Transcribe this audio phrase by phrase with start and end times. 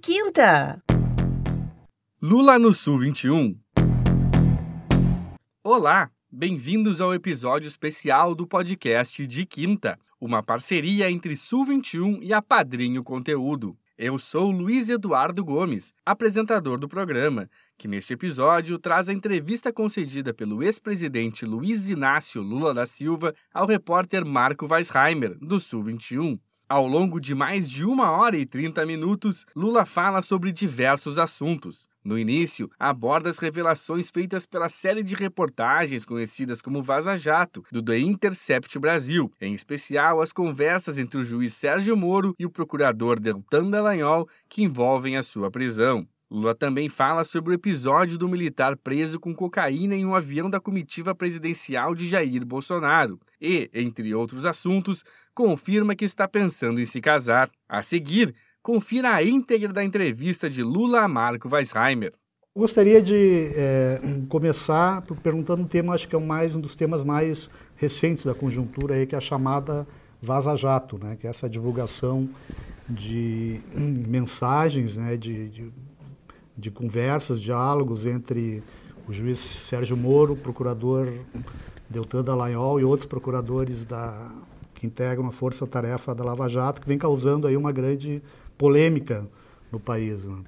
[0.00, 0.82] quinta.
[2.22, 3.58] Lula no Sul 21.
[5.62, 12.32] Olá, bem-vindos ao episódio especial do podcast de quinta, uma parceria entre Sul 21 e
[12.32, 13.76] a Padrinho Conteúdo.
[13.98, 20.32] Eu sou Luiz Eduardo Gomes, apresentador do programa, que neste episódio traz a entrevista concedida
[20.32, 26.38] pelo ex-presidente Luiz Inácio Lula da Silva ao repórter Marco Weisheimer, do Sul 21.
[26.70, 31.88] Ao longo de mais de uma hora e 30 minutos, Lula fala sobre diversos assuntos.
[32.04, 37.82] No início, aborda as revelações feitas pela série de reportagens conhecidas como Vaza Jato, do
[37.82, 43.18] The Intercept Brasil, em especial as conversas entre o juiz Sérgio Moro e o procurador
[43.18, 46.06] Deltan Dallagnol que envolvem a sua prisão.
[46.30, 50.60] Lula também fala sobre o episódio do militar preso com cocaína em um avião da
[50.60, 55.02] comitiva presidencial de Jair Bolsonaro e, entre outros assuntos,
[55.40, 57.50] confirma que está pensando em se casar.
[57.66, 62.12] A seguir, confira a íntegra da entrevista de Lula a Marco Weisheimer.
[62.54, 67.48] Gostaria de é, começar perguntando um tema, acho que é mais, um dos temas mais
[67.76, 69.86] recentes da conjuntura, aí, que é a chamada
[70.20, 72.28] Vaza Jato, né, que é essa divulgação
[72.86, 75.72] de mensagens, né, de, de
[76.60, 78.62] de conversas, diálogos entre
[79.08, 81.08] o juiz Sérgio Moro, procurador
[81.88, 84.30] Deltan Dallagnol e outros procuradores da,
[84.80, 88.22] que integram a força-tarefa da Lava Jato, que vem causando aí uma grande
[88.56, 89.28] polêmica
[89.70, 90.24] no país.
[90.24, 90.42] Né?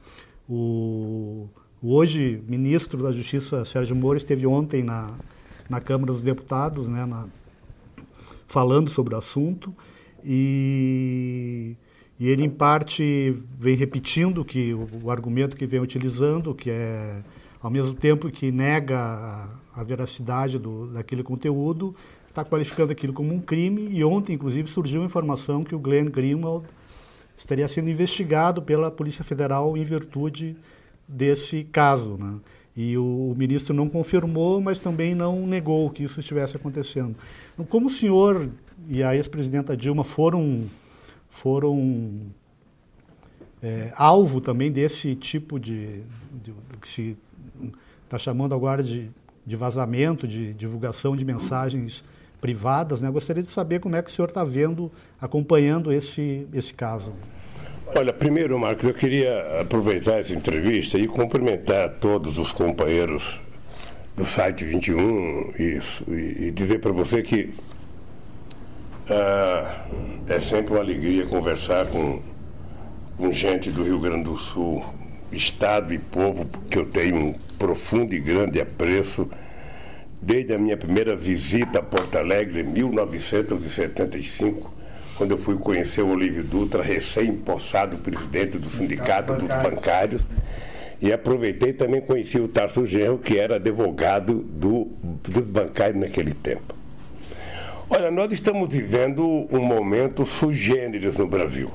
[0.49, 1.51] O,
[1.83, 5.19] o, hoje ministro da Justiça, Sérgio Moro, esteve ontem na,
[5.69, 7.29] na Câmara dos Deputados, né, na,
[8.47, 9.75] falando sobre o assunto,
[10.25, 11.77] e
[12.21, 17.21] e ele, em parte, vem repetindo que o, o argumento que vem utilizando, que é,
[17.61, 21.97] ao mesmo tempo que nega a, a veracidade do, daquele conteúdo,
[22.33, 23.89] está qualificando aquilo como um crime.
[23.91, 26.67] E ontem, inclusive, surgiu a informação que o Glenn Greenwald
[27.37, 30.57] estaria sendo investigado pela Polícia Federal em virtude
[31.07, 32.17] desse caso.
[32.19, 32.41] Né?
[32.75, 37.15] E o, ministro não confirmou, mas também não negou que isso estivesse acontecendo.
[37.53, 38.49] Então, como o senhor
[38.89, 40.65] e a ex-presidenta Dilma foram
[41.29, 42.21] foram
[43.63, 46.03] é, alvo também desse tipo de,
[46.43, 47.17] de, do que se
[48.05, 49.11] está chamando agora de,
[49.47, 52.05] de vazamento, de divulgação de mensagens
[52.43, 53.01] privadas.
[53.01, 53.09] Né?
[53.09, 57.15] Gostaria de saber como é que o senhor está vendo, acompanhando esse, esse caso.
[57.95, 63.41] Olha, primeiro, Marcos, eu queria aproveitar essa entrevista e cumprimentar todos os companheiros
[64.17, 65.81] do site 21 e,
[66.47, 67.55] e dizer para você que
[69.09, 69.87] ah,
[70.27, 72.21] é sempre uma alegria conversar com,
[73.17, 74.85] com gente do Rio Grande do Sul,
[75.31, 79.29] estado e povo que eu tenho um profundo e grande apreço
[80.23, 84.73] desde a minha primeira visita a Porto Alegre em 1975,
[85.17, 90.23] quando eu fui conhecer o Olívio Dutra, recém-empossado presidente do Sindicato dos Bancários.
[91.01, 96.77] E aproveitei também conheci o Tarso Genro, que era advogado do, dos bancários naquele tempo.
[97.91, 101.69] Olha, nós estamos vivendo um momento sui generis no Brasil.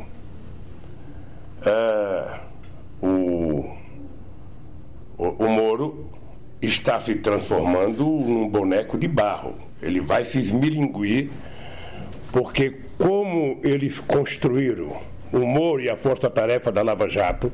[1.65, 2.39] É,
[3.01, 3.69] o,
[5.17, 6.16] o, o Moro
[6.61, 9.55] está se transformando num boneco de barro.
[9.81, 11.29] Ele vai se esmilinguir,
[12.31, 14.97] porque como eles construíram
[15.31, 17.51] o Moro e a força-tarefa da Lava Jato,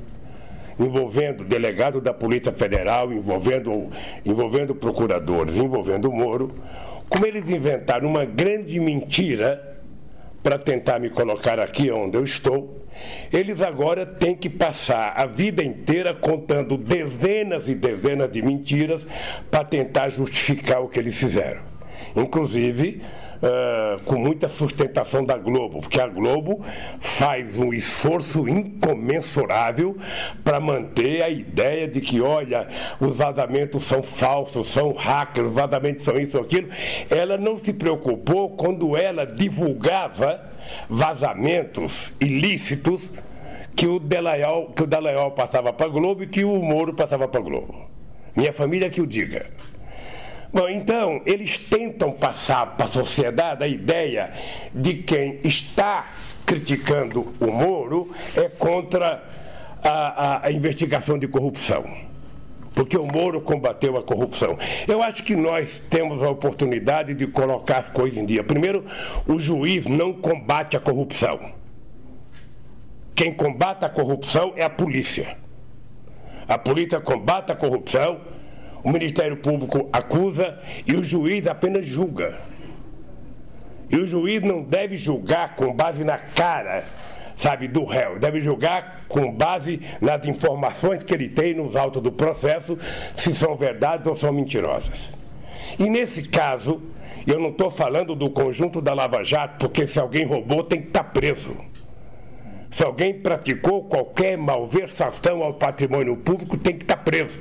[0.79, 3.89] envolvendo delegado da Polícia Federal, envolvendo,
[4.25, 6.51] envolvendo procuradores, envolvendo o Moro,
[7.09, 9.77] como eles inventaram uma grande mentira
[10.41, 12.82] para tentar me colocar aqui onde eu estou,
[13.31, 19.05] eles agora têm que passar a vida inteira contando dezenas e dezenas de mentiras
[19.49, 21.61] para tentar justificar o que eles fizeram.
[22.15, 23.01] Inclusive,
[23.43, 26.63] uh, com muita sustentação da Globo, porque a Globo
[26.99, 29.97] faz um esforço incomensurável
[30.43, 32.67] para manter a ideia de que, olha,
[32.99, 36.69] os vazamentos são falsos, são hackers, os vazamentos são isso ou aquilo.
[37.09, 40.51] Ela não se preocupou quando ela divulgava
[40.89, 43.11] vazamentos ilícitos
[43.75, 47.27] que o Dallagnol, que o Dallagnol passava para a Globo e que o Moro passava
[47.27, 47.89] para a Globo.
[48.35, 49.47] Minha família que o diga.
[50.53, 54.31] Bom, então, eles tentam passar para a sociedade a ideia
[54.71, 56.11] de quem está
[56.45, 59.23] criticando o Moro é contra
[59.83, 61.85] a, a, a investigação de corrupção
[62.75, 64.57] porque o Moro combateu a corrupção.
[64.87, 68.43] Eu acho que nós temos a oportunidade de colocar as coisas em dia.
[68.43, 68.83] Primeiro,
[69.27, 71.51] o juiz não combate a corrupção.
[73.13, 75.37] Quem combate a corrupção é a polícia.
[76.47, 78.21] A polícia combate a corrupção
[78.83, 82.37] o Ministério Público acusa e o juiz apenas julga.
[83.89, 86.83] E o juiz não deve julgar com base na cara
[87.35, 88.19] sabe, do réu.
[88.19, 92.77] Deve julgar com base nas informações que ele tem nos autos do processo,
[93.15, 95.09] se são verdades ou são mentirosas.
[95.77, 96.81] E nesse caso,
[97.25, 100.87] eu não estou falando do conjunto da Lava Jato, porque se alguém roubou tem que
[100.87, 101.55] estar tá preso.
[102.71, 107.39] Se alguém praticou qualquer malversação ao patrimônio público, tem que estar tá preso.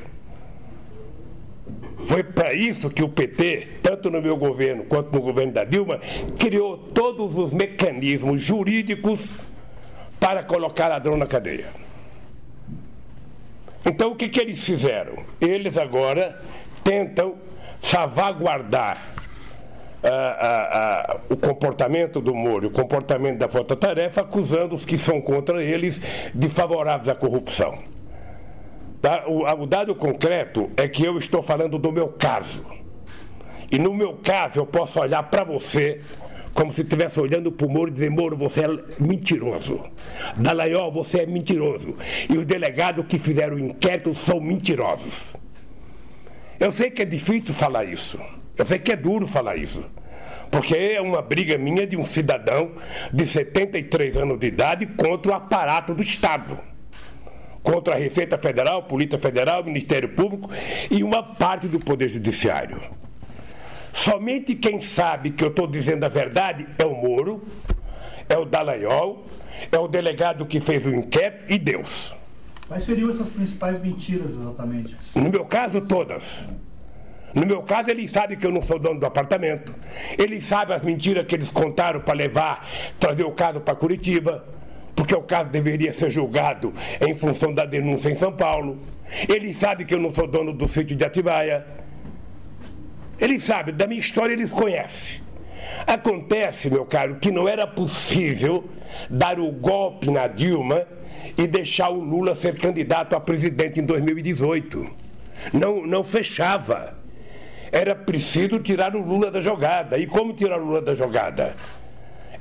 [2.06, 6.00] Foi para isso que o PT, tanto no meu governo quanto no governo da Dilma,
[6.38, 9.32] criou todos os mecanismos jurídicos
[10.18, 11.66] para colocar ladrão na cadeia.
[13.84, 15.24] Então o que, que eles fizeram?
[15.40, 16.40] Eles agora
[16.84, 17.36] tentam
[17.80, 19.12] salvaguardar
[20.04, 24.98] ah, ah, ah, o comportamento do Moro, o comportamento da Força Tarefa, acusando os que
[24.98, 26.00] são contra eles
[26.34, 27.78] de favoráveis à corrupção.
[29.02, 29.24] Tá?
[29.26, 32.64] O, o dado concreto é que eu estou falando do meu caso.
[33.70, 36.00] E no meu caso eu posso olhar para você
[36.54, 38.68] como se estivesse olhando para o Moro e dizer, Moro, você é
[39.00, 39.80] mentiroso.
[40.36, 41.96] Dallagnol, você é mentiroso.
[42.28, 45.24] E os delegados que fizeram o inquérito são mentirosos.
[46.60, 48.20] Eu sei que é difícil falar isso.
[48.56, 49.82] Eu sei que é duro falar isso.
[50.50, 52.72] Porque é uma briga minha de um cidadão
[53.12, 56.71] de 73 anos de idade contra o aparato do Estado.
[57.62, 60.50] Contra a Receita Federal, Polícia Federal, Ministério Público
[60.90, 62.80] e uma parte do Poder Judiciário.
[63.92, 67.42] Somente quem sabe que eu estou dizendo a verdade é o Moro,
[68.28, 69.26] é o Dallagnol,
[69.70, 72.14] é o delegado que fez o inquérito e Deus.
[72.66, 74.96] Quais seriam essas principais mentiras exatamente?
[75.14, 76.40] No meu caso, todas.
[77.34, 79.74] No meu caso, ele sabe que eu não sou dono do apartamento.
[80.18, 82.66] Ele sabe as mentiras que eles contaram para levar,
[82.98, 84.44] trazer o caso para Curitiba,
[84.94, 88.78] porque o caso deveria ser julgado em função da denúncia em São Paulo.
[89.28, 91.66] Ele sabe que eu não sou dono do sítio de Atibaia.
[93.18, 95.20] Ele sabe, da minha história eles conhecem.
[95.86, 98.64] Acontece, meu caro, que não era possível
[99.08, 100.86] dar o golpe na Dilma
[101.36, 104.90] e deixar o Lula ser candidato a presidente em 2018.
[105.52, 106.98] Não, não fechava.
[107.70, 109.98] Era preciso tirar o Lula da jogada.
[109.98, 111.54] E como tirar o Lula da jogada?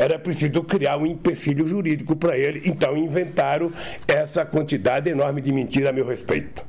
[0.02, 2.64] Era preciso criar um empecilho jurídico para ele.
[2.66, 3.72] Então inventaram
[4.08, 6.66] essa quantidade enorme de mentira a meu respeito.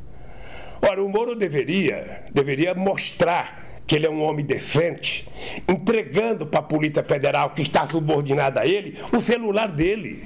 [0.82, 5.26] Ora, o Moro deveria, deveria mostrar que ele é um homem decente,
[5.66, 10.24] entregando para a Polícia Federal, que está subordinada a ele, o celular dele.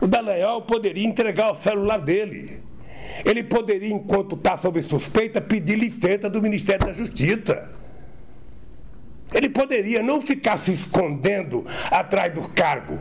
[0.00, 2.60] O Dallagnol poderia entregar o celular dele.
[3.24, 7.81] Ele poderia, enquanto está sob suspeita, pedir licença do Ministério da Justiça.
[9.34, 12.98] Ele poderia não ficar se escondendo atrás do cargo,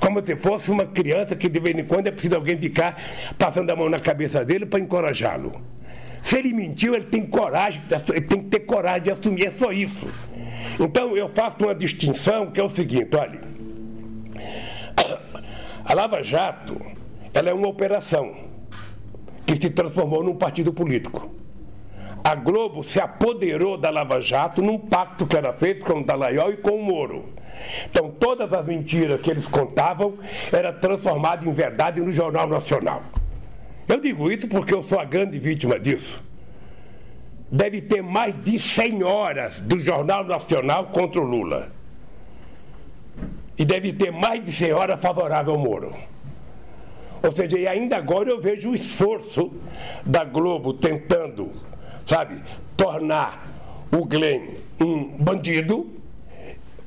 [0.00, 3.00] como se fosse uma criança que de vez em quando é preciso alguém ficar
[3.38, 5.60] passando a mão na cabeça dele para encorajá-lo.
[6.22, 9.70] Se ele mentiu, ele tem coragem, ele tem que ter coragem de assumir, é só
[9.70, 10.08] isso.
[10.80, 13.40] Então eu faço uma distinção que é o seguinte, olha.
[15.84, 16.76] A Lava Jato,
[17.32, 18.34] ela é uma operação
[19.46, 21.32] que se transformou num partido político.
[22.26, 26.50] A Globo se apoderou da Lava Jato num pacto que ela fez com o Dallagnol
[26.50, 27.26] e com o Moro.
[27.88, 30.14] Então, todas as mentiras que eles contavam
[30.52, 33.04] era transformada em verdade no Jornal Nacional.
[33.86, 36.20] Eu digo isso porque eu sou a grande vítima disso.
[37.48, 41.70] Deve ter mais de 100 horas do Jornal Nacional contra o Lula.
[43.56, 45.94] E deve ter mais de 100 horas favorável ao Moro.
[47.22, 49.52] Ou seja, e ainda agora eu vejo o esforço
[50.04, 51.52] da Globo tentando,
[52.06, 52.42] sabe,
[52.76, 55.86] tornar o Glenn um bandido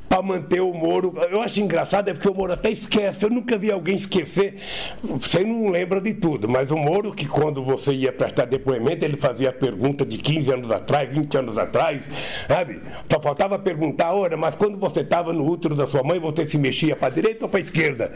[0.09, 1.13] para manter o Moro.
[1.29, 3.23] Eu acho engraçado, é porque o Moro até esquece.
[3.23, 4.55] Eu nunca vi alguém esquecer.
[5.03, 9.15] Você não lembra de tudo, mas o Moro, que quando você ia prestar depoimento, ele
[9.15, 12.01] fazia pergunta de 15 anos atrás, 20 anos atrás,
[12.47, 12.81] sabe?
[13.09, 16.57] Só faltava perguntar, ora, mas quando você estava no útero da sua mãe, você se
[16.57, 18.11] mexia para a direita ou para a esquerda?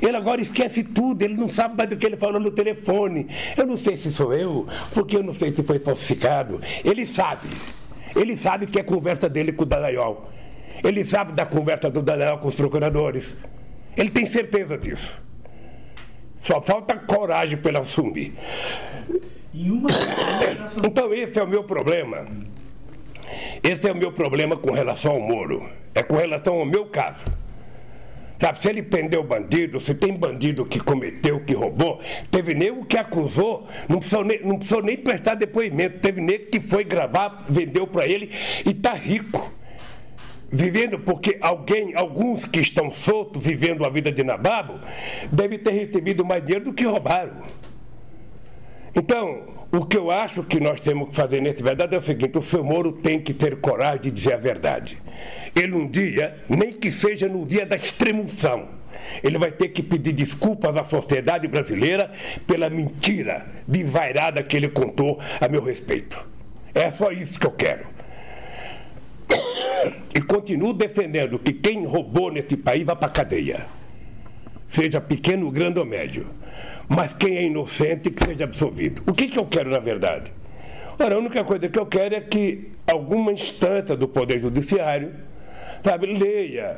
[0.00, 3.26] Ele agora esquece tudo, ele não sabe mais do que ele falou no telefone.
[3.56, 6.60] Eu não sei se sou eu, porque eu não sei se foi falsificado.
[6.84, 7.48] Ele sabe.
[8.14, 10.28] Ele sabe que é conversa dele com o Dallagnol.
[10.82, 13.34] Ele sabe da conversa do Daniel com os procuradores.
[13.96, 15.20] Ele tem certeza disso.
[16.40, 18.32] Só falta coragem para ele assumir.
[20.84, 22.26] Então esse é o meu problema.
[23.62, 25.68] Esse é o meu problema com relação ao Moro.
[25.94, 27.24] É com relação ao meu caso.
[28.40, 32.98] Sabe, se ele prendeu bandido, se tem bandido que cometeu, que roubou, teve nego que
[32.98, 37.86] acusou, não precisou nem, não precisou nem prestar depoimento, teve nego que foi gravar, vendeu
[37.86, 38.32] para ele
[38.66, 39.48] e está rico
[40.52, 44.78] vivendo porque alguém, alguns que estão soltos vivendo a vida de nababo,
[45.32, 47.42] devem ter recebido mais dinheiro do que roubaram.
[48.94, 52.36] Então, o que eu acho que nós temos que fazer nesse verdade é o seguinte:
[52.36, 54.98] o seu Moro tem que ter coragem de dizer a verdade.
[55.56, 58.68] Ele um dia, nem que seja no dia da extremoção,
[59.24, 62.10] Ele vai ter que pedir desculpas à sociedade brasileira
[62.46, 66.22] pela mentira desvairada que ele contou a meu respeito.
[66.74, 67.86] É só isso que eu quero.
[70.14, 73.66] E continuo defendendo que quem roubou nesse país vá para a cadeia.
[74.68, 76.26] Seja pequeno, grande ou médio.
[76.88, 79.02] Mas quem é inocente que seja absolvido.
[79.06, 80.32] O que, que eu quero, na verdade?
[80.98, 85.12] Ora, a única coisa que eu quero é que alguma instância do Poder Judiciário,
[85.82, 86.76] sabe, leia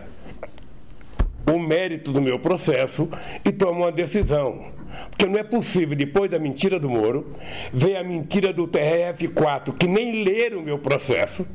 [1.47, 3.09] o mérito do meu processo
[3.45, 4.73] e tome uma decisão.
[5.11, 7.35] Porque não é possível, depois da mentira do Moro,
[7.73, 11.47] ver a mentira do TRF4, que nem leram o meu processo.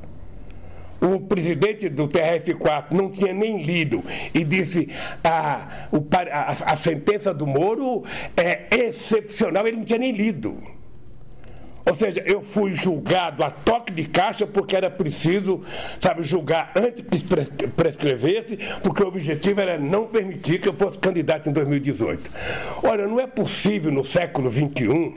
[1.01, 4.03] O presidente do TRF4 não tinha nem lido
[4.33, 4.89] e disse
[5.23, 8.03] ah, a, a, a sentença do Moro
[8.35, 10.57] é excepcional, ele não tinha nem lido.
[11.85, 15.63] Ou seja, eu fui julgado a toque de caixa porque era preciso,
[15.99, 21.49] sabe, julgar antes que prescrevesse, porque o objetivo era não permitir que eu fosse candidato
[21.49, 22.29] em 2018.
[22.83, 25.15] Ora, não é possível no século XXI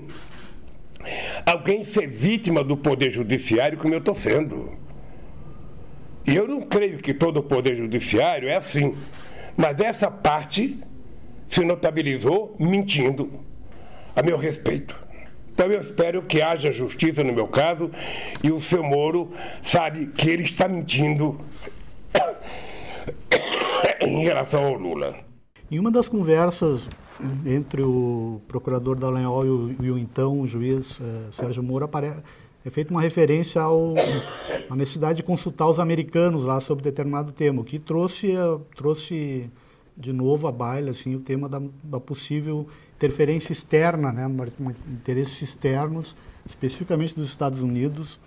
[1.45, 4.73] alguém ser vítima do poder judiciário como eu estou sendo.
[6.26, 8.97] E eu não creio que todo o poder judiciário é assim.
[9.57, 10.79] Mas essa parte
[11.49, 13.31] se notabilizou mentindo
[14.14, 14.97] a meu respeito.
[15.52, 17.91] Então eu espero que haja justiça no meu caso
[18.43, 19.31] e o seu Moro
[19.62, 21.38] sabe que ele está mentindo
[24.00, 25.14] em relação ao Lula.
[25.71, 26.88] Em uma das conversas
[27.47, 32.12] entre o procurador Dallagnol e o, e o então juiz eh, Sérgio Moro apare,
[32.64, 33.95] é feita uma referência ao,
[34.71, 38.35] à necessidade de consultar os americanos lá sobre determinado tema, o que trouxe,
[38.76, 39.50] trouxe
[39.97, 42.66] de novo à baila assim, o tema da, da possível
[42.97, 44.26] interferência externa, né,
[44.88, 46.14] interesses externos,
[46.47, 48.21] especificamente dos Estados Unidos,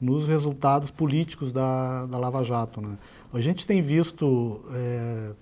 [0.00, 2.80] nos resultados políticos da, da Lava Jato.
[2.80, 2.96] Né.
[3.32, 5.32] A gente tem visto, é,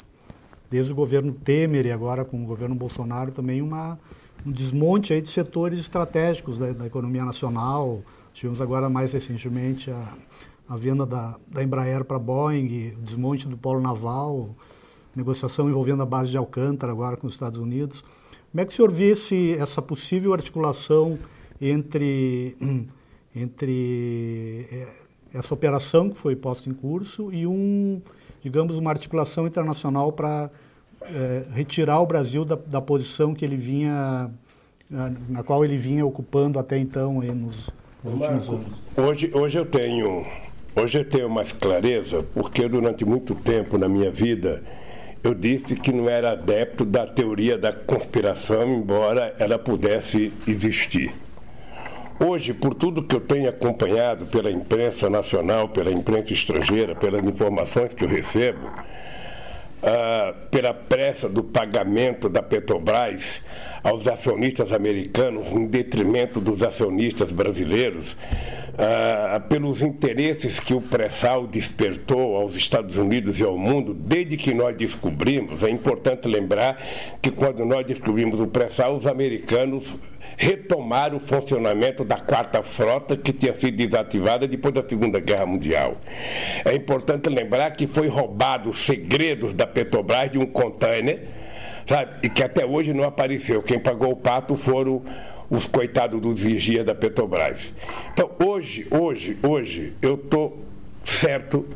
[0.70, 3.98] desde o governo Temer e agora com o governo Bolsonaro, também uma,
[4.44, 8.02] um desmonte aí de setores estratégicos da, da economia nacional.
[8.36, 10.14] Tivemos agora, mais recentemente, a,
[10.68, 14.54] a venda da, da Embraer para a Boeing, o desmonte do polo naval,
[15.14, 18.04] negociação envolvendo a base de Alcântara agora com os Estados Unidos.
[18.50, 21.18] Como é que o senhor vê esse, essa possível articulação
[21.58, 22.54] entre,
[23.34, 24.88] entre eh,
[25.32, 28.02] essa operação que foi posta em curso e um,
[28.42, 30.50] digamos, uma articulação internacional para
[31.00, 34.30] é, retirar o Brasil da, da, posição que ele vinha,
[34.90, 37.72] na, na, qual ele vinha ocupando até então nos?
[38.96, 40.25] Hoje, hoje eu tenho,
[40.76, 44.62] hoje eu tenho mais clareza, porque durante muito tempo na minha vida
[45.25, 51.12] eu disse que não era adepto da teoria da conspiração, embora ela pudesse existir.
[52.20, 57.92] Hoje, por tudo que eu tenho acompanhado pela imprensa nacional, pela imprensa estrangeira, pelas informações
[57.92, 58.70] que eu recebo,
[59.86, 63.40] ah, pela pressa do pagamento da Petrobras
[63.84, 68.16] aos acionistas americanos em detrimento dos acionistas brasileiros,
[68.78, 74.52] ah, pelos interesses que o pré-sal despertou aos Estados Unidos e ao mundo, desde que
[74.52, 76.76] nós descobrimos, é importante lembrar
[77.23, 79.95] que quando nós descobrimos o pré-sal, os americanos
[80.37, 85.97] retomar o funcionamento da quarta frota que tinha sido desativada depois da Segunda Guerra Mundial.
[86.64, 91.28] É importante lembrar que foi roubado os segredos da Petrobras de um container,
[91.87, 92.26] sabe?
[92.26, 93.62] E que até hoje não apareceu.
[93.62, 95.02] Quem pagou o pato foram
[95.50, 97.72] os coitados dos vigias da Petrobras.
[98.12, 100.64] Então, hoje, hoje, hoje, eu estou
[101.04, 101.66] certo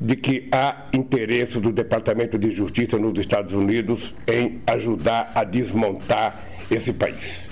[0.00, 6.42] de que há interesse do Departamento de Justiça nos Estados Unidos em ajudar a desmontar
[6.70, 7.48] esse país.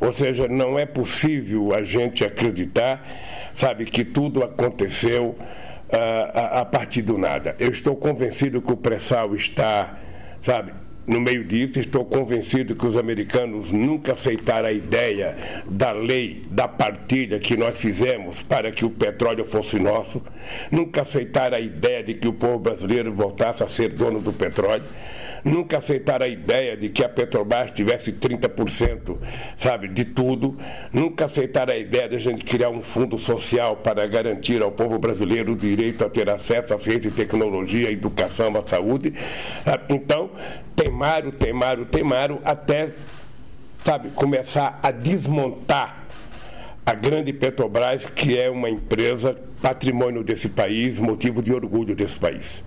[0.00, 3.06] Ou seja, não é possível a gente acreditar,
[3.54, 5.36] sabe, que tudo aconteceu
[5.88, 5.96] uh,
[6.34, 7.56] a, a, partir do nada.
[7.58, 9.98] Eu estou convencido que o pré-sal está,
[10.42, 10.72] sabe,
[11.06, 15.36] no meio disso, estou convencido que os americanos nunca aceitaram a ideia
[15.68, 20.20] da lei da partilha que nós fizemos para que o petróleo fosse nosso,
[20.70, 24.84] nunca aceitaram a ideia de que o povo brasileiro voltasse a ser dono do petróleo
[25.46, 29.16] nunca aceitaram a ideia de que a Petrobras tivesse 30%,
[29.58, 30.58] sabe, de tudo,
[30.92, 34.98] nunca aceitaram a ideia de a gente criar um fundo social para garantir ao povo
[34.98, 39.14] brasileiro o direito a ter acesso à ciência e tecnologia, à educação, à saúde.
[39.88, 40.30] Então,
[40.74, 42.90] temaram, temaram, temaram até,
[43.84, 46.06] sabe, começar a desmontar
[46.84, 52.62] a grande Petrobras, que é uma empresa patrimônio desse país, motivo de orgulho desse país.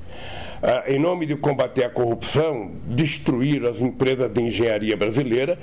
[0.61, 5.57] Ah, em nome de combater a corrupção, destruir as empresas de engenharia brasileira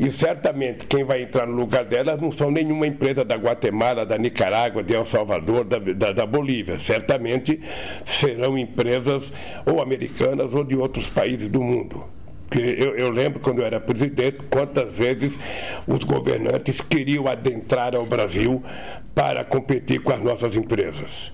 [0.00, 4.16] e certamente quem vai entrar no lugar delas não são nenhuma empresa da Guatemala, da
[4.16, 6.78] Nicarágua, de El Salvador, da, da, da Bolívia.
[6.78, 7.60] Certamente
[8.04, 9.32] serão empresas
[9.66, 12.18] ou americanas ou de outros países do mundo.
[12.56, 15.38] Eu, eu, lembro quando eu era presidente, quantas vezes
[15.86, 18.62] os governantes queriam adentrar ao Brasil
[19.14, 21.30] para competir com as nossas empresas.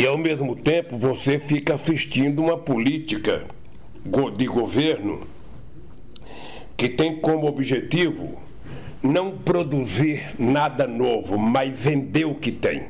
[0.00, 3.44] E ao mesmo tempo você fica assistindo uma política
[4.34, 5.28] de governo
[6.74, 8.40] que tem como objetivo
[9.02, 12.86] não produzir nada novo, mas vender o que tem.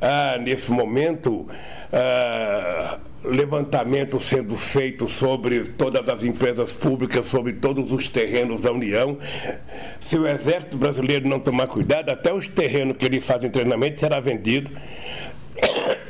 [0.00, 1.48] Ah, nesse momento,
[1.92, 9.18] ah, levantamento sendo feito sobre todas as empresas públicas, sobre todos os terrenos da União.
[10.00, 14.20] Se o Exército Brasileiro não tomar cuidado, até os terrenos que eles fazem treinamento será
[14.20, 14.70] vendido.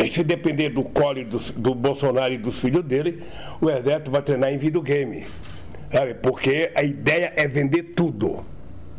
[0.02, 3.22] E se depender do colo do, do Bolsonaro e dos filhos dele,
[3.60, 5.26] o Exército vai treinar em videogame.
[5.92, 6.14] Sabe?
[6.14, 8.44] Porque a ideia é vender tudo.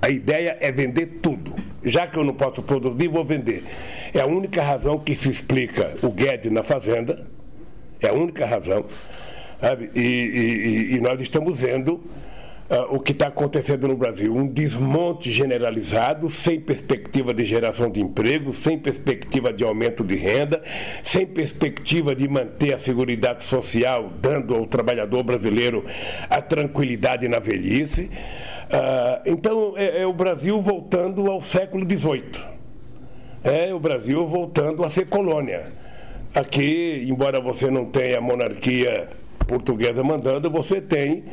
[0.01, 1.53] A ideia é vender tudo.
[1.84, 3.63] Já que eu não posso produzir, vou vender.
[4.13, 7.25] É a única razão que se explica o Guedes na Fazenda.
[8.01, 8.86] É a única razão.
[9.60, 9.91] Sabe?
[9.96, 12.03] E, e, e nós estamos vendo
[12.72, 14.34] uh, o que está acontecendo no Brasil.
[14.34, 20.63] Um desmonte generalizado, sem perspectiva de geração de emprego, sem perspectiva de aumento de renda,
[21.04, 23.01] sem perspectiva de manter a segurança
[23.40, 25.84] social, dando ao trabalhador brasileiro
[26.30, 28.04] a tranquilidade na velhice.
[28.04, 32.32] Uh, então, é, é o Brasil voltando ao século XVIII.
[33.44, 35.74] É o Brasil voltando a ser colônia.
[36.34, 39.10] Aqui, embora você não tenha monarquia
[39.45, 41.24] portuguesa mandando, você tem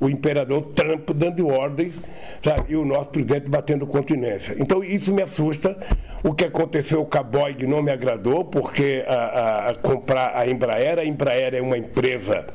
[0.00, 1.94] o imperador Trump dando ordens
[2.42, 2.72] sabe?
[2.72, 4.54] e o nosso presidente batendo continência.
[4.58, 5.76] Então isso me assusta.
[6.22, 10.48] O que aconteceu com a Boeing não me agradou, porque a, a, a comprar a
[10.48, 12.46] Embraer, a Embraer é uma empresa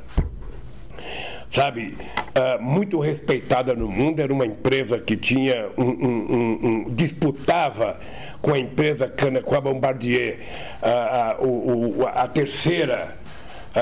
[1.53, 1.95] sabe,
[2.35, 7.99] uh, muito respeitada no mundo, era uma empresa que tinha um, um, um, disputava
[8.41, 10.39] com a empresa Cana, com a Bombardier,
[10.81, 13.19] uh, uh, a terceira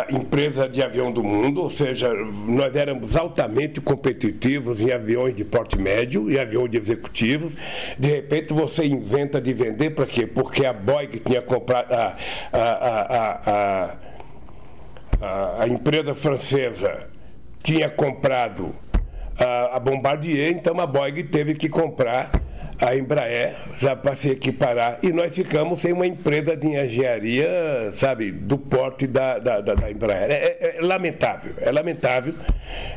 [0.10, 5.78] empresa de avião do mundo, ou seja, nós éramos altamente competitivos em aviões de porte
[5.78, 7.54] médio e aviões de executivos.
[8.00, 10.26] De repente você inventa de vender para quê?
[10.26, 12.16] Porque a Boeing tinha comprado a,
[12.54, 13.98] a,
[15.20, 17.10] a, a, empresa francesa
[17.62, 18.74] tinha comprado
[19.38, 22.32] a, a Bombardier, então a Boeing teve que comprar
[22.82, 27.48] a Embraer já para se equiparar e nós ficamos sem uma empresa de engenharia,
[27.94, 30.32] sabe, do porte da, da, da, da Embraer.
[30.32, 32.34] É, é, é, lamentável, é lamentável.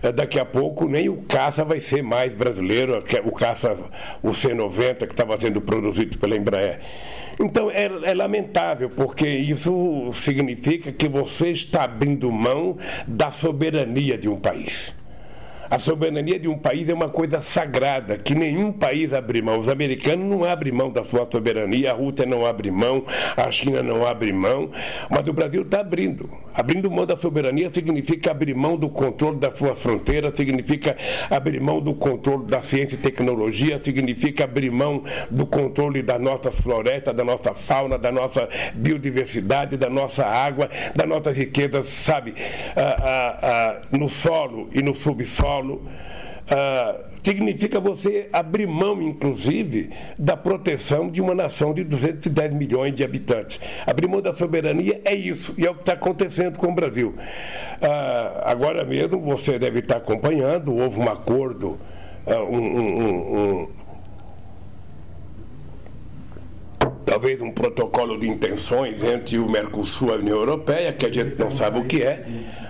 [0.03, 3.77] É, daqui a pouco nem o caça vai ser mais brasileiro, o caça,
[4.23, 6.81] o C90 que estava sendo produzido pela Embraer.
[7.38, 14.31] Então é, é, lamentável, porque isso significa que você está abrindo mão da soberania de
[14.31, 14.94] um país.
[15.70, 19.59] A soberania de um país é uma coisa sagrada, que nenhum país abre mão.
[19.59, 23.05] Os americanos não abrem mão da sua soberania, a Rússia não abre mão,
[23.37, 24.70] a China não abre mão,
[25.09, 26.29] mas o Brasil está abrindo.
[26.55, 30.96] Abrindo mão da soberania significa abrir mão do controle das suas fronteiras, significa
[31.31, 36.61] abrir mão do controle da ciência e tecnologia, significa abrir mão do controle das nossas
[36.61, 42.35] florestas, da nossa fauna, da nossa biodiversidade, da nossa água, das nossas riquezas, sabe,
[42.77, 45.83] ah, ah, ah, no solo e no subsolo Paulo,
[46.51, 53.05] ah, significa você abrir mão, inclusive, da proteção de uma nação de 210 milhões de
[53.05, 53.61] habitantes.
[53.87, 57.14] Abrir mão da soberania é isso, e é o que está acontecendo com o Brasil.
[57.81, 61.79] Ah, agora mesmo, você deve estar acompanhando, houve um acordo,
[62.27, 63.69] ah, um, um, um,
[67.07, 71.38] talvez um protocolo de intenções entre o Mercosul e a União Europeia, que a gente
[71.38, 72.25] não sabe o que é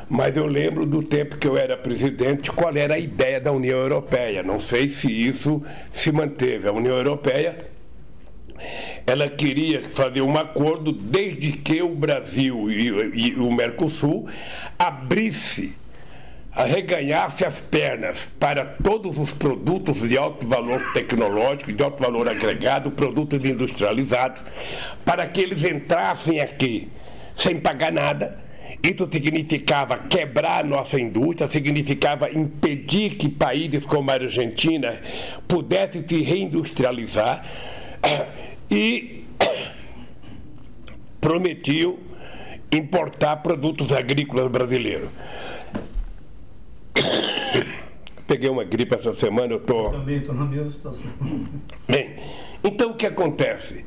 [0.08, 3.78] mas eu lembro do tempo que eu era presidente qual era a ideia da União
[3.78, 4.42] Europeia.
[4.42, 5.62] Não sei se isso
[5.92, 6.68] se manteve.
[6.68, 7.56] A União Europeia
[9.06, 14.28] ela queria fazer um acordo desde que o Brasil e, e o Mercosul
[14.78, 15.74] abrisse
[16.54, 22.92] arreganhasse as pernas para todos os produtos de alto valor tecnológico, de alto valor agregado,
[22.92, 24.44] produtos industrializados,
[25.04, 26.88] para que eles entrassem aqui
[27.34, 28.38] sem pagar nada,
[28.82, 35.00] isso significava quebrar a nossa indústria, significava impedir que países como a Argentina
[35.46, 37.44] pudessem se reindustrializar
[38.70, 39.24] e
[41.20, 41.98] prometiu
[42.70, 45.08] importar produtos agrícolas brasileiros.
[48.26, 49.90] Peguei uma gripe essa semana, eu tô...
[49.90, 51.02] Também estou na mesma situação.
[51.86, 52.16] Bem,
[52.62, 53.84] então o que acontece?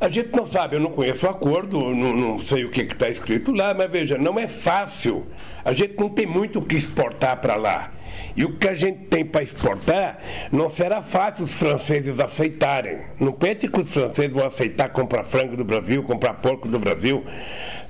[0.00, 3.10] A gente não sabe, eu não conheço o acordo, não, não sei o que está
[3.10, 5.26] escrito lá, mas veja, não é fácil.
[5.62, 7.92] A gente não tem muito o que exportar para lá.
[8.34, 10.18] E o que a gente tem para exportar
[10.50, 13.02] não será fácil os franceses aceitarem.
[13.18, 17.22] Não pense que os franceses vão aceitar comprar frango do Brasil, comprar porco do Brasil.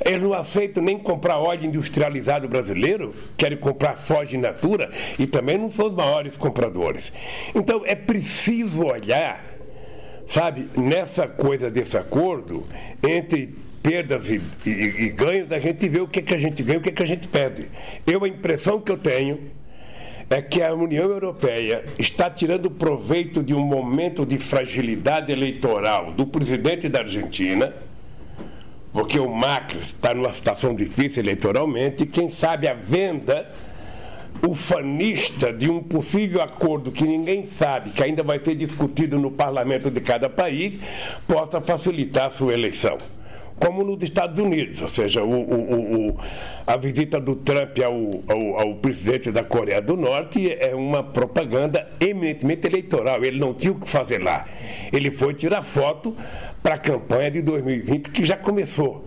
[0.04, 5.56] Eles não aceitam nem comprar óleo industrializado brasileiro, querem comprar soja in natura e também
[5.56, 7.12] não são os maiores compradores.
[7.54, 9.49] Então é preciso olhar
[10.30, 12.66] sabe, nessa coisa desse acordo,
[13.02, 16.76] entre perdas e, e, e ganhos, a gente vê o que, que a gente ganha
[16.76, 17.68] e o que, que a gente perde.
[18.06, 19.50] Eu, a impressão que eu tenho
[20.28, 26.24] é que a União Europeia está tirando proveito de um momento de fragilidade eleitoral do
[26.24, 27.74] presidente da Argentina,
[28.92, 33.50] porque o Macri está numa situação difícil eleitoralmente, e quem sabe a venda
[34.46, 39.90] ufanista de um possível acordo que ninguém sabe, que ainda vai ser discutido no parlamento
[39.90, 40.78] de cada país,
[41.26, 42.98] possa facilitar a sua eleição.
[43.58, 46.16] Como nos Estados Unidos, ou seja, o, o, o,
[46.66, 51.86] a visita do Trump ao, ao, ao, presidente da Coreia do Norte é uma propaganda
[52.00, 53.22] eminentemente eleitoral.
[53.22, 54.46] Ele não tinha o que fazer lá.
[54.90, 56.16] Ele foi tirar foto
[56.62, 59.04] para a campanha de 2020 que já começou.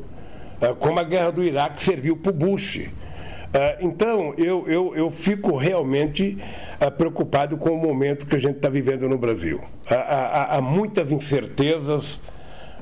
[0.61, 3.12] É, como a guerra do Iraque serviu para o Bush ah,
[3.79, 6.37] então, eu, eu, eu fico realmente
[6.79, 9.61] ah, preocupado com o momento que a gente está vivendo no Brasil.
[9.87, 12.19] Há, há, há muitas incertezas.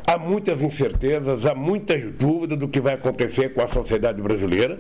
[0.04, 4.80] Há muitas incertezas, há muitas dúvidas do que vai acontecer com a sociedade brasileira,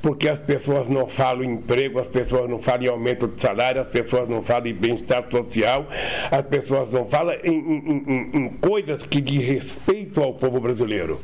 [0.00, 3.82] porque as pessoas não falam em emprego, as pessoas não falam em aumento de salário,
[3.82, 5.86] as pessoas não falam em bem-estar social,
[6.30, 11.20] as pessoas não falam em, em, em, em coisas que diz respeito ao povo brasileiro.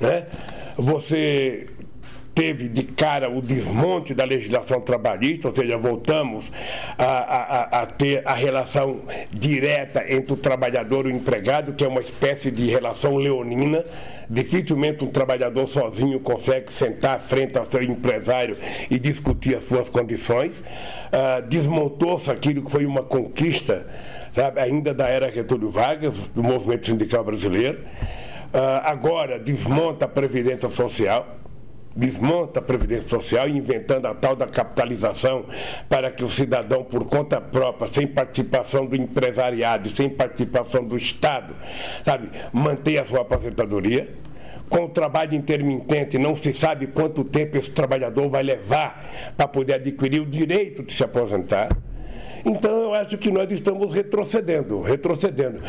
[0.00, 0.26] Né?
[0.78, 1.66] Você
[2.34, 6.50] teve de cara o desmonte da legislação trabalhista, ou seja, voltamos
[6.98, 11.88] a, a, a, ter a relação direta entre o trabalhador e o empregado, que é
[11.88, 13.84] uma espécie de relação leonina.
[14.28, 18.56] Dificilmente um trabalhador sozinho consegue sentar frente ao seu empresário
[18.90, 20.62] e discutir as suas condições.
[21.12, 23.86] Ah, Desmontou-se aquilo que foi uma conquista,
[24.34, 27.78] sabe, ainda da era Getúlio Vargas, do movimento sindical brasileiro.
[28.52, 31.43] Ah, agora desmonta a Previdência Social
[31.96, 35.44] desmonta a Previdência Social, inventando a tal da capitalização
[35.88, 41.54] para que o cidadão, por conta própria, sem participação do empresariado, sem participação do Estado,
[42.04, 44.08] sabe, mantenha a sua aposentadoria.
[44.68, 49.04] Com o trabalho intermitente, não se sabe quanto tempo esse trabalhador vai levar
[49.36, 51.68] para poder adquirir o direito de se aposentar.
[52.44, 55.62] Então eu acho que nós estamos retrocedendo, retrocedendo.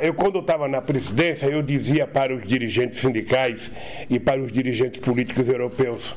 [0.00, 3.70] eu quando estava na presidência, eu dizia para os dirigentes sindicais
[4.08, 6.16] e para os dirigentes políticos europeus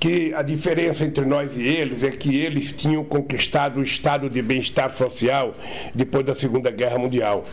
[0.00, 4.40] que a diferença entre nós e eles é que eles tinham conquistado o estado de
[4.40, 5.54] bem-estar social
[5.94, 7.44] depois da Segunda Guerra Mundial.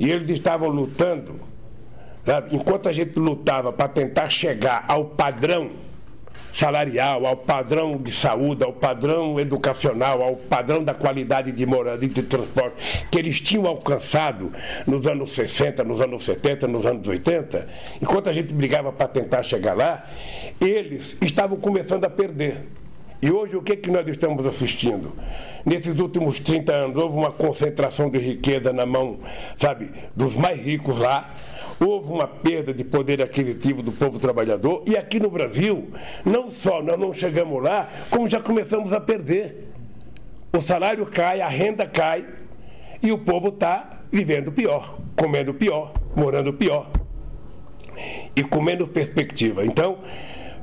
[0.00, 1.40] E eles estavam lutando,
[2.50, 5.70] enquanto a gente lutava para tentar chegar ao padrão
[6.56, 12.12] salarial, ao padrão de saúde, ao padrão educacional, ao padrão da qualidade de moradia e
[12.12, 14.50] de transporte que eles tinham alcançado
[14.86, 17.68] nos anos 60, nos anos 70, nos anos 80,
[18.00, 20.06] enquanto a gente brigava para tentar chegar lá,
[20.58, 22.62] eles estavam começando a perder.
[23.20, 25.14] E hoje o que, é que nós estamos assistindo?
[25.64, 29.18] Nesses últimos 30 anos houve uma concentração de riqueza na mão,
[29.58, 31.34] sabe, dos mais ricos lá,
[31.80, 35.90] houve uma perda de poder aquisitivo do povo trabalhador e aqui no Brasil,
[36.24, 39.68] não só nós não chegamos lá, como já começamos a perder.
[40.52, 42.26] O salário cai, a renda cai
[43.02, 46.90] e o povo está vivendo pior, comendo pior, morando pior
[48.34, 49.64] e com menos perspectiva.
[49.64, 49.98] Então,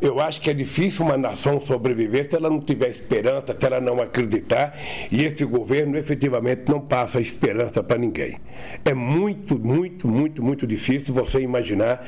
[0.04, 3.80] eu acho que é difícil uma nação sobreviver se ela não tiver esperança, se ela
[3.80, 4.78] não acreditar,
[5.10, 8.38] e esse governo efetivamente não passa esperança para ninguém.
[8.84, 12.06] É muito, muito, muito, muito difícil você imaginar,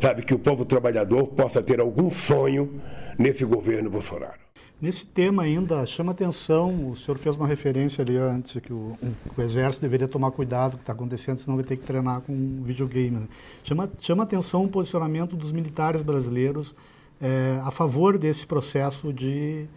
[0.00, 2.80] sabe, que o povo trabalhador possa ter algum sonho
[3.18, 4.40] nesse governo Bolsonaro.
[4.80, 8.96] Nesse tema ainda, chama atenção, o senhor fez uma referência ali antes, que o,
[9.36, 12.20] o Exército deveria tomar cuidado com o que está acontecendo, senão vai ter que treinar
[12.20, 13.18] com um videogame.
[13.18, 13.28] Né?
[13.64, 16.74] Chama, chama atenção o posicionamento dos militares brasileiros
[17.22, 19.68] é, a favor desse processo de,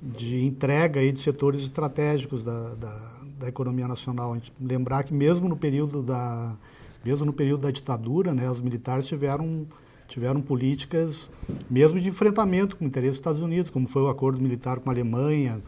[0.00, 4.34] de entrega aí de setores estratégicos da, da, da economia nacional.
[4.58, 6.56] Lembrar que mesmo no período da
[7.04, 9.66] mesmo no período da ditadura, né, os militares tiveram
[10.08, 11.30] tiveram políticas
[11.68, 14.88] mesmo de enfrentamento com o interesse dos Estados Unidos, como foi o acordo militar com
[14.88, 15.60] a Alemanha,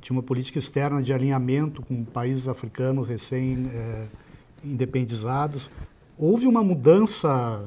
[0.00, 4.06] tinha uma política externa de alinhamento com países africanos recém é,
[4.62, 5.70] independizados.
[6.18, 7.66] Houve uma mudança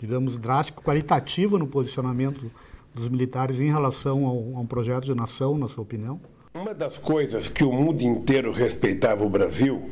[0.00, 2.50] digamos, drástica, qualitativa no posicionamento
[2.94, 6.20] dos militares em relação a um projeto de nação, na sua opinião?
[6.54, 9.90] Uma das coisas que o mundo inteiro respeitava o Brasil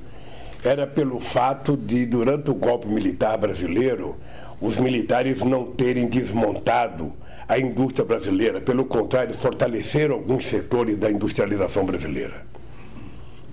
[0.64, 4.16] era pelo fato de, durante o golpe militar brasileiro,
[4.60, 7.12] os militares não terem desmontado
[7.48, 12.44] a indústria brasileira, pelo contrário, fortaleceram alguns setores da industrialização brasileira.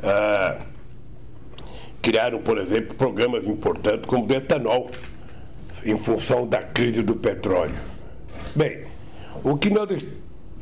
[0.03, 0.57] Ah,
[2.01, 4.91] criaram, por exemplo, programas importantes como o do etanol,
[5.85, 7.75] em função da crise do petróleo.
[8.55, 8.85] Bem,
[9.43, 9.89] o que nós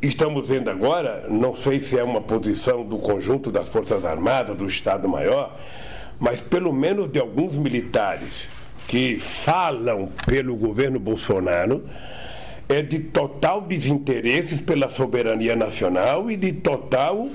[0.01, 4.67] estamos vendo agora, não sei se é uma posição do conjunto das Forças Armadas, do
[4.67, 5.57] Estado-Maior,
[6.19, 8.47] mas pelo menos de alguns militares
[8.87, 11.85] que falam pelo governo Bolsonaro,
[12.67, 17.29] é de total desinteresse pela soberania nacional e de total,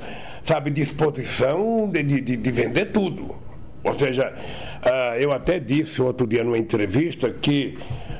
[0.45, 3.35] sabe, disposição de, de, de vender tudo.
[3.85, 4.35] Ou seja,
[4.85, 7.79] uh, eu até disse outro dia numa entrevista que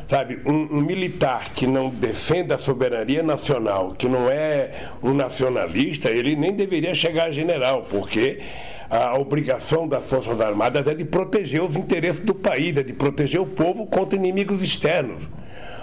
[0.09, 4.71] Sabe, um, um, militar que não defenda a soberania nacional, que não é
[5.03, 8.41] um nacionalista, ele nem deveria chegar a general, porque
[8.89, 13.39] a obrigação das Forças Armadas é de proteger os interesses do país, é de proteger
[13.39, 15.29] o povo contra inimigos externos.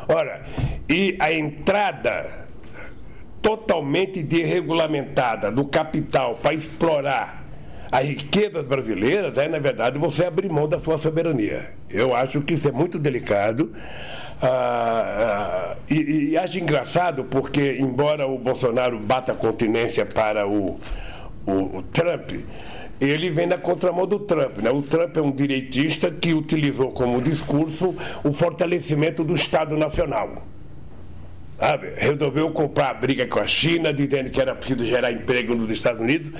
[0.07, 0.43] Ora,
[0.89, 2.47] e a entrada
[3.43, 7.44] totalmente desregulamentada do capital para explorar
[7.95, 11.71] as riquezas brasileiras é, na verdade, você abrir mão da sua soberania.
[11.89, 13.71] Eu acho que isso é muito delicado.
[14.41, 20.77] Ah, ah, e, e, acho engraçado porque, embora o Bolsonaro bata continência para o,
[21.45, 22.31] o, o Trump,
[22.99, 24.57] ele vem na contramão do Trump.
[24.57, 24.69] Né?
[24.69, 30.43] O Trump é um direitista que utilizou como discurso o fortalecimento do Estado Nacional.
[31.57, 31.93] Sabe?
[31.95, 36.01] Resolveu comprar a briga com a China, dizendo que era preciso gerar emprego nos Estados
[36.01, 36.31] Unidos.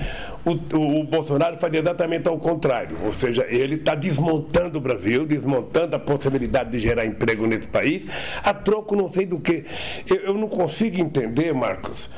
[0.43, 2.97] O, o, o Bolsonaro faz exatamente ao contrário.
[3.01, 8.03] Ou seja, ele está desmontando o Brasil, desmontando a possibilidade de gerar emprego nesse país,
[8.43, 9.65] a troco não sei do que.
[10.09, 12.09] Eu, eu não consigo entender, Marcos,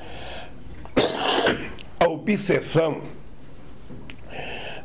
[2.00, 3.02] a obsessão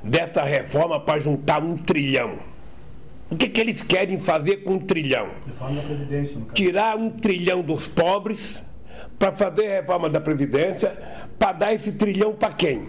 [0.02, 2.51] dessa reforma para juntar um trilhão.
[3.32, 5.30] O que, que eles querem fazer com um trilhão?
[6.52, 8.62] Tirar um trilhão dos pobres
[9.18, 10.90] para fazer a reforma da Previdência,
[11.38, 12.88] para dar esse trilhão para quem?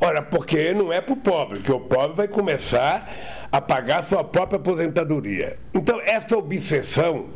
[0.00, 3.10] Ora, porque não é para o pobre, que o pobre vai começar
[3.50, 5.58] a pagar sua própria aposentadoria.
[5.74, 7.26] Então, essa obsessão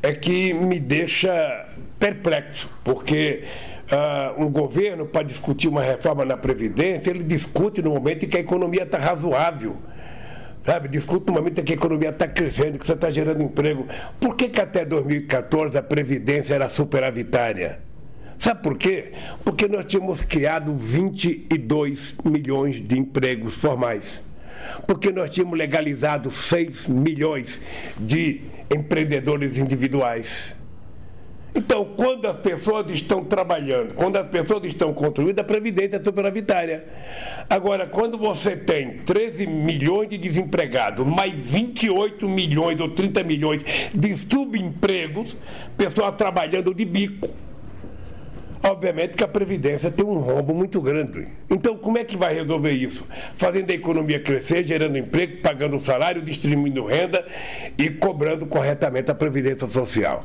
[0.00, 1.66] é que me deixa
[1.98, 3.42] perplexo, porque
[3.90, 8.36] uh, um governo, para discutir uma reforma na Previdência, ele discute no momento em que
[8.36, 9.76] a economia está razoável.
[10.64, 13.86] Sabe, discute no momento que a economia está crescendo, que você está gerando emprego.
[14.18, 17.80] Por que, que até 2014 a Previdência era superavitária?
[18.38, 19.12] Sabe por quê?
[19.44, 24.22] Porque nós tínhamos criado 22 milhões de empregos formais.
[24.86, 27.60] Porque nós tínhamos legalizado 6 milhões
[27.98, 28.40] de
[28.74, 30.54] empreendedores individuais.
[31.54, 36.84] Então, quando as pessoas estão trabalhando, quando as pessoas estão construindo, a Previdência é superavitária.
[37.48, 43.64] Agora, quando você tem 13 milhões de desempregados, mais 28 milhões ou 30 milhões
[43.94, 45.36] de subempregos,
[45.76, 47.28] pessoas trabalhando de bico
[48.66, 51.28] Obviamente que a Previdência tem um rombo muito grande.
[51.50, 53.06] Então, como é que vai resolver isso?
[53.36, 57.26] Fazendo a economia crescer, gerando emprego, pagando salário, distribuindo renda
[57.76, 60.24] e cobrando corretamente a Previdência Social.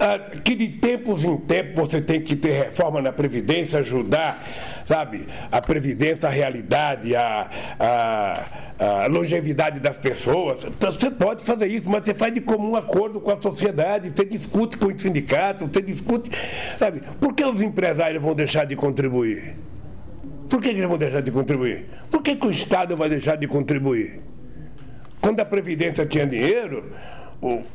[0.00, 4.44] Ah, que de tempos em tempos você tem que ter reforma na Previdência, ajudar
[4.86, 10.64] sabe, a previdência, a realidade, a, a, a longevidade das pessoas.
[10.64, 14.24] Então, você pode fazer isso, mas você faz de comum acordo com a sociedade, você
[14.24, 16.30] discute com o sindicato, você discute.
[16.78, 19.54] Sabe, por que os empresários vão deixar de contribuir?
[20.48, 21.84] Por que, eles vão deixar de contribuir?
[22.10, 24.20] Por que, que o Estado vai deixar de contribuir?
[25.20, 26.90] Quando a Previdência tinha dinheiro,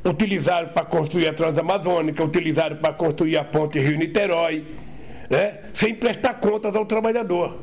[0.04, 4.66] utilizaram para construir a Transamazônica, utilizaram para construir a ponte Rio-Niterói
[5.30, 5.60] né?
[5.72, 7.60] sem prestar contas ao trabalhador.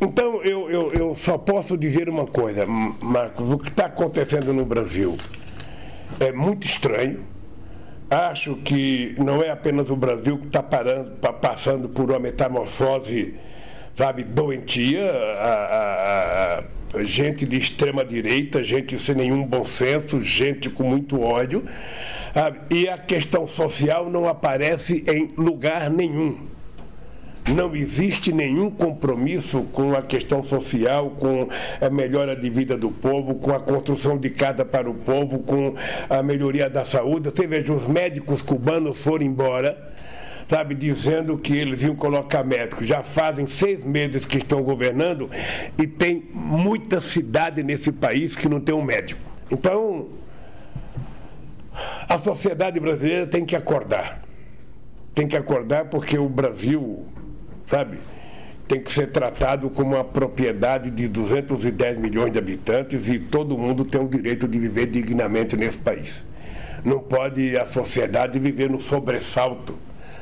[0.00, 4.64] Então, eu, eu, eu só posso dizer uma coisa, Marcos: o que está acontecendo no
[4.64, 5.16] Brasil
[6.18, 7.24] é muito estranho.
[8.12, 13.34] Acho que não é apenas o Brasil que está passando por uma metamorfose,
[13.94, 15.10] sabe, doentia.
[15.10, 15.48] A,
[16.58, 21.64] a, a, gente de extrema direita, gente sem nenhum bom senso, gente com muito ódio.
[22.34, 22.58] Sabe?
[22.70, 26.52] E a questão social não aparece em lugar nenhum
[27.50, 31.48] não existe nenhum compromisso com a questão social, com
[31.80, 35.74] a melhora de vida do povo, com a construção de casa para o povo, com
[36.08, 37.30] a melhoria da saúde.
[37.30, 39.92] Você veja, os médicos cubanos foram embora,
[40.48, 42.86] sabe, dizendo que eles iam colocar médicos.
[42.86, 45.28] Já fazem seis meses que estão governando
[45.76, 49.20] e tem muita cidade nesse país que não tem um médico.
[49.50, 50.08] Então,
[52.08, 54.22] a sociedade brasileira tem que acordar.
[55.14, 57.04] Tem que acordar porque o Brasil
[57.72, 57.96] sabe?
[58.68, 63.84] tem que ser tratado como uma propriedade de 210 milhões de habitantes e todo mundo
[63.84, 66.24] tem o direito de viver dignamente nesse país.
[66.84, 69.76] Não pode a sociedade viver no sobressalto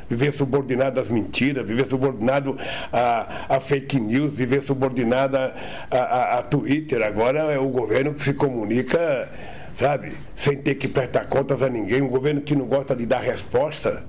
[0.09, 2.59] viver subordinado às mentiras, viver subordinado
[2.93, 5.55] a, a fake news, viver subordinado a,
[5.89, 7.01] a, a, Twitter.
[7.01, 9.31] Agora é o governo que se comunica,
[9.77, 13.21] sabe, sem ter que prestar contas a ninguém, um governo que não gosta de dar
[13.21, 14.03] resposta.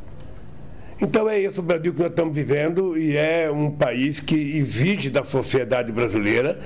[1.02, 5.10] Então é esse o Brasil que nós estamos vivendo e é um país que exige
[5.10, 6.60] da sociedade brasileira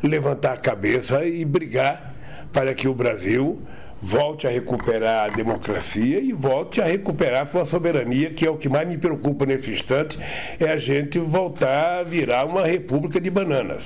[0.00, 2.14] levantar a cabeça e brigar
[2.52, 3.60] para que o Brasil
[4.00, 8.56] volte a recuperar a democracia e volte a recuperar a sua soberania, que é o
[8.56, 10.16] que mais me preocupa nesse instante,
[10.60, 13.82] é a gente voltar a virar uma república de bananas.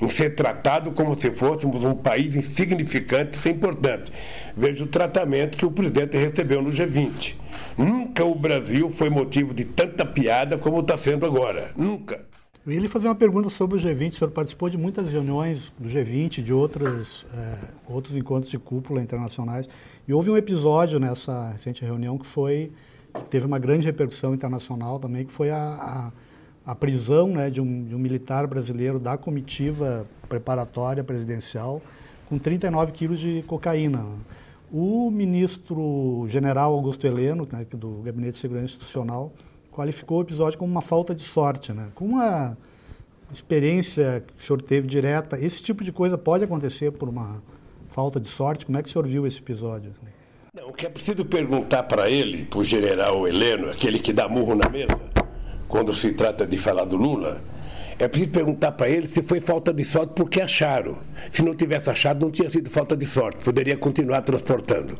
[0.00, 4.10] Em ser tratado como se fôssemos um país insignificante, sem importante.
[4.56, 7.43] Veja o tratamento que o presidente recebeu no G20.
[7.76, 11.72] Nunca o Brasil foi motivo de tanta piada como está sendo agora.
[11.76, 12.24] Nunca.
[12.66, 14.12] Eu ia lhe fazer uma pergunta sobre o G20.
[14.12, 19.02] O senhor participou de muitas reuniões do G20, de outras, é, outros encontros de cúpula
[19.02, 19.68] internacionais.
[20.08, 22.72] E houve um episódio nessa recente reunião que foi
[23.14, 26.12] que teve uma grande repercussão internacional também, que foi a,
[26.66, 31.80] a, a prisão né, de, um, de um militar brasileiro da comitiva preparatória presidencial
[32.28, 34.04] com 39 quilos de cocaína.
[34.76, 39.32] O ministro general Augusto Heleno, né, do Gabinete de Segurança Institucional,
[39.70, 41.92] qualificou o episódio como uma falta de sorte, né?
[41.94, 42.58] Com uma
[43.32, 47.40] experiência que o senhor teve direta, esse tipo de coisa pode acontecer por uma
[47.86, 48.66] falta de sorte?
[48.66, 49.92] Como é que o senhor viu esse episódio?
[50.52, 54.28] Não, o que é preciso perguntar para ele, para o general Heleno, aquele que dá
[54.28, 54.98] murro na mesa,
[55.68, 57.40] quando se trata de falar do Lula,
[57.98, 60.98] é preciso perguntar para ele se foi falta de sorte porque acharam.
[61.32, 64.98] Se não tivesse achado, não tinha sido falta de sorte, poderia continuar transportando.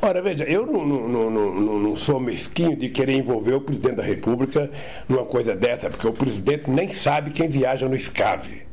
[0.00, 4.02] Ora, veja, eu não, não, não, não, sou mesquinho de querer envolver o presidente da
[4.02, 4.70] República
[5.08, 8.66] numa coisa dessa, porque o presidente nem sabe quem viaja no SCAV.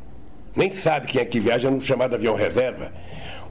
[0.56, 2.91] Nem sabe quem é que viaja no chamado avião reserva.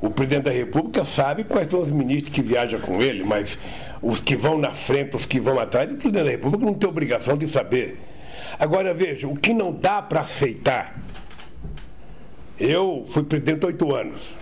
[0.00, 3.58] O presidente da República sabe quais são os ministros que viajam com ele, mas
[4.02, 6.88] os que vão na frente, os que vão atrás, o presidente da República não tem
[6.88, 7.98] obrigação de saber.
[8.58, 11.00] Agora, veja, o que não dá para aceitar.
[12.58, 14.34] Eu fui presidente oito anos.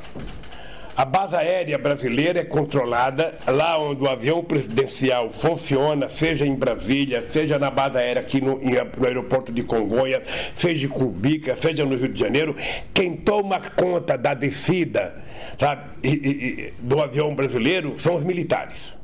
[0.96, 7.24] A base aérea brasileira é controlada lá onde o avião presidencial funciona, seja em Brasília,
[7.26, 10.22] seja na base aérea aqui no, no aeroporto de Congonhas,
[10.54, 12.54] seja em Cubica, seja no Rio de Janeiro.
[12.92, 15.14] Quem toma conta da descida
[15.58, 18.99] sabe, e, e, do avião brasileiro são os militares.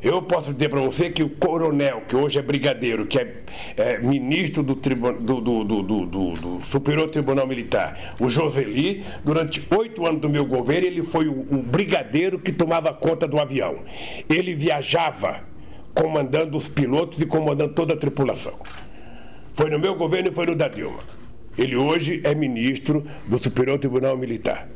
[0.00, 3.42] Eu posso dizer para você que o coronel, que hoje é brigadeiro, que é,
[3.76, 10.28] é ministro do, do, do, do, Superior Tribunal Militar, o Joseli, durante oito anos do
[10.28, 13.78] meu governo, ele foi o, o brigadeiro que tomava conta do avião.
[14.30, 15.40] Ele viajava
[15.92, 18.54] comandando os pilotos e comandando toda a tripulação.
[19.52, 21.00] Foi no meu governo e foi no da Dilma.
[21.56, 24.68] Ele hoje é ministro do Superior Tribunal Militar.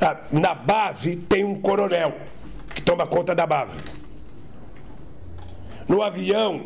[0.00, 2.14] Ah, na base tem um coronel
[2.74, 3.76] que toma conta da base.
[5.88, 6.62] No avião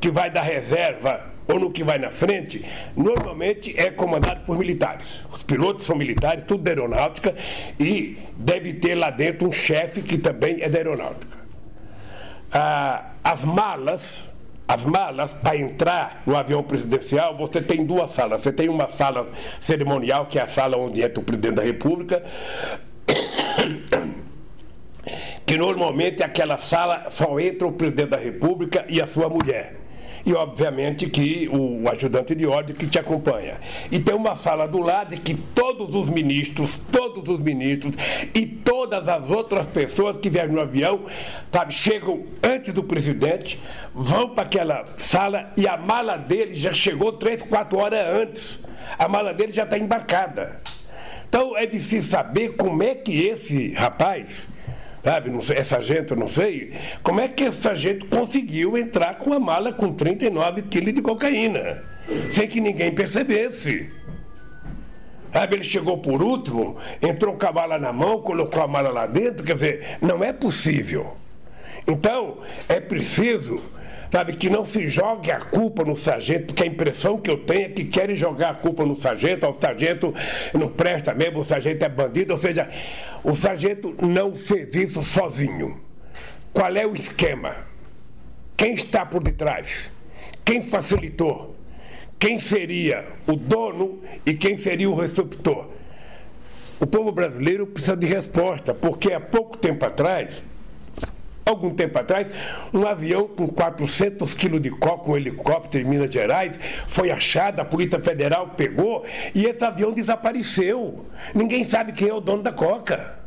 [0.00, 2.64] que vai da reserva ou no que vai na frente,
[2.96, 5.20] normalmente é comandado por militares.
[5.32, 7.34] Os pilotos são militares, tudo da aeronáutica,
[7.78, 11.38] e deve ter lá dentro um chefe que também é da aeronáutica.
[12.52, 14.22] Ah, as malas,
[14.68, 18.42] as malas para entrar no avião presidencial, você tem duas salas.
[18.42, 19.28] Você tem uma sala
[19.60, 22.22] cerimonial, que é a sala onde entra o presidente da República
[25.44, 29.82] que normalmente aquela sala só entra o presidente da República e a sua mulher.
[30.24, 33.60] E obviamente que o ajudante de ordem que te acompanha.
[33.90, 37.96] E tem uma sala do lado que todos os ministros, todos os ministros
[38.32, 41.06] e todas as outras pessoas que viajam no avião,
[41.50, 43.60] sabe, chegam antes do presidente,
[43.92, 48.60] vão para aquela sala e a mala dele já chegou três, quatro horas antes.
[48.96, 50.60] A mala dele já está embarcada.
[51.28, 54.46] Então é de se saber como é que esse rapaz
[55.02, 55.30] sabe?
[55.30, 56.72] Não sei, gente, eu não sei.
[57.02, 61.82] Como é que essa gente conseguiu entrar com a mala com 39 quilos de cocaína,
[62.30, 63.90] sem que ninguém percebesse?
[65.32, 69.06] Sabe, ele chegou por último, entrou com a mala na mão, colocou a mala lá
[69.06, 71.16] dentro, quer dizer, não é possível.
[71.86, 72.38] Então,
[72.68, 73.62] é preciso
[74.12, 77.64] sabe, que não se jogue a culpa no sargento, porque a impressão que eu tenho
[77.64, 80.14] é que querem jogar a culpa no sargento, o sargento
[80.52, 82.68] não presta mesmo, o sargento é bandido, ou seja,
[83.24, 85.80] o sargento não fez isso sozinho.
[86.52, 87.56] Qual é o esquema?
[88.54, 89.90] Quem está por detrás?
[90.44, 91.56] Quem facilitou?
[92.18, 95.70] Quem seria o dono e quem seria o receptor?
[96.78, 100.42] O povo brasileiro precisa de resposta, porque há pouco tempo atrás
[101.44, 102.28] algum tempo atrás,
[102.72, 106.52] um avião com 400 quilos de coca, um helicóptero em Minas Gerais,
[106.86, 111.06] foi achado, a Polícia Federal pegou e esse avião desapareceu.
[111.34, 113.20] Ninguém sabe quem é o dono da coca.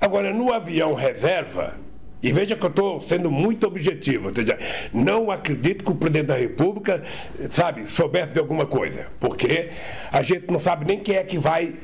[0.00, 1.74] Agora, no avião reserva,
[2.22, 4.58] e veja que eu estou sendo muito objetivo, ou seja,
[4.92, 7.02] não acredito que o presidente da República,
[7.50, 9.70] sabe, soubesse de alguma coisa, porque
[10.10, 11.74] a gente não sabe nem quem é que vai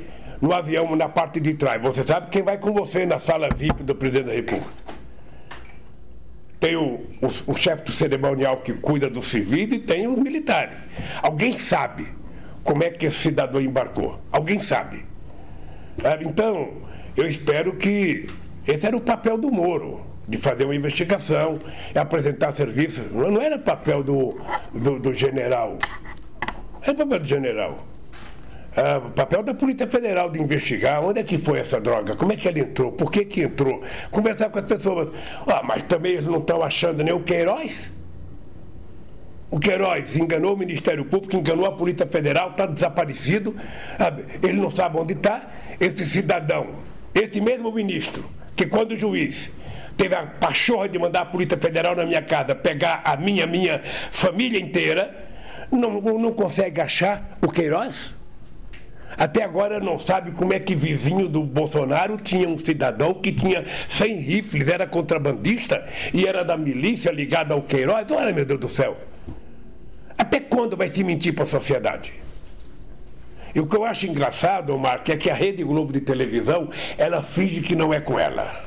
[0.40, 1.80] no avião na parte de trás.
[1.82, 4.70] Você sabe quem vai com você na sala VIP do presidente da República.
[6.60, 10.78] Tem o, o, o chefe do cerimonial que cuida dos civis e tem os militares.
[11.22, 12.06] Alguém sabe
[12.62, 14.18] como é que esse cidadão embarcou?
[14.32, 15.04] Alguém sabe.
[16.22, 16.72] Então,
[17.16, 18.26] eu espero que
[18.66, 21.58] esse era o papel do Moro de fazer uma investigação,
[21.94, 23.12] é apresentar serviços.
[23.12, 24.38] Não era papel do,
[24.72, 25.78] do, do general.
[26.82, 27.78] Era papel do general.
[28.76, 32.32] É o papel da Polícia Federal de investigar onde é que foi essa droga, como
[32.32, 33.80] é que ela entrou, por que que entrou.
[34.10, 35.12] Conversar com as pessoas.
[35.46, 37.92] Ah, mas também eles não estão achando nem o Queiroz.
[39.48, 43.54] O Queiroz enganou o Ministério Público, enganou a Polícia Federal, está desaparecido.
[44.42, 45.48] Ele não sabe onde está.
[45.78, 46.70] Esse cidadão,
[47.14, 49.52] esse mesmo ministro, que quando o juiz
[49.96, 53.80] teve a pachorra de mandar a Polícia Federal na minha casa pegar a minha, minha
[54.10, 55.28] família inteira,
[55.70, 58.12] não, não consegue achar o Queiroz?
[59.16, 63.64] Até agora não sabe como é que vizinho do Bolsonaro tinha um cidadão que tinha
[63.88, 68.10] 100 rifles, era contrabandista e era da milícia ligada ao Queiroz.
[68.10, 68.96] Olha, meu Deus do céu.
[70.18, 72.12] Até quando vai se mentir para a sociedade?
[73.54, 77.22] E o que eu acho engraçado, Omar, é que a Rede Globo de televisão, ela
[77.22, 78.64] finge que não é com ela.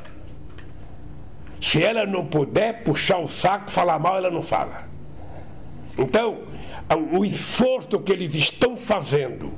[1.59, 4.87] Se ela não puder puxar o saco, falar mal, ela não fala.
[5.97, 6.43] Então,
[7.11, 9.51] o esforço que eles estão fazendo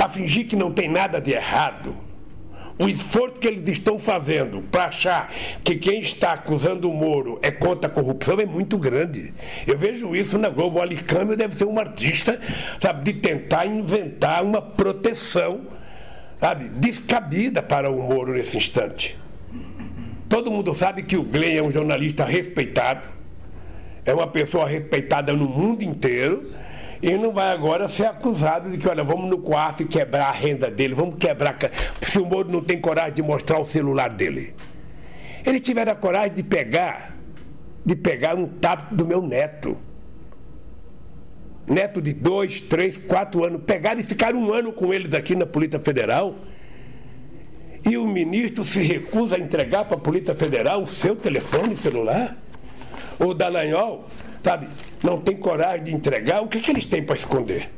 [0.00, 1.94] para fingir que não tem nada de errado,
[2.78, 5.30] o esforço que eles estão fazendo para achar
[5.62, 9.34] que quem está acusando o Moro é contra a corrupção é muito grande.
[9.66, 10.78] Eu vejo isso na Globo.
[10.78, 12.40] O Alicâmbio deve ser um artista,
[12.80, 15.66] sabe, de tentar inventar uma proteção,
[16.40, 19.18] sabe, descabida para o Moro nesse instante.
[20.30, 23.06] Todo mundo sabe que o Glenn é um jornalista respeitado,
[24.06, 26.50] é uma pessoa respeitada no mundo inteiro
[27.02, 30.70] e não vai agora ser acusado de que, olha, vamos no COAF quebrar a renda
[30.70, 31.56] dele, vamos quebrar.
[32.00, 34.54] Se o Moro não tem coragem de mostrar o celular dele.
[35.44, 37.16] Ele tiver a coragem de pegar,
[37.84, 39.76] de pegar um tato do meu neto.
[41.66, 45.46] Neto de dois, três, quatro anos, pegar e ficar um ano com eles aqui na
[45.46, 46.34] Polícia Federal
[47.88, 52.36] e o ministro se recusa a entregar para a Polícia Federal o seu telefone celular?
[53.18, 54.06] O Dallagnol,
[54.42, 54.66] sabe,
[55.02, 57.70] não tem coragem de entregar, o que, que eles têm para esconder?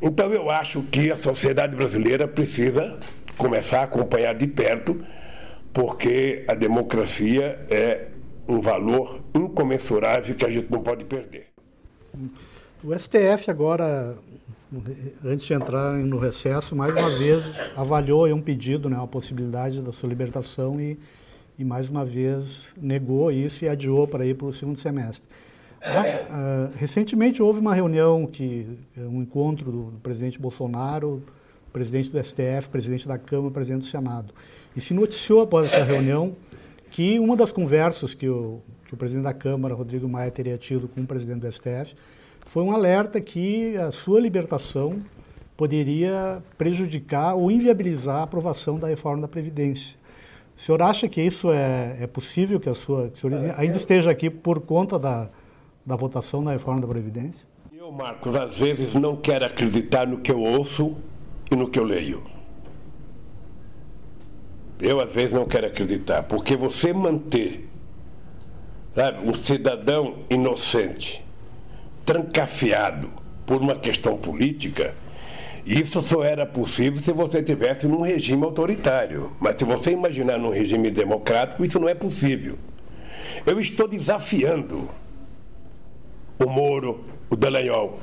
[0.00, 2.98] Então eu acho que a sociedade brasileira precisa
[3.38, 5.02] começar a acompanhar de perto,
[5.72, 8.08] porque a democracia é
[8.46, 11.46] um valor incomensurável que a gente não pode perder.
[12.82, 14.16] O STF agora
[15.24, 19.92] antes de entrar no recesso, mais uma vez avaliou um pedido, né, a possibilidade da
[19.92, 20.98] sua libertação e,
[21.58, 25.28] e mais uma vez negou isso e adiou para ir para o segundo semestre.
[25.82, 31.22] Ah, uh, recentemente houve uma reunião que um encontro do, do presidente Bolsonaro,
[31.72, 34.32] presidente do STF, presidente da Câmara, presidente do Senado.
[34.74, 36.34] E se noticiou após essa reunião
[36.90, 40.88] que uma das conversas que o, que o presidente da Câmara, Rodrigo Maia, teria tido
[40.88, 41.94] com o presidente do STF
[42.46, 45.02] foi um alerta que a sua libertação
[45.56, 49.98] poderia prejudicar ou inviabilizar a aprovação da reforma da Previdência.
[50.56, 53.26] O senhor acha que isso é, é possível, que a sua que
[53.56, 55.28] ainda esteja aqui por conta da,
[55.84, 57.46] da votação da reforma da Previdência?
[57.72, 60.96] Eu, Marcos, às vezes não quero acreditar no que eu ouço
[61.50, 62.24] e no que eu leio.
[64.80, 67.68] Eu, às vezes, não quero acreditar, porque você manter
[68.94, 71.24] sabe, um cidadão inocente
[72.06, 73.10] trancafiado
[73.44, 74.94] por uma questão política,
[75.66, 79.32] isso só era possível se você tivesse num regime autoritário.
[79.40, 82.58] Mas se você imaginar num regime democrático, isso não é possível.
[83.46, 84.88] Eu estou desafiando
[86.38, 87.98] o Moro, o Dallagnol.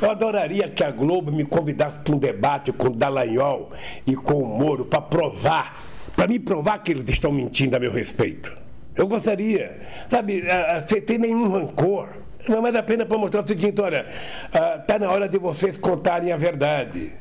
[0.00, 3.70] Eu adoraria que a Globo me convidasse para um debate com o Dallagnol
[4.06, 5.82] e com o Moro para provar,
[6.14, 8.54] para me provar que eles estão mentindo a meu respeito.
[8.94, 9.80] Eu gostaria,
[10.10, 10.44] sabe,
[10.86, 12.08] sem ter nenhum rancor.
[12.48, 14.06] Não mais a pena para mostrar o seguinte, olha,
[14.46, 17.12] está ah, na hora de vocês contarem a verdade.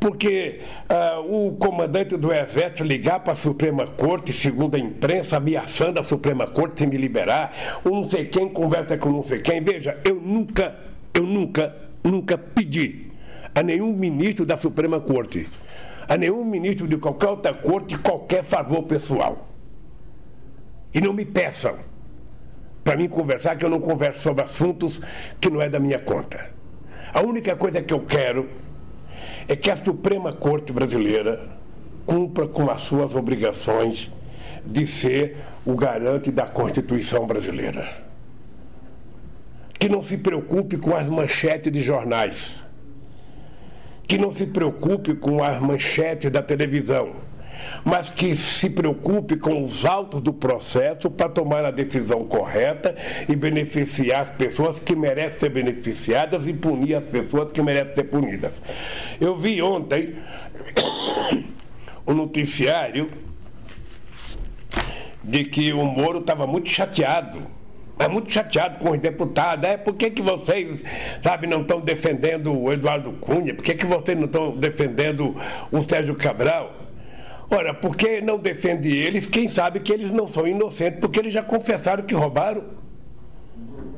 [0.00, 6.00] Porque ah, o comandante do Exército ligar para a Suprema Corte, segundo a imprensa, ameaçando
[6.00, 7.52] a Suprema Corte sem me liberar,
[7.84, 9.60] um não sei quem conversa com não sei quem.
[9.60, 10.74] Veja, eu nunca,
[11.14, 13.10] eu nunca, nunca pedi
[13.54, 15.48] a nenhum ministro da Suprema Corte
[16.08, 19.48] a nenhum ministro de qualquer outra corte qualquer favor pessoal.
[20.94, 21.76] E não me peçam
[22.86, 25.00] para mim conversar, que eu não converso sobre assuntos
[25.40, 26.52] que não é da minha conta.
[27.12, 28.48] A única coisa que eu quero
[29.48, 31.48] é que a Suprema Corte Brasileira
[32.06, 34.08] cumpra com as suas obrigações
[34.64, 37.88] de ser o garante da Constituição brasileira.
[39.80, 42.62] Que não se preocupe com as manchetes de jornais.
[44.06, 47.16] Que não se preocupe com as manchetes da televisão
[47.84, 52.94] mas que se preocupe com os autos do processo para tomar a decisão correta
[53.28, 58.04] e beneficiar as pessoas que merecem ser beneficiadas e punir as pessoas que merecem ser
[58.04, 58.60] punidas.
[59.20, 60.16] Eu vi ontem
[62.06, 63.10] o um noticiário
[65.22, 67.56] de que o Moro estava muito chateado
[67.98, 69.66] é muito chateado com os deputados.
[69.68, 70.82] É, por que, que vocês,
[71.22, 73.54] sabe, não estão defendendo o Eduardo Cunha?
[73.54, 75.34] Por que, que vocês não estão defendendo
[75.72, 76.85] o Sérgio Cabral?
[77.48, 81.42] Ora, porque não defende eles, quem sabe que eles não são inocentes, porque eles já
[81.42, 82.64] confessaram que roubaram.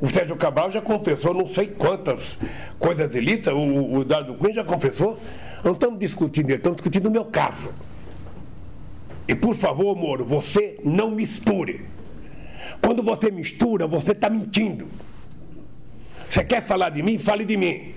[0.01, 2.38] O Sérgio Cabral já confessou não sei quantas
[2.78, 5.18] coisas ilícitas, o, o Eduardo Cunha já confessou.
[5.64, 7.70] Não estamos discutindo estamos discutindo o meu caso.
[9.26, 11.84] E por favor, Moro, você não misture.
[12.80, 14.88] Quando você mistura, você está mentindo.
[16.28, 17.18] Você quer falar de mim?
[17.18, 17.94] Fale de mim.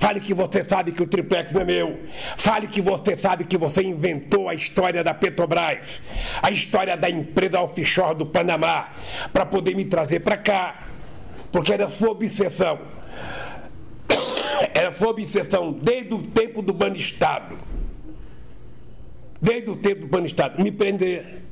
[0.00, 2.00] Fale que você sabe que o triplex não é meu.
[2.38, 6.00] Fale que você sabe que você inventou a história da Petrobras,
[6.40, 8.94] a história da empresa offshore do Panamá,
[9.30, 10.86] para poder me trazer para cá.
[11.52, 12.78] Porque era sua obsessão.
[14.72, 17.58] Era sua obsessão desde o tempo do Banestado.
[19.38, 20.62] Desde o tempo do Banestado.
[20.62, 21.42] Me prender.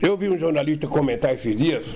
[0.00, 1.94] Eu vi um jornalista comentar esses dias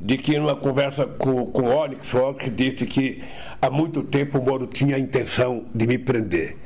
[0.00, 3.22] de que numa conversa com, com o Onyx, o Onyx disse que
[3.60, 6.56] há muito tempo o Moro tinha a intenção de me prender.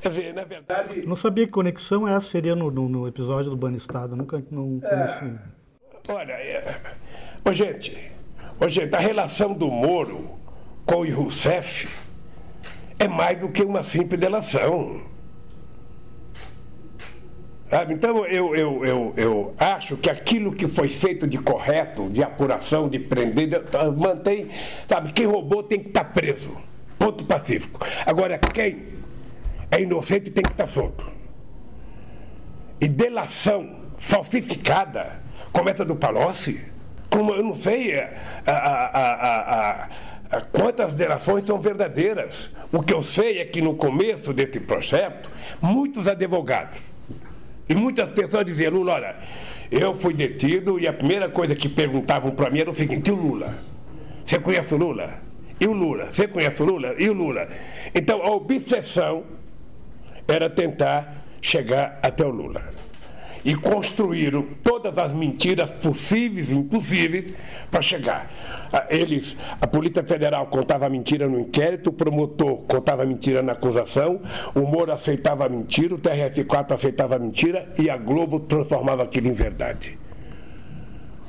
[0.00, 1.04] Quer dizer, na verdade.
[1.06, 4.88] Não sabia que conexão essa seria no, no, no episódio do Banestado, nunca não é,
[4.88, 5.38] conheci.
[6.08, 6.80] Olha, é,
[7.44, 8.12] ô, gente,
[8.60, 10.38] ô, gente, a relação do Moro
[10.84, 11.88] com o Rousseff
[12.98, 15.02] é mais do que uma simples delação.
[17.88, 22.88] Então, eu, eu, eu, eu acho que aquilo que foi feito de correto, de apuração,
[22.88, 23.64] de prender,
[23.96, 24.48] mantém.
[24.88, 25.12] Sabe?
[25.12, 26.56] Quem roubou tem que estar preso.
[26.96, 27.84] Ponto pacífico.
[28.06, 28.84] Agora, quem
[29.70, 31.04] é inocente tem que estar solto.
[32.80, 35.20] E delação falsificada,
[35.52, 36.60] como essa do Palocci,
[37.10, 39.88] como eu não sei é, a, a,
[40.30, 42.48] a, quantas delações são verdadeiras.
[42.70, 45.28] O que eu sei é que no começo desse projeto,
[45.60, 46.78] muitos advogados
[47.68, 49.16] e muitas pessoas diziam, Lula, olha,
[49.70, 53.12] eu fui detido e a primeira coisa que perguntavam para mim era o seguinte, e
[53.12, 53.58] o Lula?
[54.24, 55.20] Você conhece o Lula?
[55.60, 56.06] E o Lula?
[56.06, 56.94] Você conhece o Lula?
[56.98, 57.48] E o Lula?
[57.94, 59.24] Então a obsessão
[60.28, 62.85] era tentar chegar até o Lula
[63.46, 67.32] e construíram todas as mentiras possíveis e impossíveis
[67.70, 68.28] para chegar.
[68.72, 74.20] Ah, eles, a Polícia Federal contava mentira no inquérito, o promotor contava mentira na acusação,
[74.52, 79.96] o Moro aceitava mentira, o TRF4 aceitava mentira e a Globo transformava aquilo em verdade.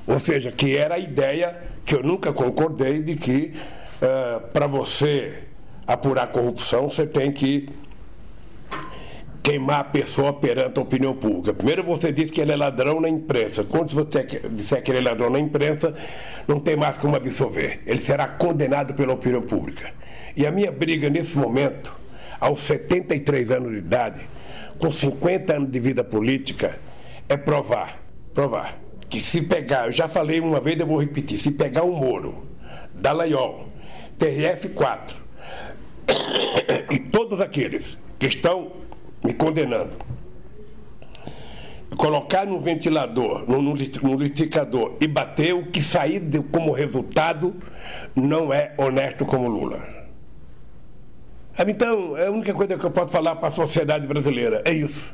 [0.07, 1.55] Ou seja, que era a ideia
[1.86, 3.53] que eu nunca concordei de que
[4.01, 5.43] uh, ah, para você
[5.86, 7.70] apurar corrupção você tem que
[9.48, 11.54] queimar a pessoa perante a opinião pública.
[11.54, 13.64] Primeiro você diz que ele é ladrão na imprensa.
[13.64, 14.22] Quando você
[14.52, 15.95] disser que ele é ladrão na imprensa,
[16.45, 17.80] não tem mais como absolver.
[17.86, 19.89] Ele será condenado pela opinião pública.
[20.36, 21.95] E a minha briga nesse momento,
[22.41, 24.20] aos 73 anos de idade,
[24.80, 26.78] com 50 anos de vida política,
[27.30, 28.78] é provar, provar,
[29.10, 32.45] que se pegar, eu já falei uma vez, eu vou repetir, se pegar o Moro,
[32.93, 33.70] Dallagnol,
[34.20, 35.14] TRF4
[36.91, 38.87] e todos aqueles que estão
[39.28, 39.91] me condenando.
[41.97, 47.53] Colocar no ventilador, no, no, no e bater o que sair de, como resultado
[48.15, 49.84] não é honesto como Lula.
[51.67, 54.61] Então, é a única coisa que eu posso falar para a sociedade brasileira.
[54.63, 55.13] É isso.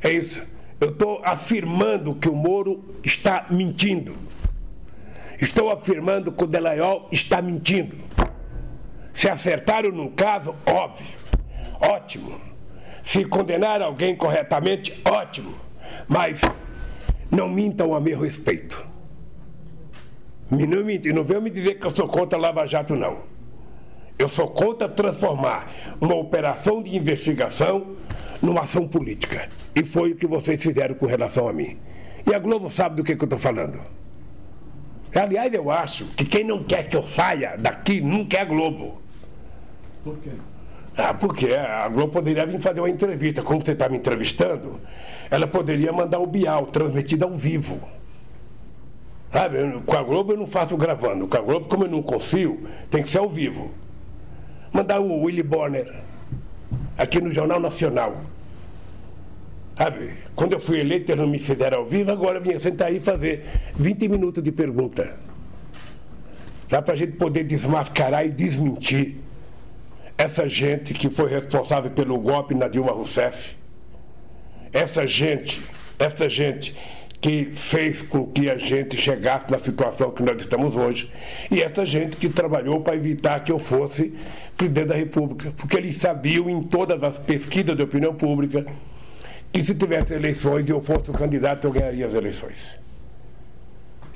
[0.00, 0.46] É isso.
[0.80, 4.14] Eu estou afirmando que o Moro está mentindo.
[5.40, 7.96] Estou afirmando que o Delayol está mentindo.
[9.12, 11.06] Se acertaram no caso, óbvio.
[11.80, 12.48] Ótimo.
[13.02, 15.54] Se condenar alguém corretamente, ótimo.
[16.06, 16.40] Mas
[17.30, 18.86] não mintam a meu respeito.
[20.50, 23.18] Não, me, não venham me dizer que eu sou contra Lava Jato, não.
[24.18, 25.70] Eu sou contra transformar
[26.00, 27.96] uma operação de investigação
[28.42, 29.48] numa ação política.
[29.74, 31.78] E foi o que vocês fizeram com relação a mim.
[32.26, 33.80] E a Globo sabe do que, que eu estou falando.
[35.14, 39.00] Aliás, eu acho que quem não quer que eu saia daqui nunca é a Globo.
[40.02, 40.30] Por quê?
[40.98, 43.40] Ah, porque a Globo poderia vir fazer uma entrevista.
[43.40, 44.80] Como você está me entrevistando,
[45.30, 47.80] ela poderia mandar o Bial, transmitido ao vivo.
[49.32, 51.28] Sabe, com a Globo eu não faço gravando.
[51.28, 53.70] Com a Globo, como eu não confio, tem que ser ao vivo.
[54.72, 55.94] Mandar o Willy Bonner
[56.96, 58.20] aqui no Jornal Nacional.
[59.76, 62.88] Sabe, quando eu fui eleito, eles não me fizeram ao vivo, agora eu vinha sentar
[62.88, 63.46] aí fazer
[63.76, 65.14] 20 minutos de pergunta.
[66.68, 69.27] Dá para a gente poder desmascarar e desmentir
[70.18, 73.56] essa gente que foi responsável pelo golpe na Dilma Rousseff.
[74.72, 75.62] Essa gente,
[75.96, 76.76] essa gente
[77.20, 81.10] que fez com que a gente chegasse na situação que nós estamos hoje.
[81.50, 84.12] E essa gente que trabalhou para evitar que eu fosse
[84.56, 88.66] presidente da República, porque eles sabiam em todas as pesquisas de opinião pública
[89.52, 92.76] que se tivesse eleições e eu fosse o candidato, eu ganharia as eleições.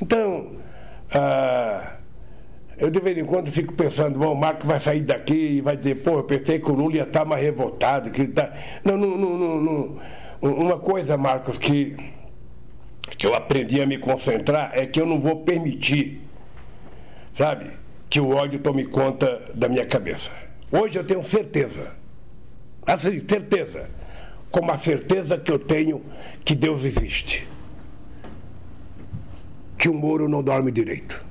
[0.01, 0.57] Então,
[1.13, 1.97] ah,
[2.79, 5.77] eu de vez em quando fico pensando, bom, o Marco vai sair daqui e vai
[5.77, 8.53] dizer, pô, eu pensei que o Lula ia estar mais revoltado, que ele tá.
[8.85, 9.99] Não, não, não, não, não.
[10.41, 11.97] Uma coisa, Marcos, que
[13.17, 16.21] que eu aprendi a me concentrar é que eu não vou permitir,
[17.35, 17.71] sabe,
[18.09, 20.31] que o ódio tome conta da minha cabeça.
[20.71, 21.95] Hoje eu tenho certeza,
[22.87, 23.91] assim, certeza,
[24.51, 26.03] como a certeza que eu tenho
[26.45, 27.47] que Deus existe,
[29.79, 31.25] que o Moro não dorme direito.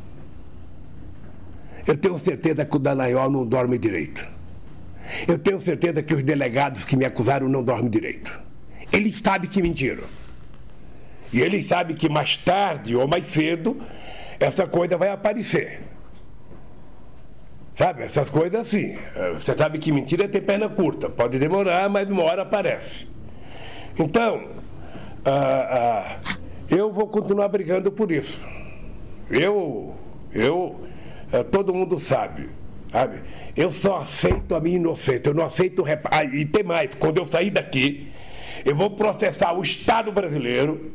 [1.87, 4.25] Eu tenho certeza que o Danaiol não dorme direito.
[5.27, 8.39] Eu tenho certeza que os delegados que me acusaram não dormem direito.
[8.91, 10.03] Eles sabem que mentiram.
[11.33, 13.81] E ele sabe que mais tarde ou mais cedo
[14.39, 15.81] essa coisa vai aparecer.
[17.75, 18.97] Sabe, essas coisas assim.
[19.33, 21.09] Você sabe que mentira tem perna curta.
[21.09, 23.07] Pode demorar, mas uma hora aparece.
[23.97, 24.49] Então,
[25.25, 26.37] ah, ah,
[26.69, 28.41] eu vou continuar brigando por isso.
[29.29, 29.95] Eu,
[30.33, 30.81] eu,
[31.31, 32.49] ah, todo mundo sabe,
[32.91, 33.21] sabe?
[33.55, 35.29] Eu só aceito a minha inocência.
[35.29, 35.83] Eu não aceito.
[36.09, 38.11] Ah, e tem mais, quando eu sair daqui,
[38.65, 40.91] eu vou processar o Estado brasileiro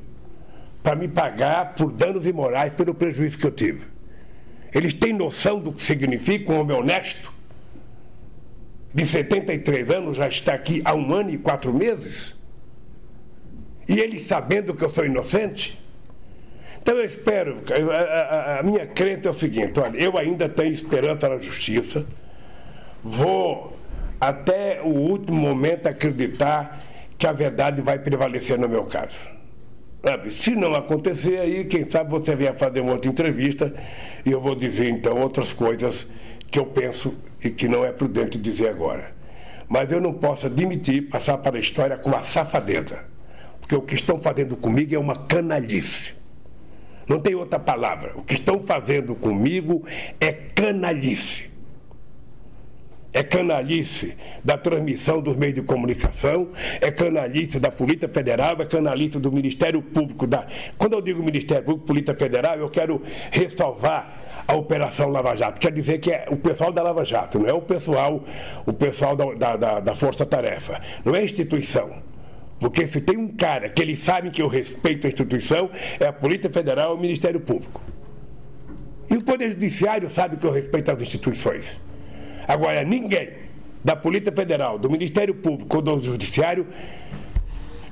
[0.83, 3.87] para me pagar por danos imorais pelo prejuízo que eu tive.
[4.73, 7.33] Eles têm noção do que significa um homem honesto?
[8.93, 12.35] De 73 anos, já está aqui há um ano e quatro meses?
[13.89, 15.79] E eles sabendo que eu sou inocente?
[16.87, 20.73] Então eu espero, a, a, a minha crença é o seguinte, olha, eu ainda tenho
[20.73, 22.07] esperança na justiça,
[23.03, 23.77] vou
[24.21, 26.79] até o último momento acreditar
[27.19, 29.19] que a verdade vai prevalecer no meu caso.
[30.31, 33.75] Se não acontecer, aí quem sabe você venha fazer uma outra entrevista
[34.25, 36.07] e eu vou dizer então outras coisas
[36.49, 39.13] que eu penso e que não é prudente dizer agora.
[39.69, 43.01] Mas eu não posso admitir passar para a história com uma safadeza.
[43.61, 46.15] Porque o que estão fazendo comigo é uma canalice.
[47.09, 48.13] Não tem outra palavra.
[48.17, 49.85] O que estão fazendo comigo
[50.21, 51.57] é canalice
[53.17, 56.51] é canalice da transmissão dos meios de comunicação,
[56.83, 60.27] é canalice da Polícia Federal, é canalice do Ministério Público.
[60.27, 60.47] Da...
[60.77, 63.01] Quando eu digo Ministério Público, Polícia Federal, eu quero
[63.31, 65.59] ressalvar a Operação Lava Jato.
[65.59, 68.23] Quer dizer que é o pessoal da Lava Jato, não é o pessoal,
[68.67, 72.16] o pessoal da, da, da Força Tarefa, não é instituição.
[72.59, 76.13] Porque se tem um cara que eles sabem que eu respeito a instituição, é a
[76.13, 77.83] Polícia Federal e o Ministério Público.
[79.11, 81.79] E o Poder Judiciário sabe que eu respeito as instituições.
[82.49, 83.31] Agora, ninguém
[83.85, 86.67] da Polícia Federal, do Ministério Público ou do Judiciário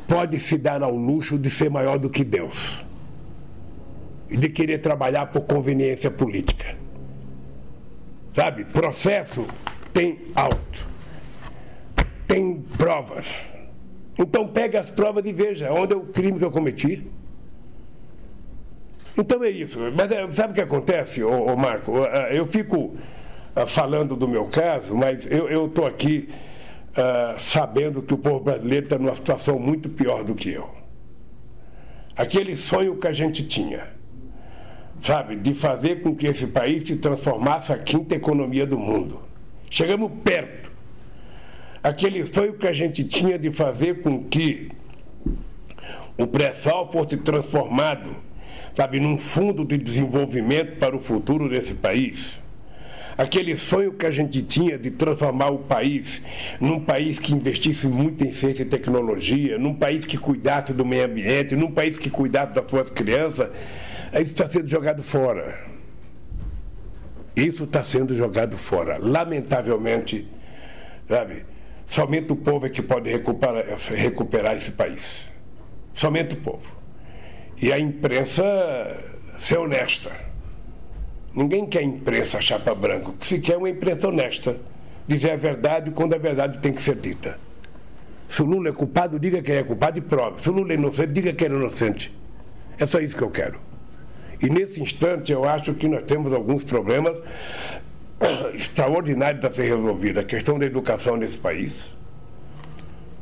[0.09, 2.85] pode se dar ao luxo de ser maior do que Deus
[4.29, 6.77] e de querer trabalhar por conveniência política.
[8.35, 9.47] Sabe, processo
[9.93, 10.89] tem auto,
[12.27, 13.27] tem provas.
[14.19, 17.07] Então pega as provas e veja onde é o crime que eu cometi.
[19.17, 19.79] Então é isso.
[19.97, 21.97] Mas é, sabe o que acontece, ô, ô Marco?
[22.31, 22.77] Eu fico
[23.57, 26.29] uh, falando do meu caso, mas eu estou aqui
[26.91, 30.69] uh, sabendo que o povo brasileiro está numa situação muito pior do que eu.
[32.17, 33.89] Aquele sonho que a gente tinha,
[35.03, 39.21] sabe, de fazer com que esse país se transformasse a quinta economia do mundo.
[39.69, 40.74] Chegamos perto.
[41.85, 44.73] Aquele sonho que a gente tinha de fazer com que
[46.19, 48.17] o pré-sal fosse transformado,
[48.75, 52.43] sabe, num fundo de desenvolvimento para o futuro desse país
[53.17, 56.21] aquele sonho que a gente tinha de transformar o país
[56.61, 61.07] num país que investisse muito em ciência e tecnologia, num país que cuidasse do meio
[61.07, 63.51] ambiente, num país que cuidasse das suas crianças,
[64.13, 65.59] isso está sendo jogado fora.
[67.37, 68.97] Isso está sendo jogado fora.
[68.99, 70.29] Lamentavelmente,
[71.09, 71.45] sabe?
[71.87, 73.65] Somente o povo é que pode recuperar,
[73.95, 75.31] recuperar esse país.
[75.93, 76.73] Somente o povo.
[77.61, 78.45] E a imprensa
[79.39, 80.11] ser honesta.
[81.35, 83.11] Ninguém quer imprensa chapa branca.
[83.11, 84.57] O que se quer é uma imprensa honesta.
[85.07, 87.39] dizer a verdade quando a verdade tem que ser dita.
[88.29, 90.43] Se o Lula é culpado, diga quem é culpado e prove.
[90.43, 92.13] Se o Lula é inocente, diga que é inocente.
[92.79, 93.61] É só isso que eu quero.
[94.43, 97.17] E nesse instante eu acho que nós temos alguns problemas
[98.55, 100.23] extraordinários a ser resolvidos.
[100.23, 101.95] A questão da educação nesse país.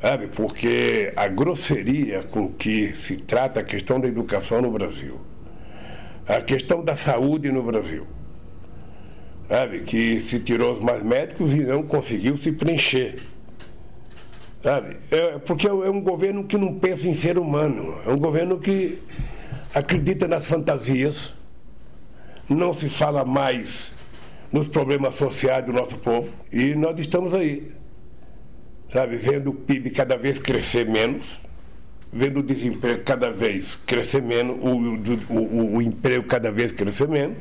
[0.01, 0.27] Sabe?
[0.29, 5.21] Porque a grosseria com que se trata a questão da educação no Brasil,
[6.27, 8.05] a questão da saúde no Brasil,
[9.49, 9.83] sabe?
[9.83, 13.23] Que se tirou os mais médicos e não conseguiu se preencher.
[14.61, 14.97] Sabe?
[15.09, 19.01] É, porque é um governo que não pensa em ser humano, é um governo que
[19.73, 21.33] acredita nas fantasias,
[22.49, 23.93] não se fala mais
[24.53, 27.73] nos problemas sociais do nosso povo e nós estamos aí,
[28.93, 31.41] sabe, vendo o PIB cada vez crescer menos,
[32.13, 37.09] vendo o desemprego cada vez crescer menos, o, o, o, o emprego cada vez crescer
[37.09, 37.39] menos,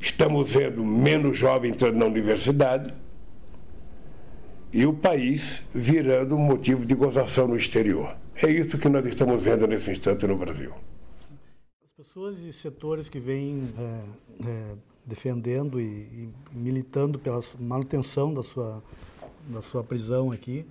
[0.00, 2.92] estamos vendo menos jovens entrando na universidade
[4.72, 8.16] e o país virando motivo de gozação no exterior.
[8.42, 10.72] É isso que nós estamos vendo nesse instante no Brasil.
[11.84, 14.04] As pessoas e setores que vêm é,
[14.44, 14.76] é,
[15.06, 18.82] defendendo e, e, militando pela manutenção da sua,
[19.48, 20.66] da sua prisão aqui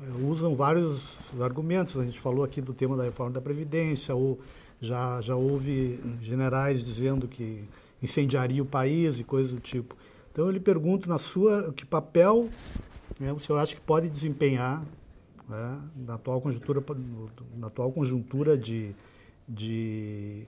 [0.00, 1.96] é, usam vários argumentos.
[1.98, 4.38] A gente falou aqui do tema da reforma da Previdência, ou
[4.80, 7.64] já, já houve generais dizendo que
[8.02, 9.96] incendiaria o país e coisas do tipo.
[10.30, 12.48] Então eu lhe pergunto, na sua, que papel
[13.18, 14.84] né, o senhor acha que pode desempenhar
[15.48, 16.82] né, na atual conjuntura,
[17.56, 18.94] na atual conjuntura de,
[19.48, 20.46] de,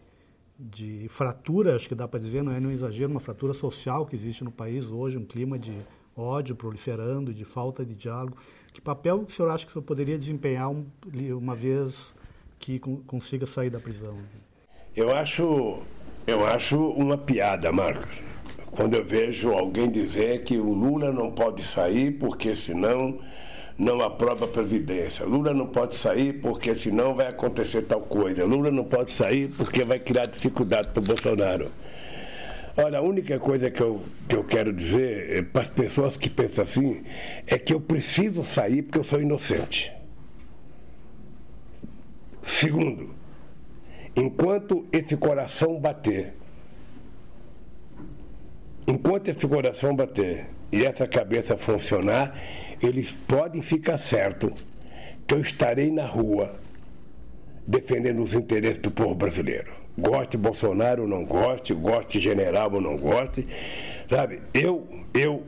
[0.61, 4.15] de fratura, acho que dá para dizer, não é nenhum exagero, uma fratura social que
[4.15, 5.73] existe no país hoje, um clima de
[6.17, 8.37] ódio proliferando, de falta de diálogo.
[8.73, 10.87] Que papel o senhor acha que o senhor poderia desempenhar um,
[11.37, 12.15] uma vez
[12.59, 14.15] que consiga sair da prisão?
[14.95, 15.81] Eu acho,
[16.27, 18.31] eu acho uma piada, Marcos
[18.71, 23.19] quando eu vejo alguém dizer que o Lula não pode sair porque senão
[23.81, 25.25] não aprova a Previdência.
[25.25, 28.45] Lula não pode sair porque senão vai acontecer tal coisa.
[28.45, 31.73] Lula não pode sair porque vai criar dificuldade para o Bolsonaro.
[32.77, 36.29] Olha, a única coisa que eu, que eu quero dizer é, para as pessoas que
[36.29, 37.03] pensam assim
[37.47, 39.91] é que eu preciso sair porque eu sou inocente.
[42.43, 43.15] Segundo,
[44.15, 46.35] enquanto esse coração bater
[48.87, 52.35] Enquanto esse coração bater e essa cabeça funcionar,
[52.83, 54.53] eles podem ficar certo
[55.27, 56.59] que eu estarei na rua
[57.67, 59.73] defendendo os interesses do povo brasileiro.
[59.97, 63.47] Goste Bolsonaro ou não goste, goste general ou não goste,
[64.09, 64.41] sabe?
[64.55, 65.43] Eu, eu,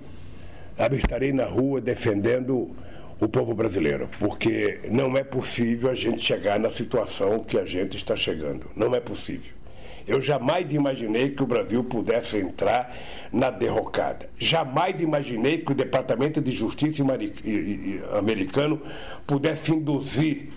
[0.76, 2.70] sabe, estarei na rua defendendo
[3.20, 7.96] o povo brasileiro, porque não é possível a gente chegar na situação que a gente
[7.96, 8.66] está chegando.
[8.74, 9.52] Não é possível.
[10.06, 12.94] Eu jamais imaginei que o Brasil pudesse entrar
[13.32, 14.28] na derrocada.
[14.36, 17.02] Jamais imaginei que o Departamento de Justiça
[18.16, 18.80] americano
[19.26, 20.48] pudesse induzir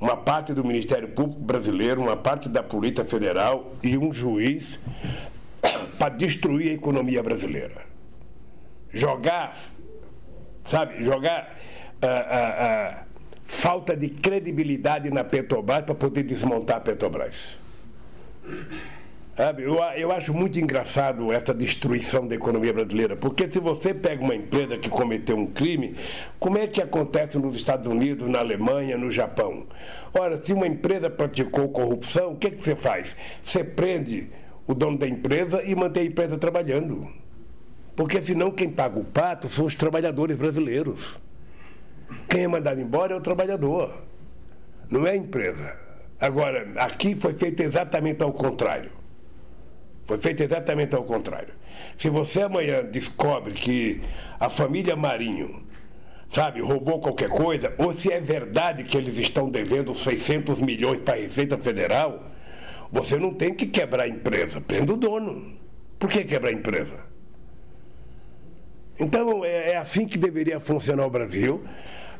[0.00, 4.78] uma parte do Ministério Público brasileiro, uma parte da Polícia Federal e um juiz
[5.96, 7.86] para destruir a economia brasileira.
[8.92, 9.56] Jogar,
[10.68, 11.56] sabe, jogar
[12.02, 13.04] a, a, a
[13.44, 17.61] falta de credibilidade na Petrobras para poder desmontar a Petrobras.
[19.58, 24.34] Eu, eu acho muito engraçado essa destruição da economia brasileira, porque se você pega uma
[24.34, 25.96] empresa que cometeu um crime,
[26.38, 29.66] como é que acontece nos Estados Unidos, na Alemanha, no Japão?
[30.12, 33.16] Ora, se uma empresa praticou corrupção, o que, é que você faz?
[33.42, 34.28] Você prende
[34.66, 37.08] o dono da empresa e mantém a empresa trabalhando.
[37.96, 41.18] Porque senão quem paga o pato são os trabalhadores brasileiros.
[42.28, 44.02] Quem é mandado embora é o trabalhador,
[44.90, 45.91] não é a empresa.
[46.22, 48.92] Agora, aqui foi feito exatamente ao contrário.
[50.04, 51.52] Foi feito exatamente ao contrário.
[51.98, 54.00] Se você amanhã descobre que
[54.38, 55.66] a família Marinho,
[56.30, 61.14] sabe, roubou qualquer coisa, ou se é verdade que eles estão devendo 600 milhões para
[61.14, 62.30] a Receita Federal,
[62.92, 65.56] você não tem que quebrar a empresa, prenda o dono.
[65.98, 67.00] Por que quebrar a empresa?
[68.96, 71.64] Então, é, é assim que deveria funcionar o Brasil.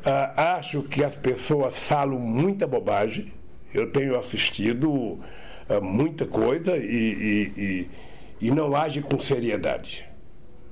[0.03, 3.31] Ah, acho que as pessoas falam muita bobagem
[3.73, 5.21] eu tenho assistido uh,
[5.81, 7.89] muita coisa e, e, e,
[8.47, 10.07] e, não age com seriedade.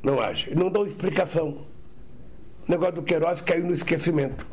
[0.03, 0.53] Não age.
[0.55, 1.65] Não dão explicação.
[2.67, 4.45] O negócio do Queiroz caiu no esquecimento.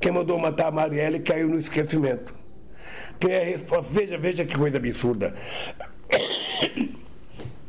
[0.00, 2.34] Quem mandou matar a Marielle caiu no esquecimento.
[3.18, 3.92] Quem é resposta?
[3.92, 5.34] Veja, veja que coisa absurda.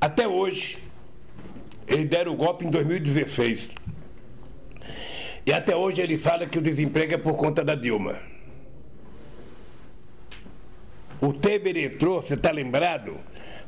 [0.01, 0.77] Até hoje,
[1.87, 3.69] eles deram o golpe em 2016.
[5.45, 8.15] E até hoje ele fala que o desemprego é por conta da Dilma.
[11.21, 13.17] O Temer entrou, você está lembrado?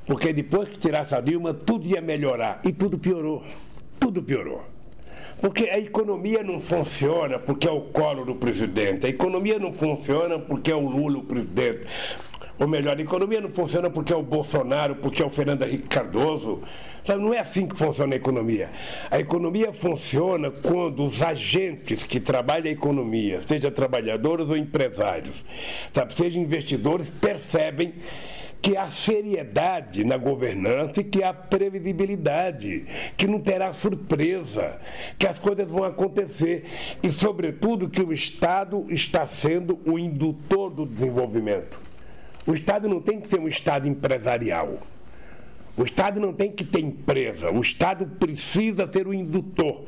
[0.05, 2.61] Porque depois que tirasse a Dilma, tudo ia melhorar.
[2.63, 3.43] E tudo piorou.
[3.99, 4.63] Tudo piorou.
[5.41, 9.05] Porque a economia não funciona porque é o colo do presidente.
[9.05, 11.85] A economia não funciona porque é o Lula o presidente.
[12.59, 15.87] Ou melhor, a economia não funciona porque é o Bolsonaro, porque é o Fernando Henrique
[15.87, 16.61] Cardoso.
[17.07, 18.69] Não é assim que funciona a economia.
[19.09, 25.45] A economia funciona quando os agentes que trabalham a economia, seja trabalhadores ou empresários,
[25.93, 27.93] sabe, seja investidores, percebem
[28.59, 32.85] que há seriedade na governança e que há previsibilidade,
[33.15, 34.77] que não terá surpresa,
[35.17, 36.65] que as coisas vão acontecer
[37.03, 41.86] e, sobretudo, que o Estado está sendo o indutor do desenvolvimento.
[42.47, 44.79] O Estado não tem que ser um Estado empresarial.
[45.75, 47.51] O Estado não tem que ter empresa.
[47.51, 49.83] O Estado precisa ser o indutor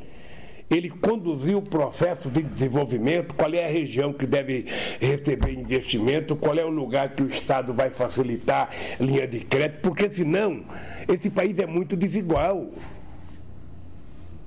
[0.70, 4.66] ele conduziu o processo de desenvolvimento, qual é a região que deve
[5.00, 10.08] receber investimento, qual é o lugar que o Estado vai facilitar linha de crédito, porque
[10.08, 10.64] senão
[11.08, 12.70] esse país é muito desigual.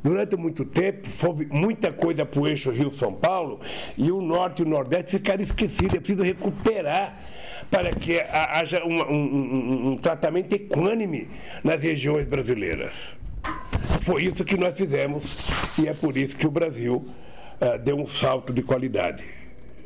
[0.02, 3.60] Durante muito tempo, foi muita coisa para o eixo Rio-São Paulo
[3.98, 5.96] e o Norte e o Nordeste ficaram esquecidos.
[5.96, 7.22] É preciso recuperar
[7.74, 11.28] para que haja um, um, um, tratamento equânime
[11.64, 12.94] nas regiões brasileiras.
[14.02, 15.26] Foi isso que nós fizemos
[15.82, 16.98] e é por isso que o Brasil
[17.60, 19.24] uh, deu um salto de qualidade.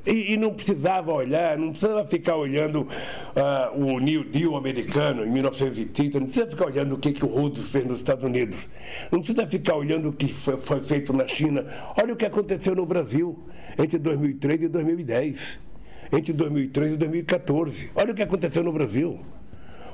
[0.05, 5.29] E, e, não precisava olhar, não precisava ficar olhando uh, o New Deal americano em
[5.29, 8.67] 1930, não precisa ficar olhando o que, que o Roosevelt fez nos Estados Unidos,
[9.09, 11.65] não precisa ficar olhando o que foi, foi feito na China.
[11.97, 13.37] Olha o que aconteceu no Brasil
[13.77, 15.59] entre 2003 e 2010,
[16.11, 17.91] entre 2003 e 2014.
[17.95, 19.19] Olha o que aconteceu no Brasil.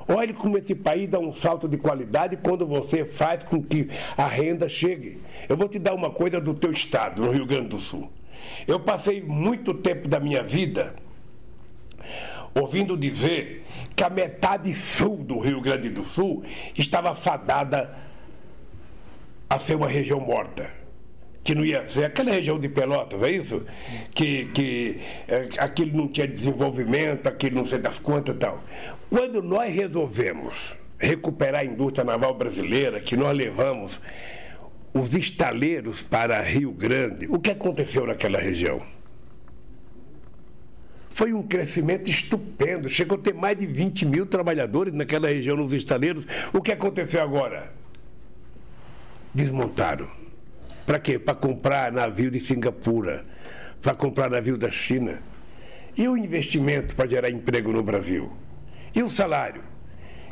[0.07, 4.27] Olhe como esse país dá um salto de qualidade quando você faz com que a
[4.27, 5.19] renda chegue.
[5.47, 8.11] Eu vou te dar uma coisa do teu estado, no Rio Grande do Sul.
[8.67, 10.93] Eu passei muito tempo da minha vida
[12.53, 16.43] ouvindo dizer que a metade sul do Rio Grande do Sul
[16.77, 17.95] estava fadada
[19.49, 20.82] a ser uma região morta
[21.43, 23.65] que não ia ser aquela região de Pelotas, é isso?
[24.15, 28.63] Que, que é, aquilo não tinha desenvolvimento, aquilo não sei das quantas e tal.
[29.09, 33.99] Quando nós resolvemos recuperar a indústria naval brasileira, que nós levamos
[34.93, 38.81] os estaleiros para Rio Grande, o que aconteceu naquela região?
[41.09, 42.89] Foi um crescimento estupendo.
[42.89, 46.25] Chegou a ter mais de 20 mil trabalhadores naquela região, nos estaleiros.
[46.51, 47.71] O que aconteceu agora?
[49.31, 50.22] Desmontaram
[50.85, 51.17] para quê?
[51.17, 53.25] Para comprar navio de Singapura,
[53.81, 55.21] para comprar navio da China.
[55.97, 58.31] E o investimento para gerar emprego no Brasil?
[58.95, 59.63] E o salário?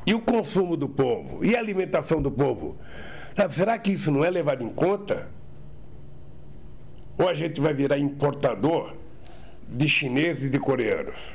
[0.05, 1.45] E o consumo do povo?
[1.45, 2.77] E a alimentação do povo?
[3.51, 5.29] Será que isso não é levado em conta?
[7.17, 8.95] Ou a gente vai virar importador
[9.67, 11.29] de chineses e de coreanos?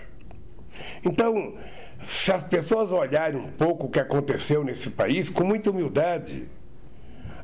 [1.04, 1.54] Então,
[2.04, 6.48] se as pessoas olharem um pouco o que aconteceu nesse país, com muita humildade,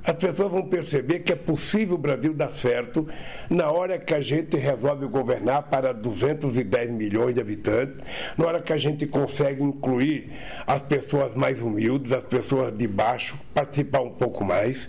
[0.04, 3.06] as pessoas vão perceber que é possível o Brasil dar certo
[3.48, 8.00] na hora que a gente resolve governar para 210 milhões de habitantes,
[8.36, 10.30] na hora que a gente consegue incluir
[10.66, 14.88] as pessoas mais humildes, as pessoas de baixo, participar um pouco mais.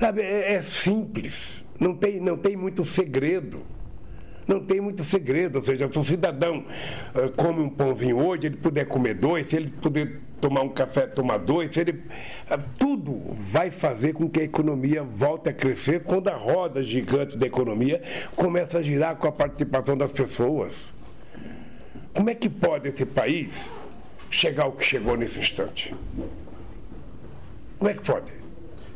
[0.00, 3.62] Sabe, é, é simples, não tem, não tem muito segredo.
[4.44, 6.64] Não tem muito segredo, ou seja, se o cidadão
[7.14, 11.06] uh, come um pãozinho hoje, ele puder comer dois, se ele puder tomar um café,
[11.06, 16.28] tomar dois, ele, uh, tudo vai fazer com que a economia volte a crescer quando
[16.28, 18.02] a roda gigante da economia
[18.34, 20.74] começa a girar com a participação das pessoas.
[22.12, 23.70] Como é que pode esse país
[24.28, 25.94] chegar ao que chegou nesse instante?
[27.78, 28.32] Como é que pode?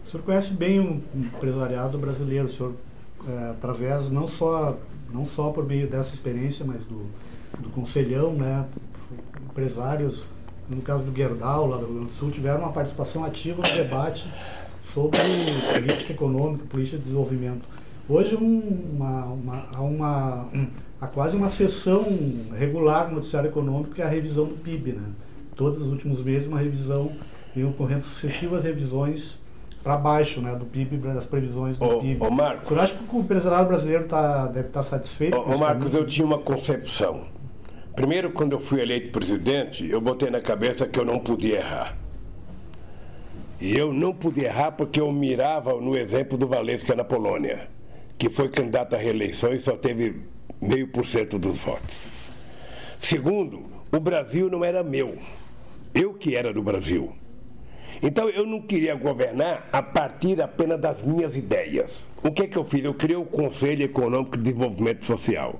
[0.04, 2.74] O senhor conhece bem o empresariado brasileiro, o senhor,
[3.28, 4.76] é, através não só
[5.12, 7.06] não só por meio dessa experiência, mas do,
[7.60, 8.66] do conselhão, né,
[9.48, 10.26] empresários,
[10.68, 13.74] no caso do Gerdau, lá do Rio Grande do Sul, tiveram uma participação ativa no
[13.74, 14.26] debate
[14.82, 15.18] sobre
[15.72, 17.66] política econômica, política de desenvolvimento.
[18.08, 20.48] Hoje uma, uma, há, uma,
[21.00, 22.04] há quase uma sessão
[22.56, 24.92] regular no noticiário econômico que é a revisão do PIB.
[24.92, 25.08] Né?
[25.56, 27.12] Todos os últimos meses uma revisão,
[27.54, 29.42] vem ocorrendo sucessivas revisões
[29.82, 32.24] para baixo né, do PIB, das previsões do ô, PIB.
[32.24, 35.36] Ô Marcos, Você acha que o empresariado brasileiro tá, deve estar tá satisfeito?
[35.36, 35.98] Ô, ô Marcos, caminho?
[36.00, 37.24] eu tinha uma concepção.
[37.96, 41.96] Primeiro, quando eu fui eleito presidente, eu botei na cabeça que eu não podia errar.
[43.58, 47.70] E eu não podia errar porque eu mirava no exemplo do Valesca na Polônia,
[48.18, 50.20] que foi candidato à reeleição e só teve
[50.60, 51.96] meio por cento dos votos.
[53.00, 55.16] Segundo, o Brasil não era meu.
[55.94, 57.14] Eu que era do Brasil.
[58.02, 62.04] Então eu não queria governar a partir apenas das minhas ideias.
[62.22, 62.84] O que é que eu fiz?
[62.84, 65.58] Eu criei o Conselho Econômico de Desenvolvimento Social.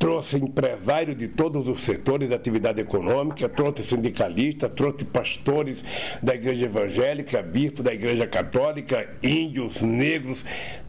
[0.00, 5.84] Trouxe empresários de todos os setores da atividade econômica, trouxe sindicalistas, trouxe pastores
[6.22, 10.42] da igreja evangélica, bispo da igreja católica, índios, negros,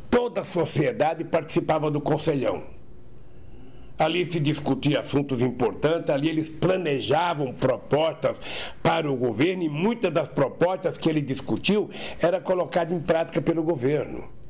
[0.10, 2.64] toda a sociedade participava do conselhão.
[4.00, 8.38] Ali se discutia assuntos importantes, ali eles planejavam propostas
[8.82, 11.90] para o governo e muitas das propostas que ele discutiu
[12.22, 14.41] era colocada em prática pelo governo.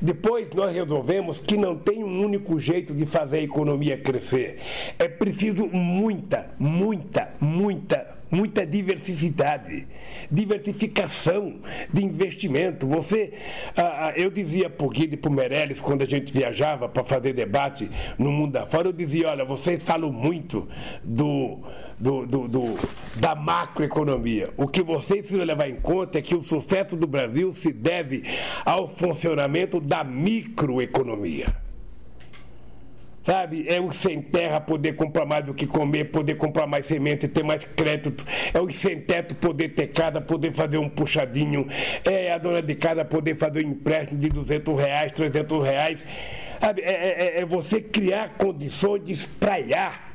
[0.00, 4.58] Depois nós resolvemos que não tem um único jeito de fazer a economia crescer.
[4.98, 9.86] É preciso muita, muita, muita muita diversidade,
[10.30, 11.60] diversificação
[11.92, 12.86] de investimento.
[12.86, 13.32] Você,
[13.76, 16.88] ah, ah eu dizia para o Guido e para o Meirelles, quando a gente viajava
[16.88, 20.68] para fazer debate no mundo afora, eu dizia, olha, vocês falam muito
[21.02, 21.60] do,
[21.98, 22.74] do, do, do,
[23.16, 24.50] da macroeconomia.
[24.56, 28.24] O que vocês precisam levar em conta é que o sucesso do Brasil se deve
[28.64, 31.64] ao funcionamento da microeconomia.
[33.24, 33.66] Sabe?
[33.66, 37.42] É o sem terra poder comprar mais do que comer, poder comprar mais semente, ter
[37.42, 38.22] mais crédito.
[38.52, 41.66] É o sem teto poder ter casa, poder fazer um puxadinho.
[42.04, 46.06] É a dona de casa poder fazer um empréstimo de 200 reais, 300 reais.
[46.60, 46.82] Sabe?
[46.82, 50.12] É, é, é, é você criar condições de espraiar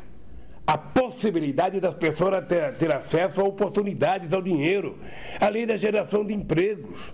[0.67, 4.99] a possibilidade das pessoas ter, ter acesso a oportunidades, ao dinheiro,
[5.39, 7.11] além da geração de empregos,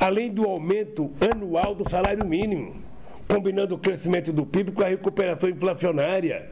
[0.00, 2.91] além do aumento anual do salário mínimo
[3.28, 6.50] combinando o crescimento do PIB com a recuperação inflacionária.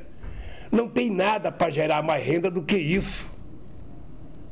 [0.71, 3.29] Não tem nada para gerar mais renda do que isso.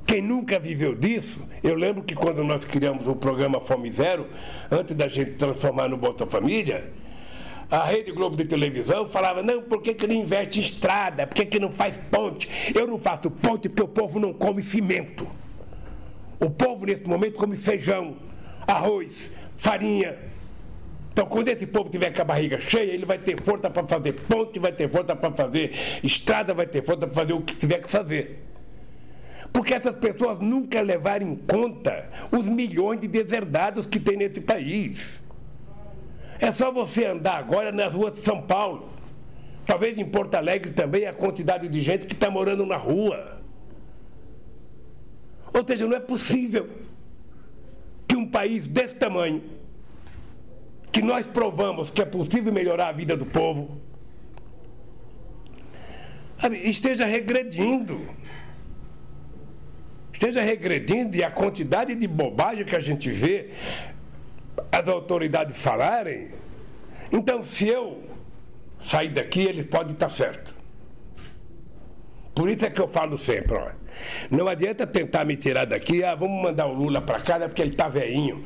[0.07, 4.27] Quem nunca viveu disso, eu lembro que quando nós criamos o programa Fome Zero,
[4.71, 6.91] antes da gente transformar no Bolsa Família,
[7.71, 11.27] a Rede Globo de televisão falava, não, por que, que não investe em estrada?
[11.27, 12.49] Por que, que não faz ponte?
[12.75, 15.29] Eu não faço ponte porque o povo não come cimento.
[16.41, 18.17] O povo, nesse momento, come feijão,
[18.67, 20.17] arroz, farinha,
[21.13, 24.13] então, quando esse povo tiver com a barriga cheia, ele vai ter força para fazer
[24.13, 27.81] ponte, vai ter força para fazer estrada, vai ter força para fazer o que tiver
[27.81, 28.45] que fazer.
[29.53, 35.21] Porque essas pessoas nunca levaram em conta os milhões de deserdados que tem nesse país.
[36.39, 38.91] É só você andar agora nas ruas de São Paulo.
[39.67, 43.41] Talvez em Porto Alegre também a quantidade de gente que está morando na rua.
[45.53, 46.69] Ou seja, não é possível
[48.07, 49.58] que um país desse tamanho
[50.93, 53.81] que nós provamos que é possível melhorar a vida do povo,
[56.65, 58.07] esteja regredindo.
[60.13, 63.51] Esteja regredindo e a quantidade de bobagem que a gente vê
[64.73, 66.31] as autoridades falarem.
[67.13, 68.03] Então, se eu
[68.81, 70.53] sair daqui, eles podem estar certos.
[72.35, 73.71] Por isso é que eu falo sempre, ó,
[74.31, 77.71] não adianta tentar me tirar daqui, ah, vamos mandar o Lula para casa porque ele
[77.71, 78.45] está veinho.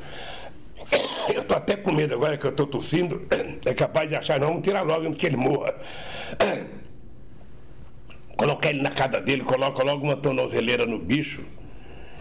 [1.33, 3.25] Eu estou até com medo agora que eu estou tossindo.
[3.65, 5.75] É capaz de achar, não, vamos tirar logo antes que ele morra.
[8.37, 11.45] Colocar ele na casa dele, coloca logo uma tornozeleira no bicho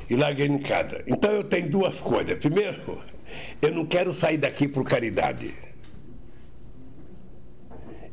[0.09, 1.03] e larga ele em casa.
[1.07, 2.39] Então eu tenho duas coisas.
[2.39, 3.03] Primeiro,
[3.61, 5.55] eu não quero sair daqui por caridade.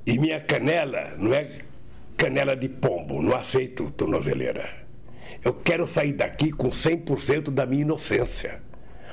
[0.06, 1.60] E minha canela não é
[2.18, 4.68] canela de pombo, não aceito tornozeleira.
[5.43, 8.62] Eu quero sair daqui com 100% da minha inocência.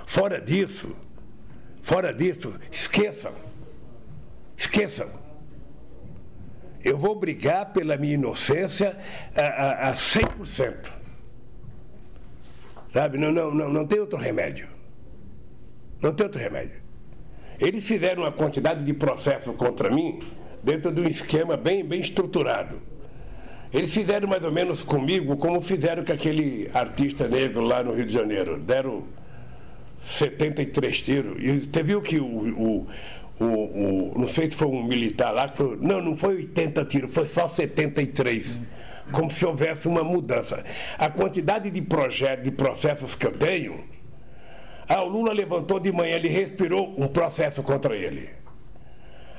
[0.07, 0.97] Fora disso,
[1.87, 3.33] Fora disso, esqueçam.
[4.57, 5.09] Esqueçam.
[6.85, 8.97] Eu vou brigar pela minha inocência
[9.37, 10.91] a, a, a 100%.
[12.93, 13.19] Sabe?
[13.19, 14.67] Não, não, não, não tem outro remédio.
[16.03, 16.81] Não tem outro remédio.
[17.57, 20.25] Eles fizeram uma quantidade de processo contra mim
[20.65, 22.81] dentro de um esquema bem, bem estruturado.
[23.73, 28.07] Eles fizeram mais ou menos comigo como fizeram com aquele artista negro lá no Rio
[28.07, 28.59] de Janeiro.
[28.59, 29.05] Deram
[30.07, 31.37] 73 tiros.
[31.41, 32.87] E você viu que o, o,
[33.41, 35.77] o, o, não sei se foi um militar lá que foi.
[35.81, 38.61] Não, não foi 80 tiros, foi só 73.
[39.13, 40.65] Como se houvesse uma mudança.
[40.99, 43.85] A quantidade de projetos, de processos que eu tenho.
[44.89, 48.31] Ah, o Lula levantou de manhã, ele respirou um processo contra ele.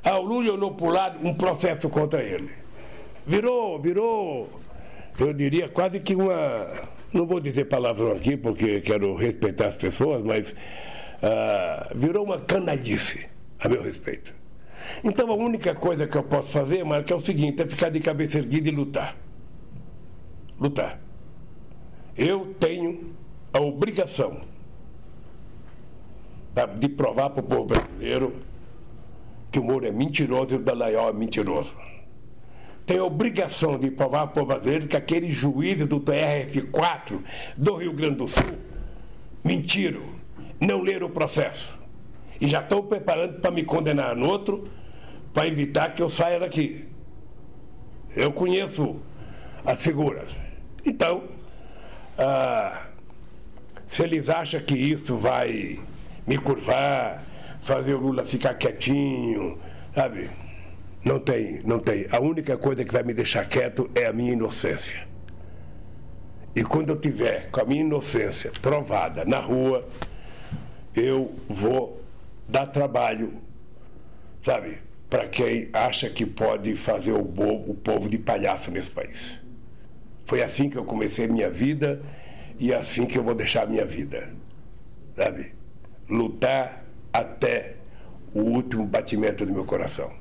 [0.03, 2.49] Ah, o Lula olhou para o lado, um processo contra ele.
[3.26, 4.49] Virou, virou,
[5.20, 6.65] eu diria, quase que uma
[7.14, 13.28] não vou dizer palavrão aqui porque quero respeitar as pessoas, mas uh, virou uma canalice
[13.60, 14.34] a meu respeito.
[15.03, 17.99] Então a única coisa que eu posso fazer, Marco, é o seguinte, é ficar de
[17.99, 19.16] cabeça erguida e lutar.
[20.60, 20.99] Lutar.
[22.18, 23.14] Eu tenho
[23.53, 24.41] a obrigação
[26.80, 28.36] de provar para o povo brasileiro
[29.51, 31.76] que o Moro é mentiroso e o Dallagnol é mentiroso
[32.88, 37.20] tem a obrigação de provar para o brasileiro que aqueles juízes do TRF4
[37.58, 38.58] do Rio Grande do Sul
[39.44, 40.04] mentiram,
[40.58, 41.78] não leram o processo.
[42.40, 44.70] E já estão preparando para me condenar no outro,
[45.34, 46.86] para evitar que eu saia daqui.
[48.16, 48.96] Eu conheço
[49.66, 50.34] as figuras.
[50.86, 51.26] Então,
[52.18, 52.88] ah,
[53.90, 55.78] se eles acham que isso vai
[56.26, 57.22] me curvar,
[57.64, 59.60] fazer o Lula ficar quietinho,
[59.94, 60.30] sabe?
[61.08, 62.05] Não tem, não tem.
[62.12, 65.08] A única coisa que vai me deixar quieto é a minha inocência.
[66.53, 69.88] E quando eu tiver com a minha inocência trovada na rua,
[70.93, 72.03] eu vou
[72.45, 73.36] dar trabalho,
[74.43, 74.80] sabe,
[75.10, 79.39] para quem acha que pode fazer o, o povo de palhaço nesse país.
[80.26, 82.01] Foi assim que eu comecei minha vida
[82.60, 84.30] e é assim que eu vou deixar minha vida,
[85.16, 85.53] sabe?
[86.10, 86.84] Lutar
[87.14, 87.76] até
[88.34, 90.16] o último batimento do meu coração.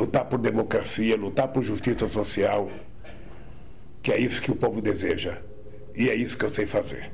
[0.00, 2.70] Lutar por democracia, lutar por justiça social,
[4.02, 5.36] que é isso que o povo deseja.
[5.94, 7.12] E é isso que eu sei fazer.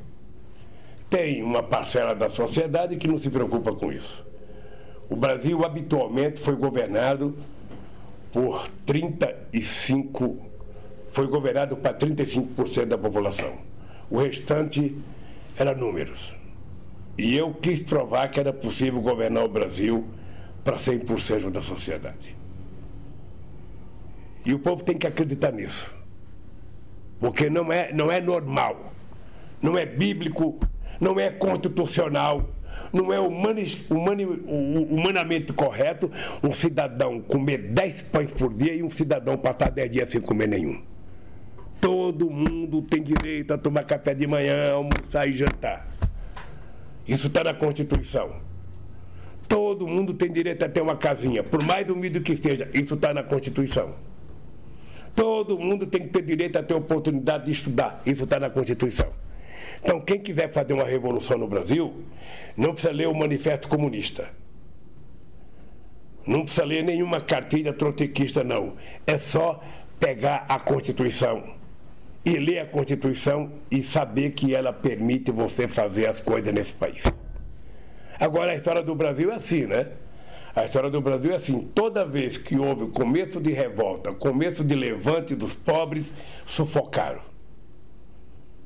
[1.11, 4.25] Tem uma parcela da sociedade que não se preocupa com isso.
[5.11, 7.37] O Brasil habitualmente foi governado
[8.33, 10.39] por 35,
[11.11, 13.53] foi governado para 35% da população.
[14.09, 14.97] O restante
[15.57, 16.37] era números.
[17.19, 20.07] E eu quis provar que era possível governar o Brasil
[20.63, 22.36] para 100% da sociedade.
[24.47, 25.93] E o povo tem que acreditar nisso.
[27.19, 28.93] Porque não é, não é normal,
[29.61, 30.61] não é bíblico,
[31.01, 32.49] não é constitucional,
[32.93, 36.11] não é humani, humani, humanamente correto
[36.45, 40.47] um cidadão comer 10 pães por dia e um cidadão passar 10 dias sem comer
[40.47, 40.81] nenhum.
[41.81, 45.89] Todo mundo tem direito a tomar café de manhã, almoçar e jantar.
[47.09, 48.37] Isso está na Constituição.
[49.49, 53.13] Todo mundo tem direito a ter uma casinha, por mais humilde que seja, isso está
[53.13, 54.06] na Constituição.
[55.17, 58.03] Todo mundo tem que ter direito a ter oportunidade de estudar.
[58.05, 59.09] Isso está na Constituição.
[59.83, 62.05] Então, quem quiser fazer uma revolução no Brasil,
[62.57, 64.29] não precisa ler o Manifesto Comunista.
[66.27, 68.75] Não precisa ler nenhuma cartilha trotequista, não.
[69.07, 69.63] É só
[69.99, 71.55] pegar a Constituição
[72.25, 77.05] e ler a Constituição e saber que ela permite você fazer as coisas nesse país.
[78.19, 79.87] Agora, a história do Brasil é assim, né?
[80.57, 84.75] A história do Brasil é assim: toda vez que houve começo de revolta, começo de
[84.75, 86.11] levante dos pobres,
[86.47, 87.21] sufocaram.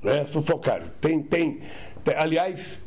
[0.01, 0.25] Né?
[0.27, 0.87] Sufocaram.
[1.01, 1.61] Tem, tem,
[2.05, 2.79] tem aliás,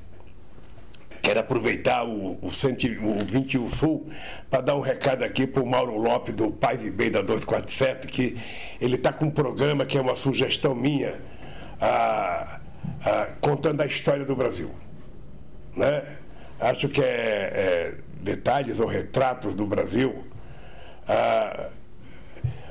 [1.21, 4.07] quero aproveitar o, o, cento, o 21 Sul
[4.49, 8.07] para dar um recado aqui para o Mauro Lopes, do Paz e Bem da 247,
[8.07, 8.39] que
[8.79, 11.19] ele está com um programa que é uma sugestão minha,
[13.41, 14.71] contando a história do Brasil.
[15.75, 16.03] Né?
[16.57, 20.23] Acho que é, é detalhes ou retratos do Brasil.
[21.07, 21.69] Ah,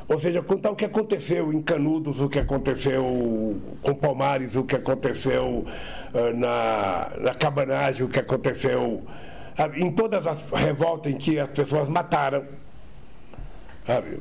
[0.09, 4.77] ou seja, contar o que aconteceu em Canudos, o que aconteceu com Palmares, o que
[4.77, 5.65] aconteceu
[6.13, 11.49] uh, na, na Cabanagem, o que aconteceu uh, em todas as revoltas em que as
[11.49, 12.45] pessoas mataram.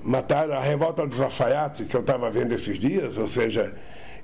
[0.02, 3.76] Mataram a revolta dos alfaiates, que eu estava vendo esses dias, ou seja,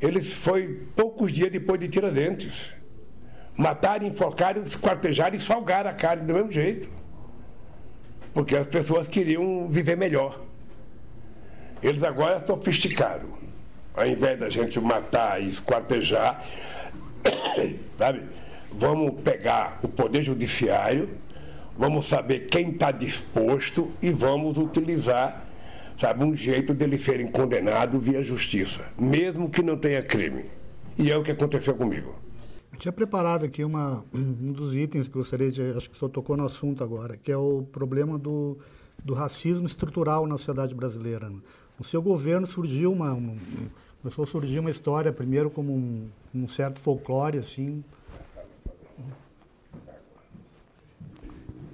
[0.01, 2.71] eles foi poucos dias depois de Tiradentes.
[3.57, 6.87] Mataram, enforcaram, esquartejaram e salgaram a carne do mesmo jeito.
[8.31, 10.39] Porque as pessoas queriam viver melhor.
[11.81, 13.35] Eles agora sofisticaram.
[13.95, 16.45] Ao invés da gente matar e esquartejar,
[17.97, 18.21] sabe?
[18.71, 21.09] Vamos pegar o Poder Judiciário,
[21.75, 25.45] vamos saber quem está disposto e vamos utilizar,
[25.99, 30.45] sabe, um jeito deles serem condenados via justiça, mesmo que não tenha crime.
[30.95, 32.26] E é o que aconteceu comigo.
[32.78, 35.63] Eu tinha preparado aqui uma, um dos itens que gostaria de.
[35.71, 38.55] Acho que o senhor tocou no assunto agora, que é o problema do,
[39.03, 41.28] do racismo estrutural na sociedade brasileira.
[41.28, 43.36] No seu governo surgiu uma, uma,
[43.99, 47.84] começou a surgir uma história, primeiro como um, um certo folclore, assim,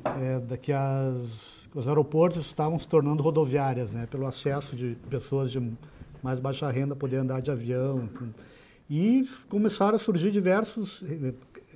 [0.05, 5.51] é, da que as, os aeroportos estavam se tornando rodoviárias, né, pelo acesso de pessoas
[5.51, 5.73] de
[6.23, 8.07] mais baixa renda poder andar de avião.
[8.89, 11.33] E começaram a surgir diversas é,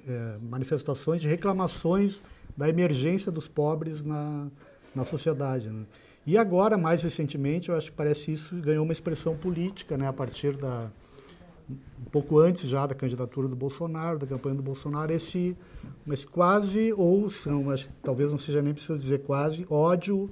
[0.07, 2.21] é, manifestações de reclamações
[2.55, 4.47] da emergência dos pobres na,
[4.93, 5.69] na sociedade.
[5.69, 5.85] Né?
[6.25, 10.13] E agora, mais recentemente, eu acho que parece isso ganhou uma expressão política, né, a
[10.13, 10.91] partir da
[11.69, 15.55] um pouco antes já da candidatura do Bolsonaro, da campanha do Bolsonaro, esse
[16.05, 20.29] mas quase ou são, que talvez não seja nem preciso dizer quase, ódio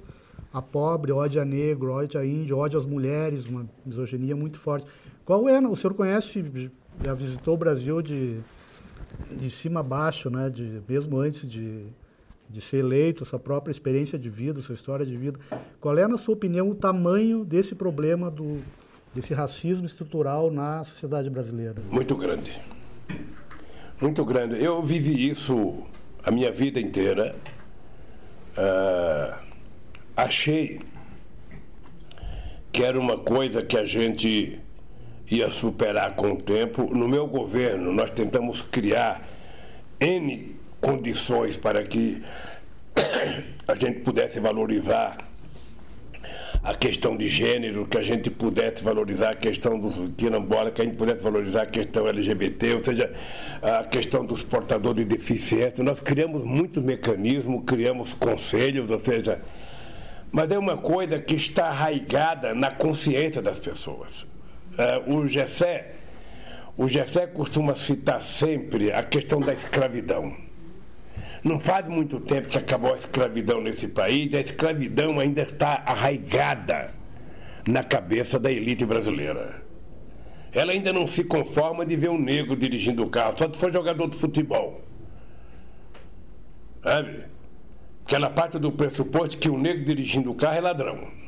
[0.52, 4.86] a pobre, ódio a negro, ódio a índio, ódio às mulheres, uma misoginia muito forte.
[5.26, 5.60] Qual é?
[5.60, 6.70] O senhor conhece,
[7.04, 8.40] já visitou o Brasil de
[9.30, 11.86] de cima a baixo, né, de mesmo antes de
[12.48, 15.36] de ser eleito, sua própria experiência de vida, sua história de vida.
[15.80, 18.62] Qual é, na sua opinião, o tamanho desse problema do,
[19.12, 21.74] desse racismo estrutural na sociedade brasileira?
[21.90, 22.56] Muito grande.
[24.00, 24.62] Muito grande.
[24.62, 25.82] Eu vivi isso
[26.22, 27.34] a minha vida inteira.
[28.56, 29.42] Uh,
[30.16, 30.80] achei
[32.70, 34.60] que era uma coisa que a gente
[35.30, 36.94] ia superar com o tempo.
[36.94, 39.28] No meu governo, nós tentamos criar
[40.00, 42.22] N condições para que
[43.66, 45.18] a gente pudesse valorizar
[46.62, 50.84] a questão de gênero, que a gente pudesse valorizar a questão dos quilombola, que a
[50.84, 53.14] gente pudesse valorizar a questão LGBT, ou seja,
[53.62, 55.84] a questão dos portadores de deficiência.
[55.84, 59.40] Nós criamos muitos mecanismos, criamos conselhos, ou seja,
[60.32, 64.26] mas é uma coisa que está arraigada na consciência das pessoas.
[64.78, 65.94] É, o Gessé,
[66.76, 70.36] o Gessé costuma citar sempre a questão da escravidão.
[71.42, 76.92] Não faz muito tempo que acabou a escravidão nesse país, a escravidão ainda está arraigada
[77.66, 79.62] na cabeça da elite brasileira.
[80.52, 83.72] Ela ainda não se conforma de ver um negro dirigindo o carro, só se for
[83.72, 84.82] jogador de futebol.
[86.82, 87.24] Sabe?
[88.02, 91.25] Porque ela parte do pressuposto que o negro dirigindo o carro é ladrão.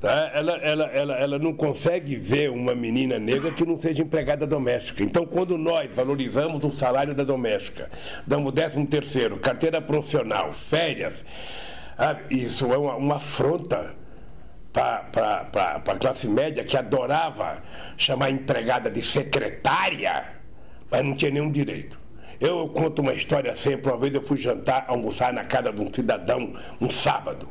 [0.00, 0.30] Tá?
[0.34, 5.04] Ela, ela, ela, ela não consegue ver uma menina negra que não seja empregada doméstica.
[5.04, 7.90] Então, quando nós valorizamos o salário da doméstica,
[8.26, 11.22] damos décimo terceiro, carteira profissional, férias,
[12.30, 13.94] isso é uma, uma afronta
[14.72, 17.58] para a classe média que adorava
[17.98, 20.24] chamar empregada de secretária,
[20.90, 22.00] mas não tinha nenhum direito.
[22.40, 23.90] Eu conto uma história sempre.
[23.90, 27.48] Uma vez eu fui jantar, almoçar na casa de um cidadão um sábado.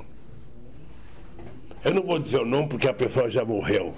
[1.83, 3.93] Eu não vou dizer o nome porque a pessoa já morreu.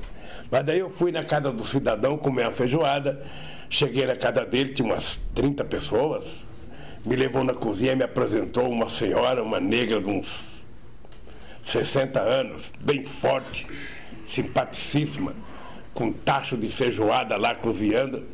[0.51, 3.23] Mas daí eu fui na casa do cidadão comer uma feijoada.
[3.69, 6.25] Cheguei na casa dele, tinha umas 30 pessoas.
[7.03, 10.51] Me levou na cozinha, me apresentou uma senhora, uma negra de uns
[11.63, 13.67] 60 anos, bem forte,
[14.27, 15.33] simpaticíssima,
[15.93, 18.27] com tacho de feijoada lá cozinhando.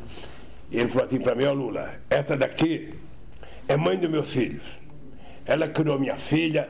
[0.70, 2.92] E ele falou assim para mim, ó oh, Lula, essa daqui
[3.66, 4.62] é mãe dos meus filhos.
[5.46, 6.68] Ela criou minha filha,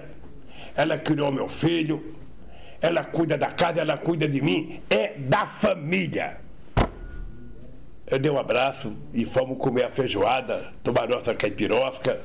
[0.76, 2.14] ela criou meu filho,
[2.80, 6.38] ela cuida da casa, ela cuida de mim, é da família.
[8.06, 12.20] Eu dei um abraço e fomos comer a feijoada, tomar nossa caipirosca.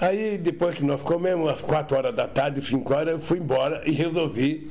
[0.00, 3.82] Aí, depois que nós comemos, às quatro horas da tarde, cinco horas, eu fui embora
[3.84, 4.70] e resolvi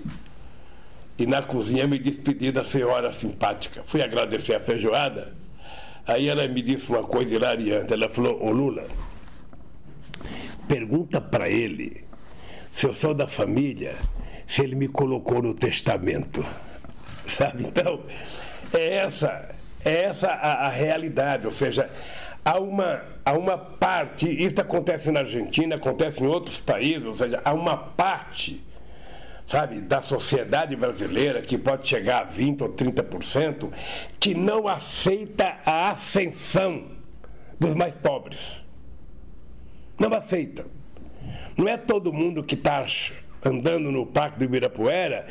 [1.18, 3.84] ir na cozinha me despedir da senhora simpática.
[3.84, 5.34] Fui agradecer a feijoada.
[6.05, 7.91] Aí ela me disse uma coisa hilariante.
[7.91, 8.85] Ela falou: Ô Lula,
[10.65, 12.05] pergunta para ele
[12.72, 13.95] se eu sou da família
[14.48, 16.45] se ele me colocou no testamento.
[17.28, 17.65] Sabe?
[17.65, 18.02] Então,
[18.74, 19.49] é essa,
[19.84, 21.90] é essa a, a realidade, ou seja,
[22.44, 27.41] há uma, há uma parte, isso acontece na Argentina, acontece em outros países, ou seja,
[27.44, 28.64] há uma parte,
[29.48, 33.72] sabe, da sociedade brasileira, que pode chegar a 20% ou 30%,
[34.18, 36.86] que não aceita a ascensão
[37.60, 38.61] dos mais pobres.
[39.99, 40.65] Não aceita.
[41.57, 42.78] Não é todo mundo que está
[43.43, 45.26] andando no Parque do Ibirapuera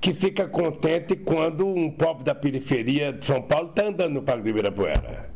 [0.00, 4.42] que fica contente quando um pobre da periferia de São Paulo está andando no Parque
[4.42, 5.30] do Ibirapuera.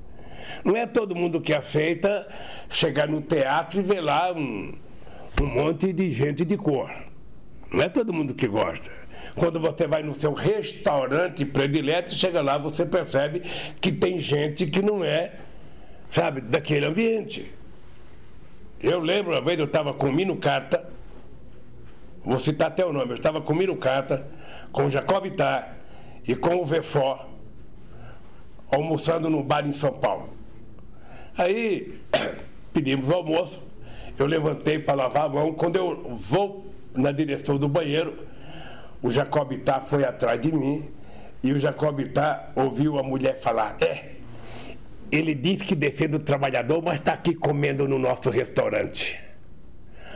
[0.65, 2.27] Não é todo mundo que aceita
[2.69, 4.75] chegar no teatro e ver lá um,
[5.41, 6.91] um monte de gente de cor.
[7.73, 8.91] Não é todo mundo que gosta.
[9.35, 13.43] Quando você vai no seu restaurante predileto, chega lá, você percebe
[13.81, 15.33] que tem gente que não é,
[16.11, 17.53] sabe, daquele ambiente.
[18.81, 20.89] Eu lembro uma vez eu estava com o Mino Carta,
[22.27, 24.27] vou citar até o nome, eu estava com o Miro Carta,
[24.73, 25.77] com o Jacob Ittar
[26.27, 27.29] e com o Vefó,
[28.69, 30.31] almoçando num bar em São Paulo.
[31.39, 32.01] Aí
[32.75, 33.63] pedimos almoço,
[34.19, 38.27] eu levantei para lavar a mão, quando eu vou na direção do banheiro,
[39.01, 40.89] o Jacob Ittar foi atrás de mim
[41.45, 44.17] e o Jacob Ittar ouviu a mulher falar, é,
[45.13, 49.26] ele disse que defende o trabalhador, mas está aqui comendo no nosso restaurante.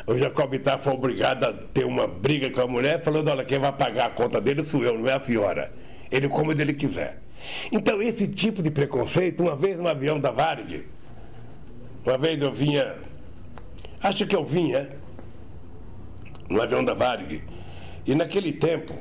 [0.07, 3.73] O Jacob foi obrigado a ter uma briga com a mulher, falando: olha, quem vai
[3.73, 5.73] pagar a conta dele sou eu, não é a Fiora.
[6.11, 7.21] Ele come onde ele quiser.
[7.73, 10.87] Então, esse tipo de preconceito, uma vez no avião da Varig,
[12.05, 12.95] uma vez eu vinha,
[14.03, 14.91] acho que eu vinha,
[16.49, 17.43] no avião da Varig,
[18.07, 18.95] e naquele tempo,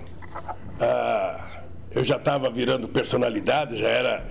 [0.80, 4.26] ah, eu já estava virando personalidade, já era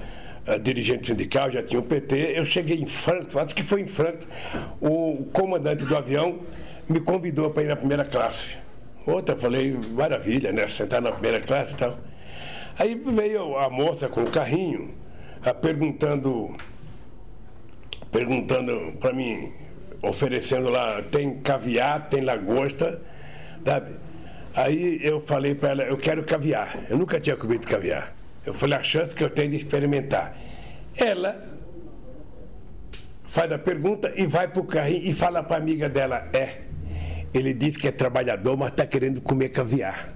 [0.55, 2.33] uh, dirigente sindical, já tinha o PT.
[2.37, 4.27] Eu cheguei em Frankfurt, acho que foi em Frankfurt,
[4.81, 6.41] o comandante do avião
[6.89, 8.49] me convidou para ir na primeira classe.
[9.07, 10.67] Outra, falei, maravilha, né?
[10.67, 11.99] Sentar na primeira classe e tal.
[12.79, 14.95] Aí veio a moça com o carrinho,
[15.61, 16.55] perguntando,
[18.13, 19.53] perguntando para mim,
[20.03, 23.01] oferecendo lá, tem caviar, tem lagosta,
[23.65, 23.97] sabe?
[24.55, 26.85] Aí eu falei para ela, eu quero caviar.
[26.89, 28.18] Eu nunca tinha comido caviar.
[28.45, 30.37] Eu falei, a chance que eu tenho de experimentar.
[30.97, 31.49] Ela
[33.25, 36.63] faz a pergunta e vai para o carrinho e fala para a amiga dela, é.
[37.33, 40.15] Ele disse que é trabalhador, mas está querendo comer caviar.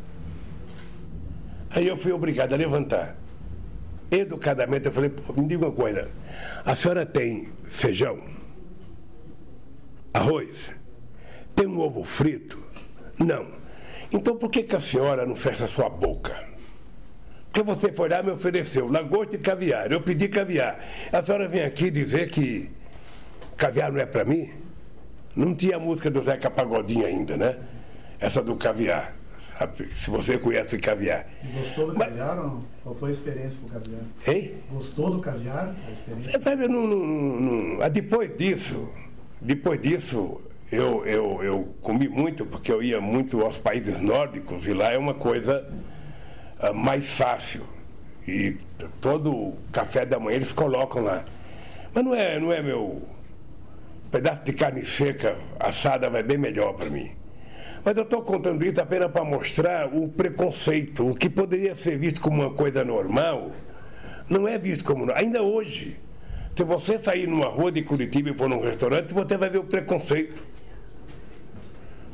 [1.70, 3.16] Aí eu fui obrigado a levantar.
[4.10, 6.10] Educadamente eu falei, me diga uma coisa,
[6.64, 8.22] a senhora tem feijão?
[10.12, 10.50] Arroz?
[11.54, 12.62] Tem um ovo frito?
[13.18, 13.46] Não.
[14.12, 16.51] Então por que, que a senhora não fecha a sua boca?
[17.52, 19.92] Porque você foi lá e me ofereceu lagosta e caviar.
[19.92, 20.80] Eu pedi caviar.
[21.12, 22.70] A senhora vem aqui dizer que
[23.58, 24.50] caviar não é para mim?
[25.36, 27.58] Não tinha a música do Zeca Pagodinho ainda, né?
[28.18, 29.14] Essa do caviar.
[29.92, 31.26] Se você conhece caviar.
[31.54, 32.08] Gostou do Mas...
[32.08, 32.64] caviar ou não?
[32.82, 34.00] Qual foi a experiência com o caviar?
[34.26, 34.54] Hein?
[34.70, 35.76] Gostou do caviar?
[35.86, 36.40] A experiência?
[36.40, 38.90] Sabe, não, não, não, depois disso,
[39.42, 44.72] depois disso, eu, eu, eu comi muito, porque eu ia muito aos países nórdicos e
[44.72, 45.70] lá é uma coisa
[46.70, 47.62] mais fácil.
[48.26, 48.56] E
[49.00, 51.24] todo café da manhã eles colocam lá.
[51.92, 53.02] Mas não é, não é meu.
[54.10, 57.10] pedaço de carne seca assada vai bem melhor para mim.
[57.84, 61.08] Mas eu estou contando isso apenas para mostrar o preconceito.
[61.10, 63.50] O que poderia ser visto como uma coisa normal,
[64.28, 65.10] não é visto como.
[65.12, 65.98] Ainda hoje,
[66.56, 69.64] se você sair numa rua de Curitiba e for num restaurante, você vai ver o
[69.64, 70.44] preconceito.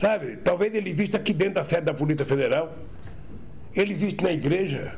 [0.00, 0.36] Sabe?
[0.36, 2.72] Talvez ele vista aqui dentro da sede da Polícia Federal.
[3.78, 4.96] Ele viste na igreja.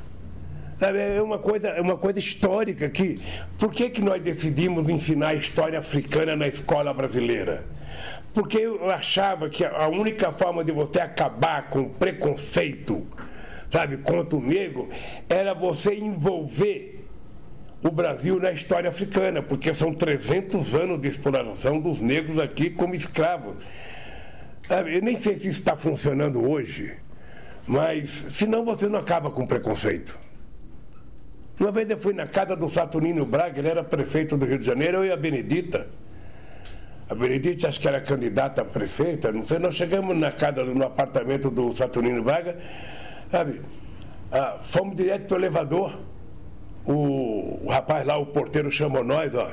[0.81, 3.21] É uma coisa, é uma coisa histórica aqui.
[3.59, 7.67] Por que, que nós decidimos ensinar a história africana na escola brasileira?
[8.33, 13.07] Porque eu achava que a única forma de você acabar com o preconceito,
[13.69, 14.89] sabe, contra o negro,
[15.29, 17.05] era você envolver
[17.83, 22.95] o Brasil na história africana, porque são 300 anos de exploração dos negros aqui como
[22.95, 23.57] escravos.
[24.71, 26.95] Eu nem sei se isso está funcionando hoje,
[27.71, 30.19] mas senão você não acaba com preconceito.
[31.57, 34.67] Uma vez eu fui na casa do Saturnino Braga, ele era prefeito do Rio de
[34.67, 35.87] Janeiro, eu e a Benedita.
[37.09, 40.85] A Benedita acho que era candidata a prefeita, não sei, nós chegamos na casa, no
[40.85, 42.59] apartamento do Saturnino Braga,
[43.31, 43.63] sabe?
[44.33, 45.97] Ah, fomos direto para o elevador.
[46.85, 49.53] O, rapaz lá, o porteiro chamou nós, ó.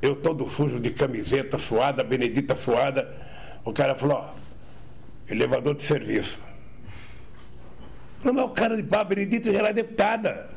[0.00, 3.08] Eu todo sujo de camiseta suada, Benedita suada.
[3.64, 6.50] O cara falou, ó, elevador de serviço.
[8.24, 10.48] Não, mas o cara de pau, Benedito já era deputada.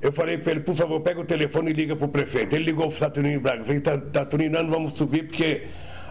[0.00, 2.54] Eu falei para ele, por favor, pega o telefone e liga para o prefeito.
[2.54, 3.64] Ele ligou para o Saturnino Braga.
[3.64, 5.66] Falei, Saturnino, nós não vamos subir porque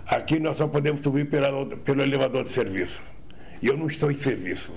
[0.08, 3.02] aqui nós só podemos subir pela, pelo elevador de serviço.
[3.62, 4.74] E eu não estou em serviço.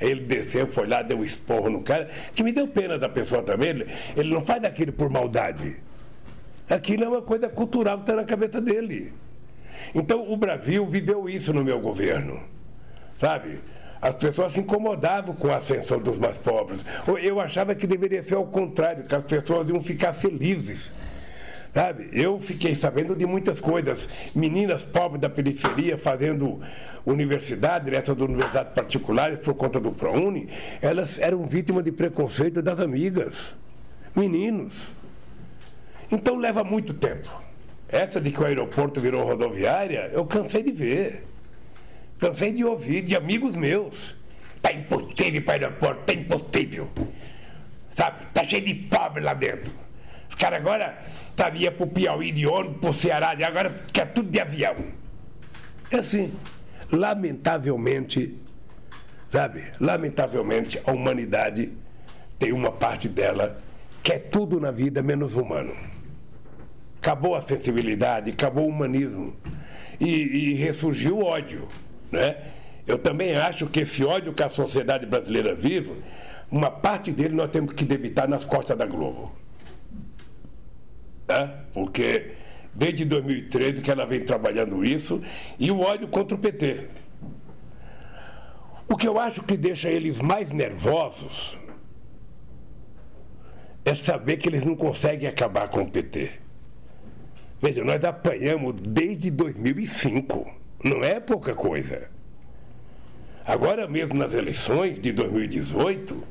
[0.00, 3.42] Ele desceu, foi lá, deu um esporro no cara, que me deu pena da pessoa
[3.42, 3.70] também.
[3.70, 3.86] Ele,
[4.16, 5.76] ele não faz aquilo por maldade.
[6.68, 9.12] Aquilo é uma coisa cultural que está na cabeça dele.
[9.94, 12.55] Então o Brasil viveu isso no meu governo.
[13.18, 13.60] Sabe?
[14.00, 16.80] As pessoas se incomodavam com a ascensão dos mais pobres.
[17.22, 20.92] Eu achava que deveria ser ao contrário, que as pessoas iam ficar felizes.
[21.74, 22.08] Sabe?
[22.12, 24.08] Eu fiquei sabendo de muitas coisas.
[24.34, 26.60] Meninas pobres da periferia fazendo
[27.04, 30.48] universidade, essas universidades particulares por conta do ProUni,
[30.80, 33.54] elas eram vítimas de preconceito das amigas.
[34.14, 34.88] Meninos.
[36.10, 37.28] Então leva muito tempo.
[37.88, 41.24] Essa de que o aeroporto virou rodoviária, eu cansei de ver.
[42.18, 44.14] Cansei de ouvir de amigos meus.
[44.62, 46.88] Tá impossível para o aeroporto, tá impossível.
[47.94, 48.26] Sabe?
[48.32, 49.72] Tá cheio de pobre lá dentro.
[50.28, 50.98] Os caras agora
[51.30, 54.74] estaria tá, para o Piauí de ônibus, o Ceará, e agora quer tudo de avião.
[55.90, 56.34] É assim.
[56.90, 58.36] Lamentavelmente,
[59.30, 59.64] sabe?
[59.80, 61.72] Lamentavelmente, a humanidade
[62.38, 63.58] tem uma parte dela
[64.02, 65.74] que é tudo na vida menos humano.
[66.98, 69.34] Acabou a sensibilidade, acabou o humanismo.
[69.98, 70.10] E,
[70.50, 71.66] e ressurgiu o ódio.
[72.10, 72.36] Né?
[72.86, 75.92] Eu também acho que esse ódio que a sociedade brasileira vive,
[76.50, 79.32] uma parte dele nós temos que debitar nas costas da Globo.
[81.28, 81.52] Né?
[81.72, 82.34] Porque
[82.76, 85.22] desde 2013 que ela vem trabalhando isso,
[85.58, 86.88] e o ódio contra o PT.
[88.88, 91.58] O que eu acho que deixa eles mais nervosos
[93.84, 96.32] é saber que eles não conseguem acabar com o PT.
[97.60, 100.65] Veja, nós apanhamos desde 2005.
[100.82, 102.08] Não é pouca coisa.
[103.44, 106.22] Agora mesmo nas eleições de 2018,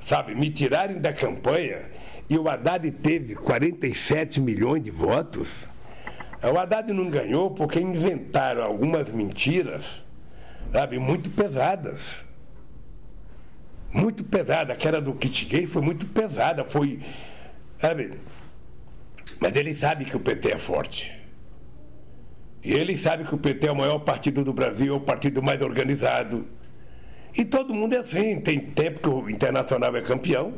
[0.00, 1.90] sabe, me tirarem da campanha
[2.30, 5.68] e o Haddad teve 47 milhões de votos.
[6.42, 10.02] O Haddad não ganhou porque inventaram algumas mentiras,
[10.72, 12.14] sabe, muito pesadas.
[13.92, 14.72] Muito pesada.
[14.72, 16.64] Aquela do kit gay foi muito pesada.
[16.64, 17.00] Foi.
[17.76, 18.18] Sabe?
[19.38, 21.21] Mas ele sabe que o PT é forte.
[22.64, 25.42] E ele sabe que o PT é o maior partido do Brasil, é o partido
[25.42, 26.46] mais organizado.
[27.36, 28.40] E todo mundo é assim.
[28.40, 30.54] Tem tempo que o Internacional é campeão,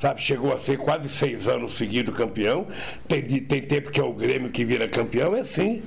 [0.00, 0.20] sabe?
[0.20, 2.66] Chegou a ser quase seis anos seguido campeão.
[3.06, 5.82] Tem, tem tempo que é o Grêmio que vira campeão, é assim.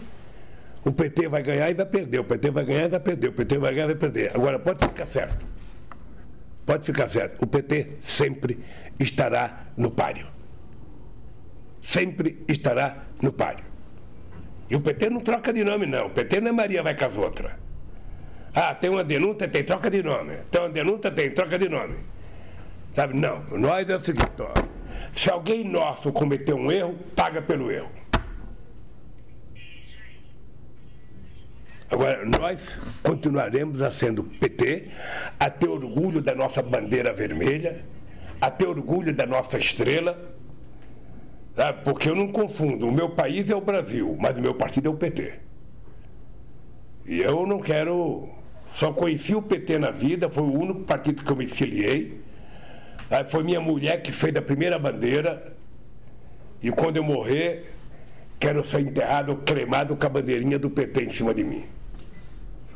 [0.85, 3.33] O PT vai ganhar e vai perder, o PT vai ganhar e vai perder, o
[3.33, 4.31] PT vai ganhar e vai perder.
[4.33, 5.45] Agora, pode ficar certo.
[6.65, 7.43] Pode ficar certo.
[7.43, 8.59] O PT sempre
[8.97, 10.27] estará no páreo.
[11.81, 13.68] Sempre estará no páreo.
[14.69, 16.07] E o PT não troca de nome, não.
[16.07, 17.51] O PT não é Maria vai com as outras.
[18.53, 20.37] Ah, tem uma denúncia, tem troca de nome.
[20.51, 21.95] Tem uma denúncia, tem troca de nome.
[22.93, 23.17] Sabe?
[23.17, 23.43] Não.
[23.57, 24.53] Nós é o seguinte, ó.
[25.11, 27.89] Se alguém nosso cometer um erro, paga pelo erro.
[31.91, 32.61] Agora, nós
[33.01, 34.89] continuaremos a sendo PT,
[35.39, 37.83] a ter orgulho da nossa bandeira vermelha,
[38.39, 40.37] a ter orgulho da nossa estrela,
[41.59, 41.81] sabe?
[41.83, 42.87] porque eu não confundo.
[42.87, 45.33] O meu país é o Brasil, mas o meu partido é o PT.
[47.05, 48.29] E eu não quero.
[48.71, 52.21] Só conheci o PT na vida, foi o único partido que eu me filiei.
[53.29, 55.53] Foi minha mulher que fez a primeira bandeira.
[56.61, 57.73] E quando eu morrer,
[58.39, 61.65] quero ser enterrado, cremado com a bandeirinha do PT em cima de mim.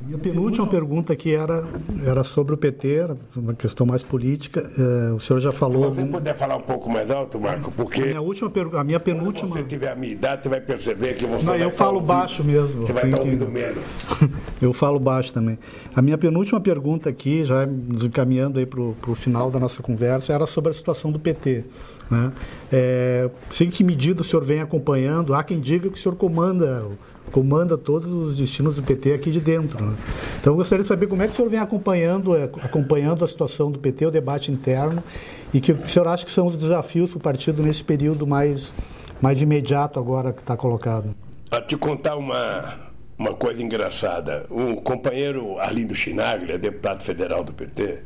[0.05, 1.63] Minha penúltima pergunta aqui era,
[2.05, 4.59] era sobre o PT, era uma questão mais política.
[4.77, 5.84] É, o senhor já falou.
[5.84, 6.11] Se você algum...
[6.11, 8.01] puder falar um pouco mais alto, Marco, porque.
[8.01, 8.75] A minha, última per...
[8.75, 9.49] a minha penúltima.
[9.49, 11.45] Quando você tiver a minha idade, você vai perceber que você.
[11.45, 12.07] Não, eu falo ouvir...
[12.07, 12.81] baixo mesmo.
[12.81, 13.23] Você vai estar que...
[13.23, 13.84] ouvindo menos.
[14.61, 15.57] eu falo baixo também.
[15.95, 20.34] A minha penúltima pergunta aqui, já nos encaminhando aí para o final da nossa conversa,
[20.34, 21.63] era sobre a situação do PT.
[22.11, 22.34] Né?
[22.71, 25.34] É, sei que medida o senhor vem acompanhando.
[25.34, 26.85] Há quem diga que o senhor comanda
[27.34, 29.84] comanda todos os destinos do PT aqui de dentro.
[29.84, 29.97] Né?
[30.39, 33.27] Então, eu gostaria de saber como é que o senhor vem acompanhando, é, acompanhando a
[33.27, 35.03] situação do PT, o debate interno,
[35.51, 38.72] e que o senhor acha que são os desafios para o partido nesse período mais,
[39.19, 41.15] mais imediato agora que está colocado.
[41.49, 42.76] A te contar uma,
[43.18, 44.45] uma coisa engraçada.
[44.49, 47.99] O companheiro Arlindo Chinaglia, deputado federal do PT,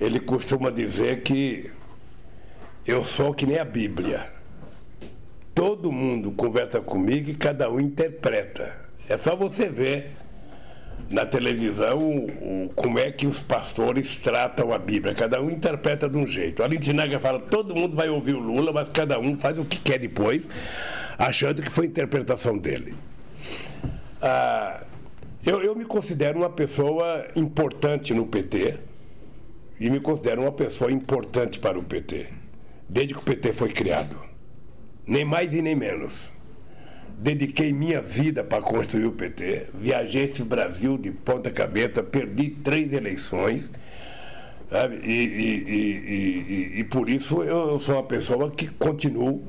[0.00, 1.70] ele costuma dizer que
[2.86, 4.35] eu sou que nem a Bíblia
[5.56, 8.78] todo mundo conversa comigo e cada um interpreta.
[9.08, 10.12] É só você ver
[11.08, 15.14] na televisão o, como é que os pastores tratam a Bíblia.
[15.14, 16.62] Cada um interpreta de um jeito.
[16.62, 19.78] A Lintinaga fala, todo mundo vai ouvir o Lula, mas cada um faz o que
[19.78, 20.46] quer depois,
[21.16, 22.94] achando que foi a interpretação dele.
[24.20, 24.82] Ah,
[25.44, 28.74] eu, eu me considero uma pessoa importante no PT
[29.80, 32.28] e me considero uma pessoa importante para o PT,
[32.86, 34.35] desde que o PT foi criado
[35.06, 36.30] nem mais e nem menos.
[37.18, 42.92] Dediquei minha vida para construir o PT, viajei esse Brasil de ponta cabeça, perdi três
[42.92, 43.70] eleições,
[44.70, 44.96] sabe?
[45.02, 49.42] E, e, e, e, por isso eu sou uma pessoa que continuo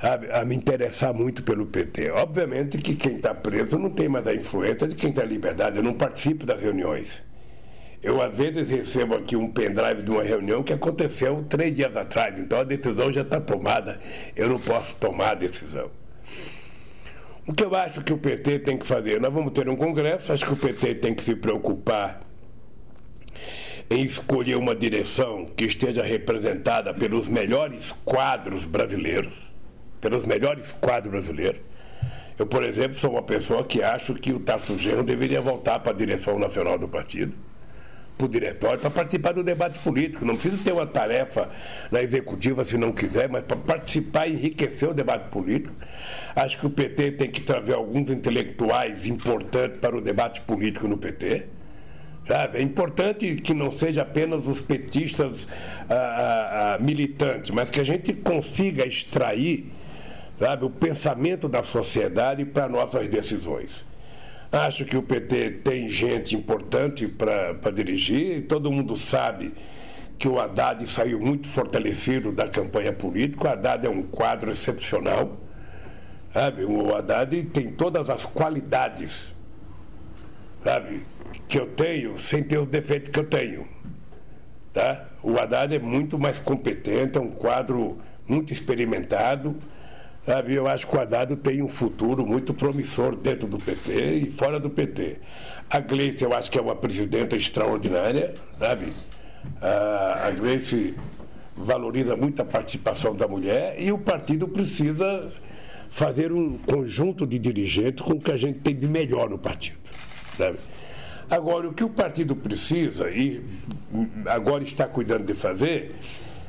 [0.00, 2.10] sabe, a me interessar muito pelo PT.
[2.10, 5.78] Obviamente que quem está preso não tem mais a influência de quem está em liberdade,
[5.78, 7.22] eu não participo das reuniões.
[8.04, 12.38] Eu, às vezes, recebo aqui um pendrive de uma reunião que aconteceu três dias atrás,
[12.38, 13.98] então a decisão já está tomada,
[14.36, 15.90] eu não posso tomar a decisão.
[17.46, 19.18] O que eu acho que o PT tem que fazer?
[19.22, 22.20] Nós vamos ter um congresso, acho que o PT tem que se preocupar
[23.88, 29.50] em escolher uma direção que esteja representada pelos melhores quadros brasileiros,
[30.02, 31.62] pelos melhores quadros brasileiros.
[32.38, 35.92] Eu, por exemplo, sou uma pessoa que acho que o Tarso Genro deveria voltar para
[35.92, 37.34] a direção nacional do partido
[38.16, 40.24] para o diretório para participar do debate político.
[40.24, 41.50] Não precisa ter uma tarefa
[41.90, 45.74] na executiva se não quiser, mas para participar e enriquecer o debate político.
[46.34, 50.96] Acho que o PT tem que trazer alguns intelectuais importantes para o debate político no
[50.96, 51.46] PT.
[52.26, 52.58] Sabe?
[52.58, 55.46] É importante que não seja apenas os petistas
[55.90, 59.70] ah, ah, ah, militantes, mas que a gente consiga extrair
[60.38, 63.84] sabe, o pensamento da sociedade para nossas decisões.
[64.54, 69.52] Acho que o PT tem gente importante para dirigir, todo mundo sabe
[70.16, 73.48] que o Haddad saiu muito fortalecido da campanha política.
[73.48, 75.40] O Haddad é um quadro excepcional.
[76.32, 76.64] Sabe?
[76.64, 79.34] O Haddad tem todas as qualidades
[80.62, 81.02] sabe?
[81.48, 83.66] que eu tenho sem ter os defeitos que eu tenho.
[84.72, 85.04] Tá?
[85.20, 89.56] O Haddad é muito mais competente, é um quadro muito experimentado
[90.26, 94.58] Eu acho que o Haddad tem um futuro muito promissor dentro do PT e fora
[94.58, 95.18] do PT.
[95.68, 98.92] A Gleice, eu acho que é uma presidenta extraordinária, sabe?
[99.60, 100.94] A, Gleice
[101.54, 105.30] valoriza muito a participação da mulher e o partido precisa
[105.90, 109.76] fazer um conjunto de dirigentes com o que a gente tem de melhor no partido.
[110.38, 110.58] Sabe?
[111.30, 113.42] Agora, o que o partido precisa, e
[114.26, 115.94] agora está cuidando de fazer,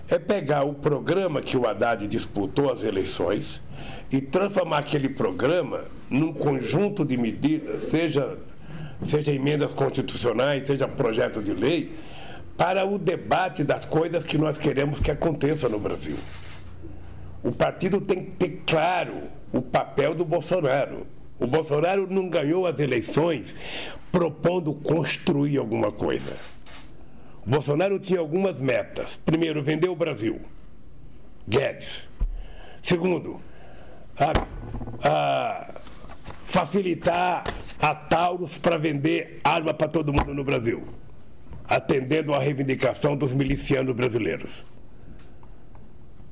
[0.10, 3.61] é pegar o programa que o Haddad disputou as eleições
[4.11, 8.38] e transformar aquele programa num conjunto de medidas, seja,
[9.03, 11.94] seja emendas constitucionais, seja projeto de lei,
[12.56, 16.15] para o debate das coisas que nós queremos que aconteça no Brasil.
[17.44, 21.06] O partido tem que ter claro o papel do Bolsonaro.
[21.40, 23.56] O Bolsonaro não ganhou as eleições
[24.11, 26.55] propondo construir alguma coisa.
[27.45, 29.19] Bolsonaro tinha algumas metas.
[29.23, 30.41] Primeiro, vender o Brasil.
[31.47, 32.07] Guedes.
[32.81, 33.39] Segundo,
[34.17, 35.81] a, a
[36.45, 37.43] facilitar
[37.80, 40.84] a Taurus para vender arma para todo mundo no Brasil,
[41.67, 44.63] atendendo à reivindicação dos milicianos brasileiros.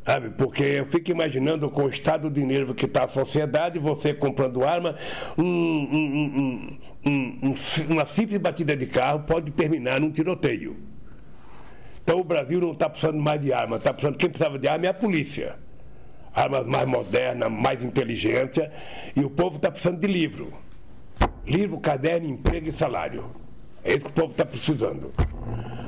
[0.04, 0.32] Sabe?
[0.32, 4.64] Porque eu fico imaginando com o estado de nervo que está a sociedade, você comprando
[4.64, 4.96] arma,
[5.38, 7.56] um, um, um,
[7.90, 10.93] uma simples batida de carro pode terminar num tiroteio.
[12.04, 14.86] Então o Brasil não está precisando mais de arma, está precisando, quem precisava de arma
[14.86, 15.56] é a polícia.
[16.36, 18.72] Armas mais modernas, mais inteligência,
[19.16, 20.54] e o povo está precisando de livro.
[21.46, 23.26] Livro, caderno, emprego e salário.
[23.84, 25.14] É isso que o povo está precisando.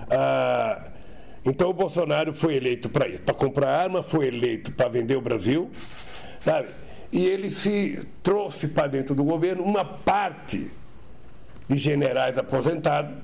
[0.10, 0.92] Ah,
[1.44, 5.22] então o Bolsonaro foi eleito para isso, para comprar arma, foi eleito para vender o
[5.22, 5.70] Brasil,
[6.42, 6.70] sabe?
[7.12, 10.72] E ele se trouxe para dentro do governo uma parte
[11.68, 13.16] de generais aposentados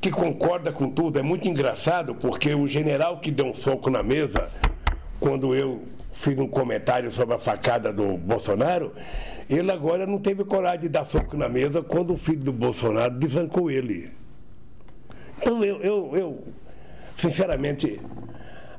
[0.00, 1.18] que concorda com tudo.
[1.18, 4.50] É muito engraçado porque o general que deu um soco na mesa
[5.20, 8.92] quando eu fiz um comentário sobre a facada do Bolsonaro,
[9.48, 13.14] ele agora não teve coragem de dar soco na mesa quando o filho do Bolsonaro
[13.14, 14.10] desancou ele.
[15.40, 16.44] Então eu, eu, eu
[17.18, 18.00] Sinceramente,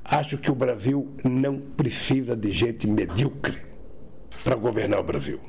[0.05, 3.57] acho que o Brasil não precisa de gente medíocre
[4.45, 5.41] para governar o Brasil.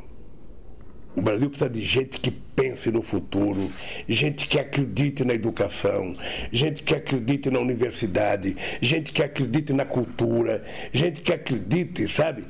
[1.16, 3.70] O Brasil precisa de gente que pense no futuro,
[4.09, 6.15] gente que acredite na educação,
[6.53, 12.45] gente que acredite na universidade, gente que acredite na cultura, gente que acredite, sabe,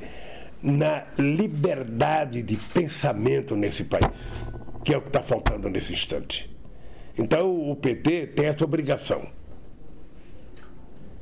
[0.63, 4.07] na liberdade de pensamento nesse país,
[4.85, 6.51] que é o que está faltando nesse instante.
[7.19, 9.27] Então o PT tem essa obrigação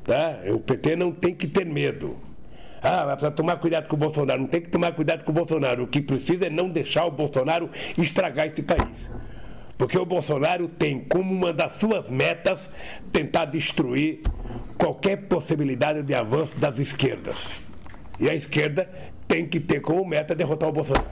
[0.08, 0.40] Tá?
[0.54, 2.16] O PT não tem que ter medo.
[2.82, 4.40] Ah, mas precisa tomar cuidado com o Bolsonaro.
[4.40, 5.84] Não tem que tomar cuidado com o Bolsonaro.
[5.84, 9.10] O que precisa é não deixar o Bolsonaro estragar esse país.
[9.76, 12.68] Porque o Bolsonaro tem como uma das suas metas
[13.12, 14.20] tentar destruir
[14.76, 17.48] qualquer possibilidade de avanço das esquerdas.
[18.18, 18.88] E a esquerda
[19.26, 21.06] tem que ter como meta derrotar o Bolsonaro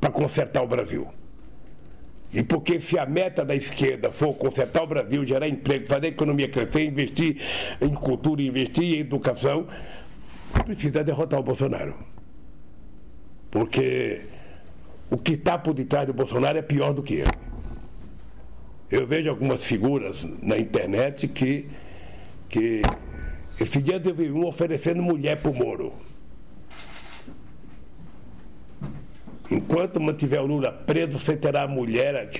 [0.00, 1.06] para consertar o Brasil.
[2.32, 6.10] E porque se a meta da esquerda for consertar o Brasil, gerar emprego, fazer a
[6.10, 7.36] economia crescer, investir
[7.80, 9.68] em cultura, investir em educação,
[10.62, 11.94] precisa derrotar o Bolsonaro.
[13.50, 14.22] Porque
[15.10, 17.30] o que está por detrás do Bolsonaro é pior do que ele.
[18.90, 21.68] Eu vejo algumas figuras na internet que,
[22.48, 22.82] que
[23.60, 25.92] esse dia teve um oferecendo mulher para o Moro.
[29.50, 32.30] Enquanto mantiver o Lula preso, você terá mulher.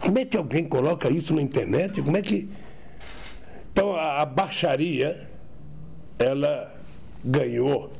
[0.00, 2.02] Como é que alguém coloca isso na internet?
[2.02, 2.48] Como é que.
[3.72, 5.30] Então a, a baixaria,
[6.22, 6.74] ela
[7.24, 7.90] ganhou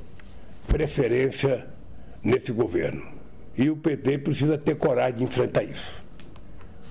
[0.67, 1.67] preferência
[2.23, 3.03] nesse governo.
[3.57, 5.93] E o PT precisa ter coragem de enfrentar isso.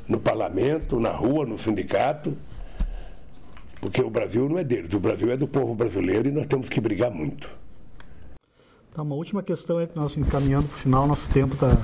[0.08, 2.38] No parlamento, na rua, no sindicato.
[3.80, 6.70] Porque o Brasil não é deles, o Brasil é do povo brasileiro e nós temos
[6.70, 7.50] que brigar muito.
[8.94, 11.78] Tá, uma última questão que nós encaminhando para o final, nosso tempo está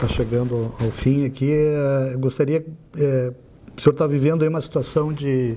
[0.00, 1.50] tá chegando ao fim aqui.
[1.52, 2.64] É, gostaria,
[2.96, 3.34] é,
[3.76, 5.56] o senhor está vivendo aí uma situação de,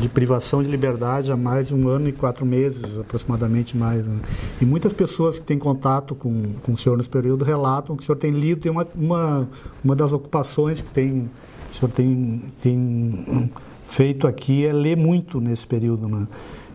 [0.00, 4.04] de privação de liberdade há mais de um ano e quatro meses, aproximadamente mais.
[4.04, 4.20] Né?
[4.60, 8.06] E muitas pessoas que têm contato com, com o senhor nesse período relatam que o
[8.06, 9.48] senhor tem lido, tem uma, uma,
[9.82, 11.30] uma das ocupações que tem,
[11.70, 13.50] o senhor tem, tem
[13.86, 16.08] feito aqui é ler muito nesse período.
[16.08, 16.26] Né?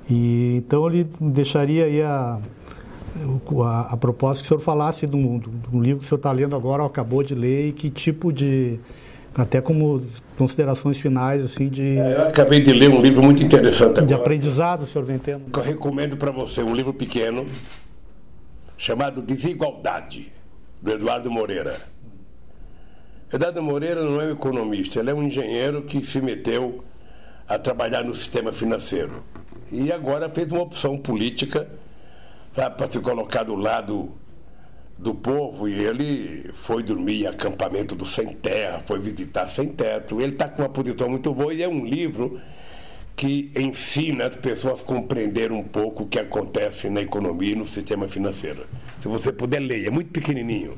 [0.10, 2.40] E, então, ele deixaria aí a
[3.64, 6.32] a, a proposta que o senhor falasse um, de um livro que o senhor está
[6.32, 8.80] lendo agora, ou acabou de ler, e que tipo de,
[9.36, 10.02] até como
[10.38, 14.16] considerações finais assim de é, eu acabei de ler um livro muito interessante de agora,
[14.16, 17.46] aprendizado senhor vem tendo eu recomendo para você um livro pequeno
[18.78, 20.32] chamado Desigualdade
[20.82, 21.76] do Eduardo Moreira.
[23.32, 26.84] Eduardo Moreira não é um economista ele é um engenheiro que se meteu
[27.48, 29.24] a trabalhar no sistema financeiro.
[29.72, 31.68] E agora fez uma opção política
[32.54, 34.12] para se colocar do lado
[35.00, 40.20] do povo e ele foi dormir em acampamento do Sem Terra, foi visitar Sem Teto.
[40.20, 42.40] Ele está com uma posição muito boa e é um livro
[43.16, 47.66] que ensina as pessoas a compreender um pouco o que acontece na economia e no
[47.66, 48.68] sistema financeiro.
[49.02, 50.78] Se você puder ler, é muito pequenininho,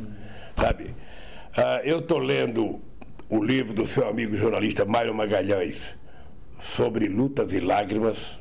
[0.55, 0.93] sabe?
[1.57, 2.79] Ah, eu estou lendo
[3.27, 5.95] o livro do seu amigo jornalista Mário Magalhães
[6.59, 8.37] sobre lutas e lágrimas,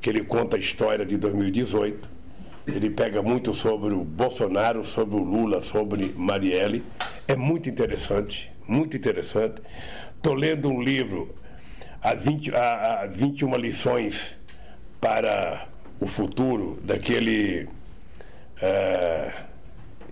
[0.00, 2.17] que ele conta a história de 2018
[2.68, 6.84] ele pega muito sobre o Bolsonaro, sobre o Lula, sobre Marielle.
[7.26, 9.62] É muito interessante, muito interessante.
[10.16, 11.34] Estou lendo um livro,
[12.02, 14.36] As, 20, as 21 lições
[15.00, 15.66] para
[16.00, 17.68] o futuro, daquele
[18.62, 19.32] uh,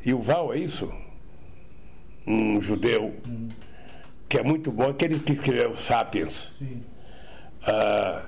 [0.05, 0.93] Yuval, é isso?
[2.27, 3.15] Um judeu
[4.28, 6.51] que é muito bom, aquele que escreveu Sapiens.
[6.59, 6.83] Sim.
[7.66, 8.27] Ah,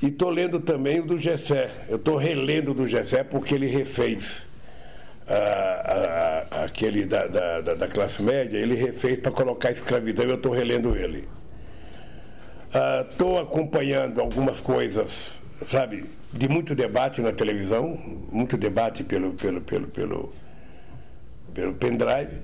[0.00, 1.70] e estou lendo também o do Gessé.
[1.88, 4.46] Eu estou relendo do Gessé porque ele refez
[5.30, 10.36] ah, ah, aquele da, da, da, classe média, ele refez para colocar a escravidão eu
[10.36, 11.28] estou relendo ele.
[13.10, 15.30] Estou acompanhando algumas coisas,
[15.70, 17.98] sabe, de muito debate na televisão,
[18.32, 20.32] muito debate pelo, pelo, pelo, pelo,
[21.52, 22.38] pelo pendrive,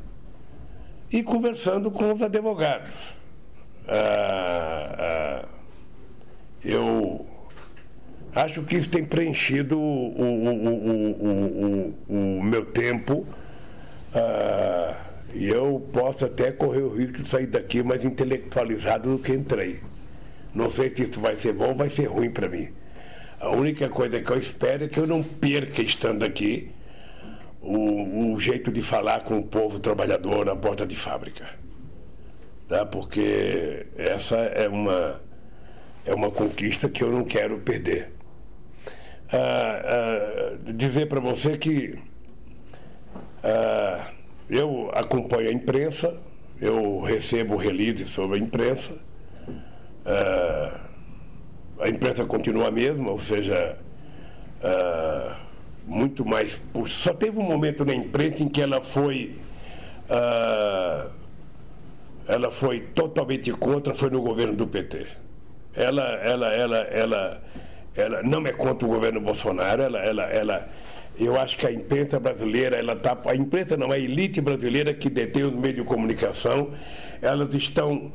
[1.10, 2.92] e conversando com os advogados.
[3.88, 5.48] Ah, ah,
[6.62, 7.26] eu
[8.34, 13.26] acho que isso tem preenchido o, o, o, o, meu tempo.
[14.14, 15.00] ah,
[15.34, 19.80] e eu posso até correr o risco de sair daqui mais intelectualizado do que entrei.
[20.54, 22.68] Não sei se isso vai ser bom ou vai ser ruim para mim.
[23.40, 26.70] A única coisa que eu espero é que eu não perca, estando aqui,
[27.60, 31.50] o, o jeito de falar com o povo trabalhador na porta de fábrica.
[32.68, 32.86] Tá?
[32.86, 35.20] Porque essa é uma,
[36.06, 38.13] é uma conquista que eu não quero perder.
[39.32, 41.98] Ah, ah, dizer para você que
[43.42, 44.08] ah,
[44.48, 46.16] eu acompanho a imprensa,
[46.60, 48.92] eu recebo release sobre a imprensa.
[51.80, 53.78] A imprensa continua a mesma, ou seja,
[55.86, 56.60] muito mais.
[56.86, 59.36] Só teve um momento na imprensa em que ela foi.
[62.28, 65.06] ela foi totalmente contra, foi no governo do PT.
[65.74, 67.42] Ela, ela, ela, ela,
[67.96, 70.68] ela não é contra o governo Bolsonaro, ela, ela, ela,
[71.18, 75.08] eu acho que a imprensa brasileira, ela tá, a imprensa não, a elite brasileira que
[75.08, 76.70] detém os meios de comunicação,
[77.22, 78.12] elas estão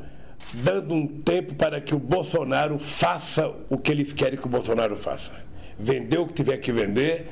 [0.52, 4.96] dando um tempo para que o Bolsonaro faça o que eles querem que o Bolsonaro
[4.96, 5.30] faça.
[5.78, 7.26] Vender o que tiver que vender,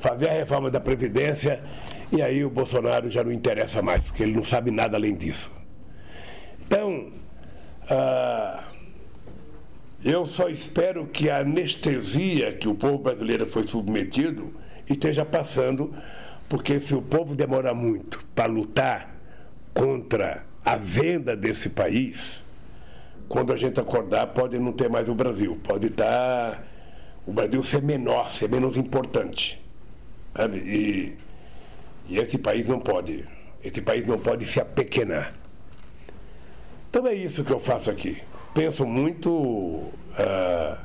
[0.00, 1.60] fazer a reforma da Previdência,
[2.12, 5.50] e aí o Bolsonaro já não interessa mais, porque ele não sabe nada além disso.
[6.66, 7.12] Então,
[7.88, 8.64] ah,
[10.06, 14.54] eu só espero que a anestesia que o povo brasileiro foi submetido
[14.88, 15.92] esteja passando,
[16.48, 19.16] porque se o povo demorar muito para lutar
[19.74, 22.40] contra a venda desse país,
[23.28, 26.64] quando a gente acordar, pode não ter mais o Brasil, pode estar
[27.26, 29.60] o Brasil ser menor, ser menos importante.
[30.36, 30.58] sabe?
[30.58, 31.16] E,
[32.08, 33.24] e esse país não pode,
[33.64, 35.32] esse país não pode se apequenar.
[36.88, 38.22] Então é isso que eu faço aqui.
[38.56, 40.78] Penso muito, ah,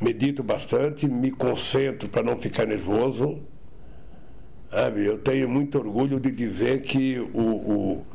[0.00, 3.40] medito bastante, me concentro para não ficar nervoso.
[4.70, 5.04] Sabe?
[5.04, 8.06] Eu tenho muito orgulho de dizer que o, o,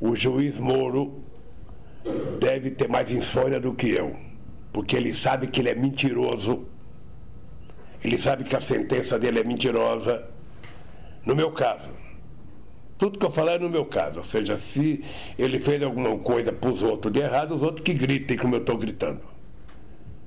[0.00, 1.24] o juiz Moro
[2.38, 4.14] deve ter mais insônia do que eu,
[4.72, 6.64] porque ele sabe que ele é mentiroso,
[8.04, 10.28] ele sabe que a sentença dele é mentirosa.
[11.26, 11.90] No meu caso,
[13.02, 15.02] tudo que eu falar é no meu caso, ou seja, se
[15.36, 18.60] ele fez alguma coisa para os outros de errado, os outros que gritem como eu
[18.60, 19.20] estou gritando.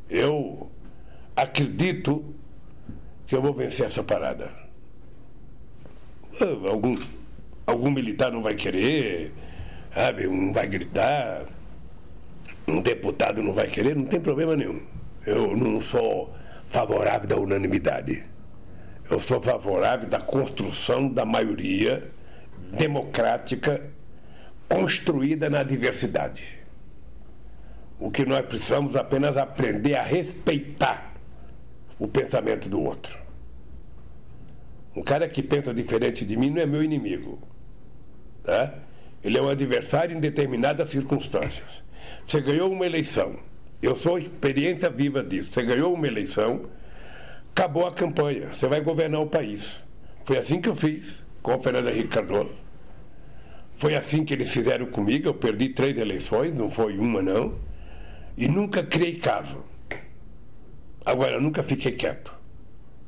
[0.09, 0.69] Eu
[1.33, 2.35] acredito
[3.25, 4.51] que eu vou vencer essa parada.
[6.33, 6.97] Ah, Algum,
[7.65, 9.31] algum militar não vai querer,
[9.93, 11.45] sabe, não vai gritar,
[12.67, 14.81] um deputado não vai querer, não tem problema nenhum.
[15.25, 16.35] Eu não sou
[16.67, 18.25] favorável da unanimidade.
[19.09, 22.13] Eu sou favorável da construção da maioria
[22.71, 23.81] democrática
[24.67, 26.43] construída na diversidade.
[27.99, 31.13] O que nós precisamos apenas aprender a respeitar
[31.97, 33.17] o pensamento do outro.
[34.95, 37.39] Um cara que pensa diferente de mim não é meu inimigo.
[38.43, 38.73] Tá?
[39.23, 41.83] Ele é um adversário em determinadas circunstâncias.
[42.27, 43.37] Você ganhou uma eleição.
[43.81, 45.51] Eu sou experiência viva disso.
[45.51, 46.69] Você ganhou uma eleição,
[47.51, 48.53] acabou a campanha.
[48.53, 49.77] Você vai governar o país.
[50.23, 52.55] Foi assim que eu fiz com Fernando Henrique Cardoso.
[53.77, 55.27] Foi assim que eles fizeram comigo.
[55.27, 57.53] Eu perdi três eleições, não foi uma, não.
[58.35, 59.63] E nunca criei caso.
[61.05, 62.33] Agora, eu nunca fiquei quieto.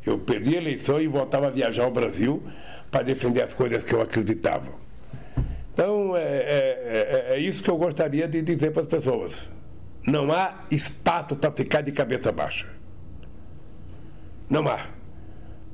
[0.06, 2.44] Eu perdi a eleição e voltava a viajar ao Brasil
[2.92, 4.72] para defender as coisas que eu acreditava.
[5.74, 9.50] Então, é, é, é, é isso que eu gostaria de dizer para as pessoas.
[10.06, 12.68] Não há espaço para ficar de cabeça baixa.
[14.48, 14.97] Não há.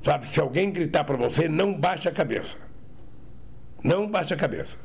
[0.03, 2.57] Sabe, se alguém gritar para você, não baixa a cabeça.
[3.81, 4.75] Não baixa a cabeça.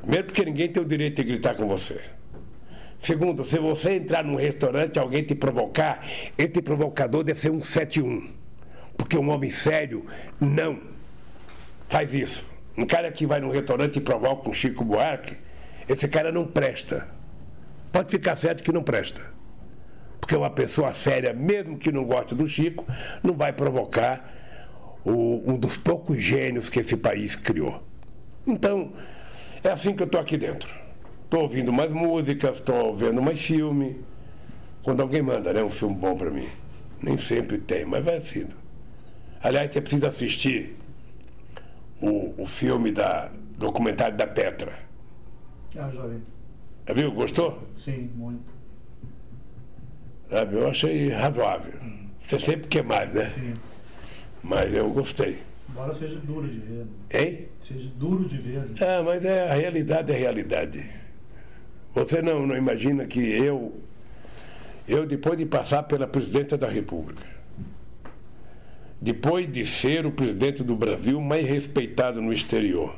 [0.00, 2.00] Primeiro, porque ninguém tem o direito de gritar com você.
[2.98, 6.04] Segundo, se você entrar num restaurante alguém te provocar,
[6.36, 8.30] esse provocador deve ser um 71.
[8.96, 10.06] Porque um homem sério
[10.40, 10.80] não
[11.88, 12.46] faz isso.
[12.76, 15.36] Um cara que vai num restaurante e provoca um Chico Buarque,
[15.88, 17.06] esse cara não presta.
[17.92, 19.37] Pode ficar certo que não presta.
[20.20, 22.84] Porque uma pessoa séria, mesmo que não goste do Chico,
[23.22, 24.34] não vai provocar
[25.04, 27.82] o, um dos poucos gênios que esse país criou.
[28.46, 28.92] Então,
[29.62, 30.68] é assim que eu estou aqui dentro.
[31.24, 34.00] Estou ouvindo mais músicas, estou vendo mais filme.
[34.82, 36.48] Quando alguém manda né, um filme bom para mim.
[37.02, 38.56] Nem sempre tem, mas vai sendo.
[39.42, 40.76] Aliás, você precisa assistir
[42.00, 44.78] o, o filme da documentário da Petra.
[45.76, 46.20] Ah, já vi.
[46.86, 47.12] Já viu?
[47.12, 47.62] Gostou?
[47.76, 48.57] Sim, muito.
[50.30, 50.56] Sabe?
[50.56, 51.72] Eu achei razoável.
[52.22, 53.32] Você sempre quer mais, né?
[53.34, 53.54] Sim.
[54.42, 55.38] Mas eu gostei.
[55.70, 56.84] Embora seja duro de ver.
[56.84, 56.86] Né?
[57.14, 57.48] Hein?
[57.66, 58.60] Seja duro de ver.
[58.60, 58.74] Né?
[58.80, 60.90] Ah, mas é, a realidade é a realidade.
[61.94, 63.80] Você não, não imagina que eu,
[64.86, 67.24] eu, depois de passar pela presidência da República,
[69.00, 72.94] depois de ser o presidente do Brasil mais respeitado no exterior,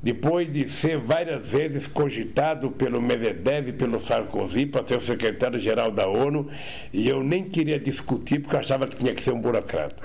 [0.00, 5.90] depois de ser várias vezes cogitado pelo Medvedev e pelo Sarkozy para ser o secretário-geral
[5.90, 6.48] da ONU,
[6.92, 9.96] e eu nem queria discutir porque eu achava que tinha que ser um burocrata.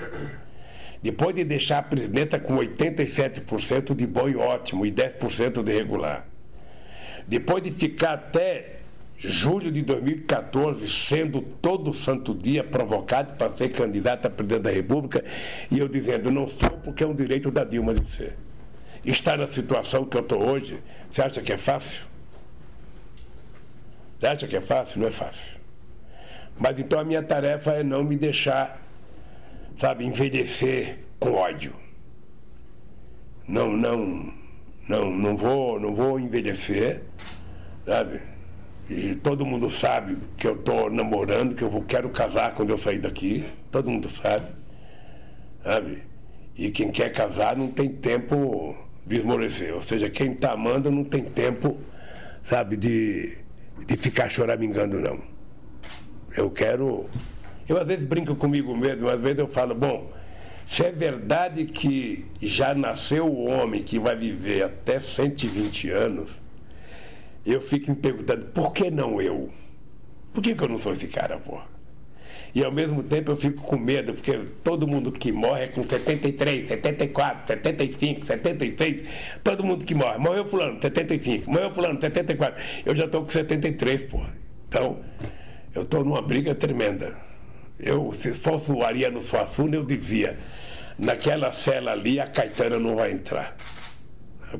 [1.00, 6.26] Depois de deixar a presidenta com 87% de bom e ótimo e 10% de regular.
[7.28, 8.78] Depois de ficar até
[9.16, 15.24] julho de 2014 sendo todo santo dia provocado para ser candidato a presidente da República,
[15.70, 18.43] e eu dizendo, não sou porque é um direito da Dilma de ser
[19.04, 22.04] estar na situação que eu estou hoje, você acha que é fácil?
[24.18, 25.00] Você acha que é fácil?
[25.00, 25.60] Não é fácil.
[26.58, 28.80] Mas então a minha tarefa é não me deixar,
[29.78, 31.74] sabe, envelhecer com ódio.
[33.46, 34.32] Não, não,
[34.88, 37.02] não, não vou, não vou envelhecer,
[37.84, 38.22] sabe?
[38.88, 42.78] E todo mundo sabe que eu estou namorando, que eu vou, quero casar quando eu
[42.78, 43.46] sair daqui.
[43.70, 44.46] Todo mundo sabe,
[45.62, 46.02] sabe?
[46.56, 48.76] E quem quer casar não tem tempo
[49.06, 49.74] de esmorecer.
[49.74, 51.78] Ou seja, quem está amando não tem tempo,
[52.48, 53.38] sabe, de,
[53.86, 55.20] de ficar choramingando, não.
[56.36, 57.08] Eu quero.
[57.68, 60.12] Eu às vezes brinco comigo mesmo, às vezes eu falo, bom,
[60.66, 66.30] se é verdade que já nasceu o homem que vai viver até 120 anos,
[67.44, 69.50] eu fico me perguntando, por que não eu?
[70.32, 71.73] Por que, que eu não sou esse cara, porra?
[72.54, 75.82] E ao mesmo tempo eu fico com medo, porque todo mundo que morre é com
[75.82, 79.04] 73, 74, 75, 76.
[79.42, 80.18] Todo mundo que morre.
[80.18, 81.50] Morreu fulano, 75.
[81.50, 82.62] Morreu fulano, 74.
[82.86, 84.20] Eu já estou com 73, pô.
[84.68, 85.00] Então,
[85.74, 87.16] eu estou numa briga tremenda.
[87.80, 90.38] Eu, se fosse o Ariano Suassuna, eu dizia,
[90.96, 93.56] naquela cela ali a Caetana não vai entrar.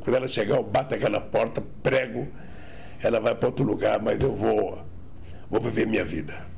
[0.01, 2.27] Quando ela chegar, eu bato aquela porta, prego,
[3.01, 4.85] ela vai para outro lugar, mas eu vou,
[5.49, 6.54] vou viver minha vida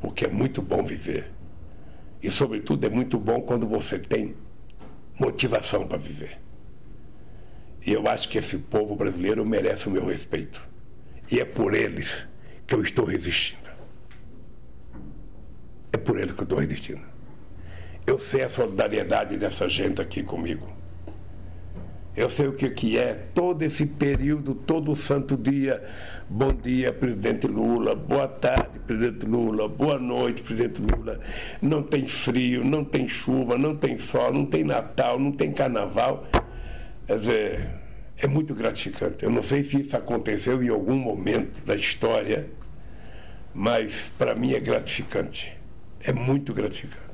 [0.00, 1.30] porque é muito bom viver.
[2.22, 4.36] E, sobretudo, é muito bom quando você tem
[5.18, 6.38] motivação para viver.
[7.86, 10.60] E eu acho que esse povo brasileiro merece o meu respeito.
[11.30, 12.26] E é por eles
[12.66, 13.68] que eu estou resistindo.
[15.92, 17.02] É por eles que eu estou resistindo.
[18.06, 20.77] Eu sei a solidariedade dessa gente aqui comigo.
[22.18, 25.84] Eu sei o que, que é todo esse período, todo santo dia.
[26.28, 27.94] Bom dia, presidente Lula.
[27.94, 29.68] Boa tarde, presidente Lula.
[29.68, 31.20] Boa noite, presidente Lula.
[31.62, 36.26] Não tem frio, não tem chuva, não tem sol, não tem Natal, não tem carnaval.
[37.06, 37.68] Quer dizer,
[38.16, 39.24] é muito gratificante.
[39.24, 42.50] Eu não sei se isso aconteceu em algum momento da história,
[43.54, 45.56] mas para mim é gratificante.
[46.02, 47.06] É muito gratificante.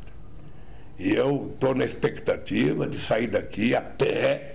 [0.99, 4.54] E eu estou na expectativa de sair daqui a pé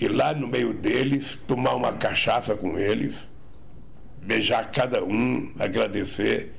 [0.00, 3.14] ir lá no meio deles, tomar uma cachaça com eles,
[4.22, 6.52] beijar cada um, agradecer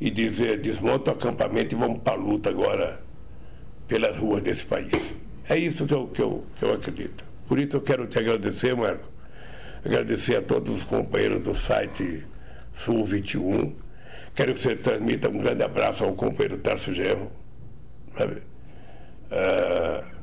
[0.00, 3.02] e dizer: desmonta o acampamento e vamos para a luta agora
[3.88, 4.92] pelas ruas desse país.
[5.48, 7.24] É isso que eu, que, eu, que eu acredito.
[7.48, 9.08] Por isso eu quero te agradecer, Marco.
[9.84, 12.24] Agradecer a todos os companheiros do site
[12.76, 13.74] Sul 21.
[14.34, 17.32] Quero que você transmita um grande abraço ao companheiro Tarso Gerro.
[18.16, 18.42] Sabe?
[19.32, 20.19] Uh,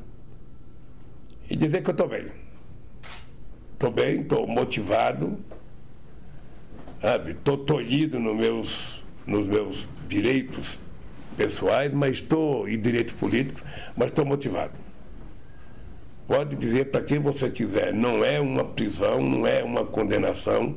[1.48, 2.26] e dizer que eu estou bem.
[3.72, 5.38] Estou bem, estou motivado?
[7.28, 10.78] Estou tolhido nos meus, nos meus direitos
[11.36, 13.62] pessoais, mas estou, e direitos políticos,
[13.96, 14.72] mas estou motivado.
[16.26, 20.76] Pode dizer para quem você quiser, não é uma prisão, não é uma condenação,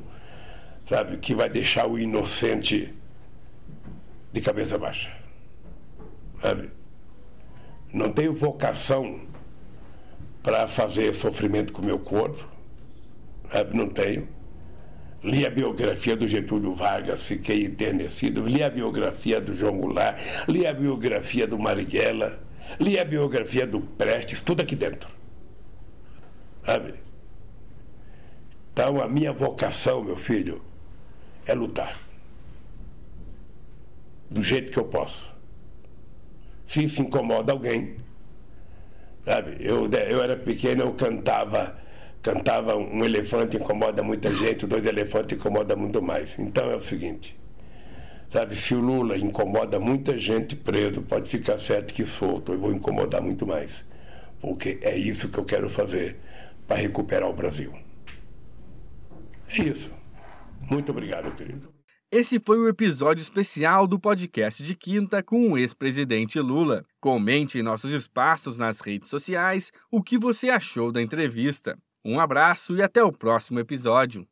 [0.87, 2.93] sabe, que vai deixar o inocente
[4.31, 5.11] de cabeça baixa.
[6.39, 6.69] Sabe?
[7.91, 9.30] Não tenho vocação
[10.41, 12.47] para fazer sofrimento com o meu corpo.
[13.73, 14.27] Não tenho.
[15.23, 18.47] Li a biografia do Getúlio Vargas, fiquei enternecido.
[18.47, 22.39] Li a biografia do João Goulart, li a biografia do Marighella,
[22.79, 25.09] li a biografia do Prestes, tudo aqui dentro.
[26.65, 26.95] Sabe?
[28.73, 30.61] Então, a minha vocação, meu filho,
[31.45, 31.95] é lutar.
[34.29, 35.29] Do jeito que eu posso.
[36.65, 37.97] Se isso incomoda alguém,
[39.25, 39.57] Sabe?
[39.59, 41.77] Eu, eu era pequeno, eu cantava,
[42.21, 46.37] cantava um elefante incomoda muita gente, dois elefantes incomoda muito mais.
[46.39, 47.39] Então é o seguinte,
[48.31, 52.71] sabe, se o Lula incomoda muita gente preso, pode ficar certo que solto, eu vou
[52.73, 53.83] incomodar muito mais.
[54.39, 56.17] Porque é isso que eu quero fazer
[56.67, 57.71] para recuperar o Brasil.
[59.47, 59.91] É isso.
[60.69, 61.70] Muito obrigado, querido.
[62.13, 66.83] Esse foi o episódio especial do podcast de quinta com o ex-presidente Lula.
[66.99, 71.79] Comente em nossos espaços nas redes sociais o que você achou da entrevista.
[72.03, 74.27] Um abraço e até o próximo episódio.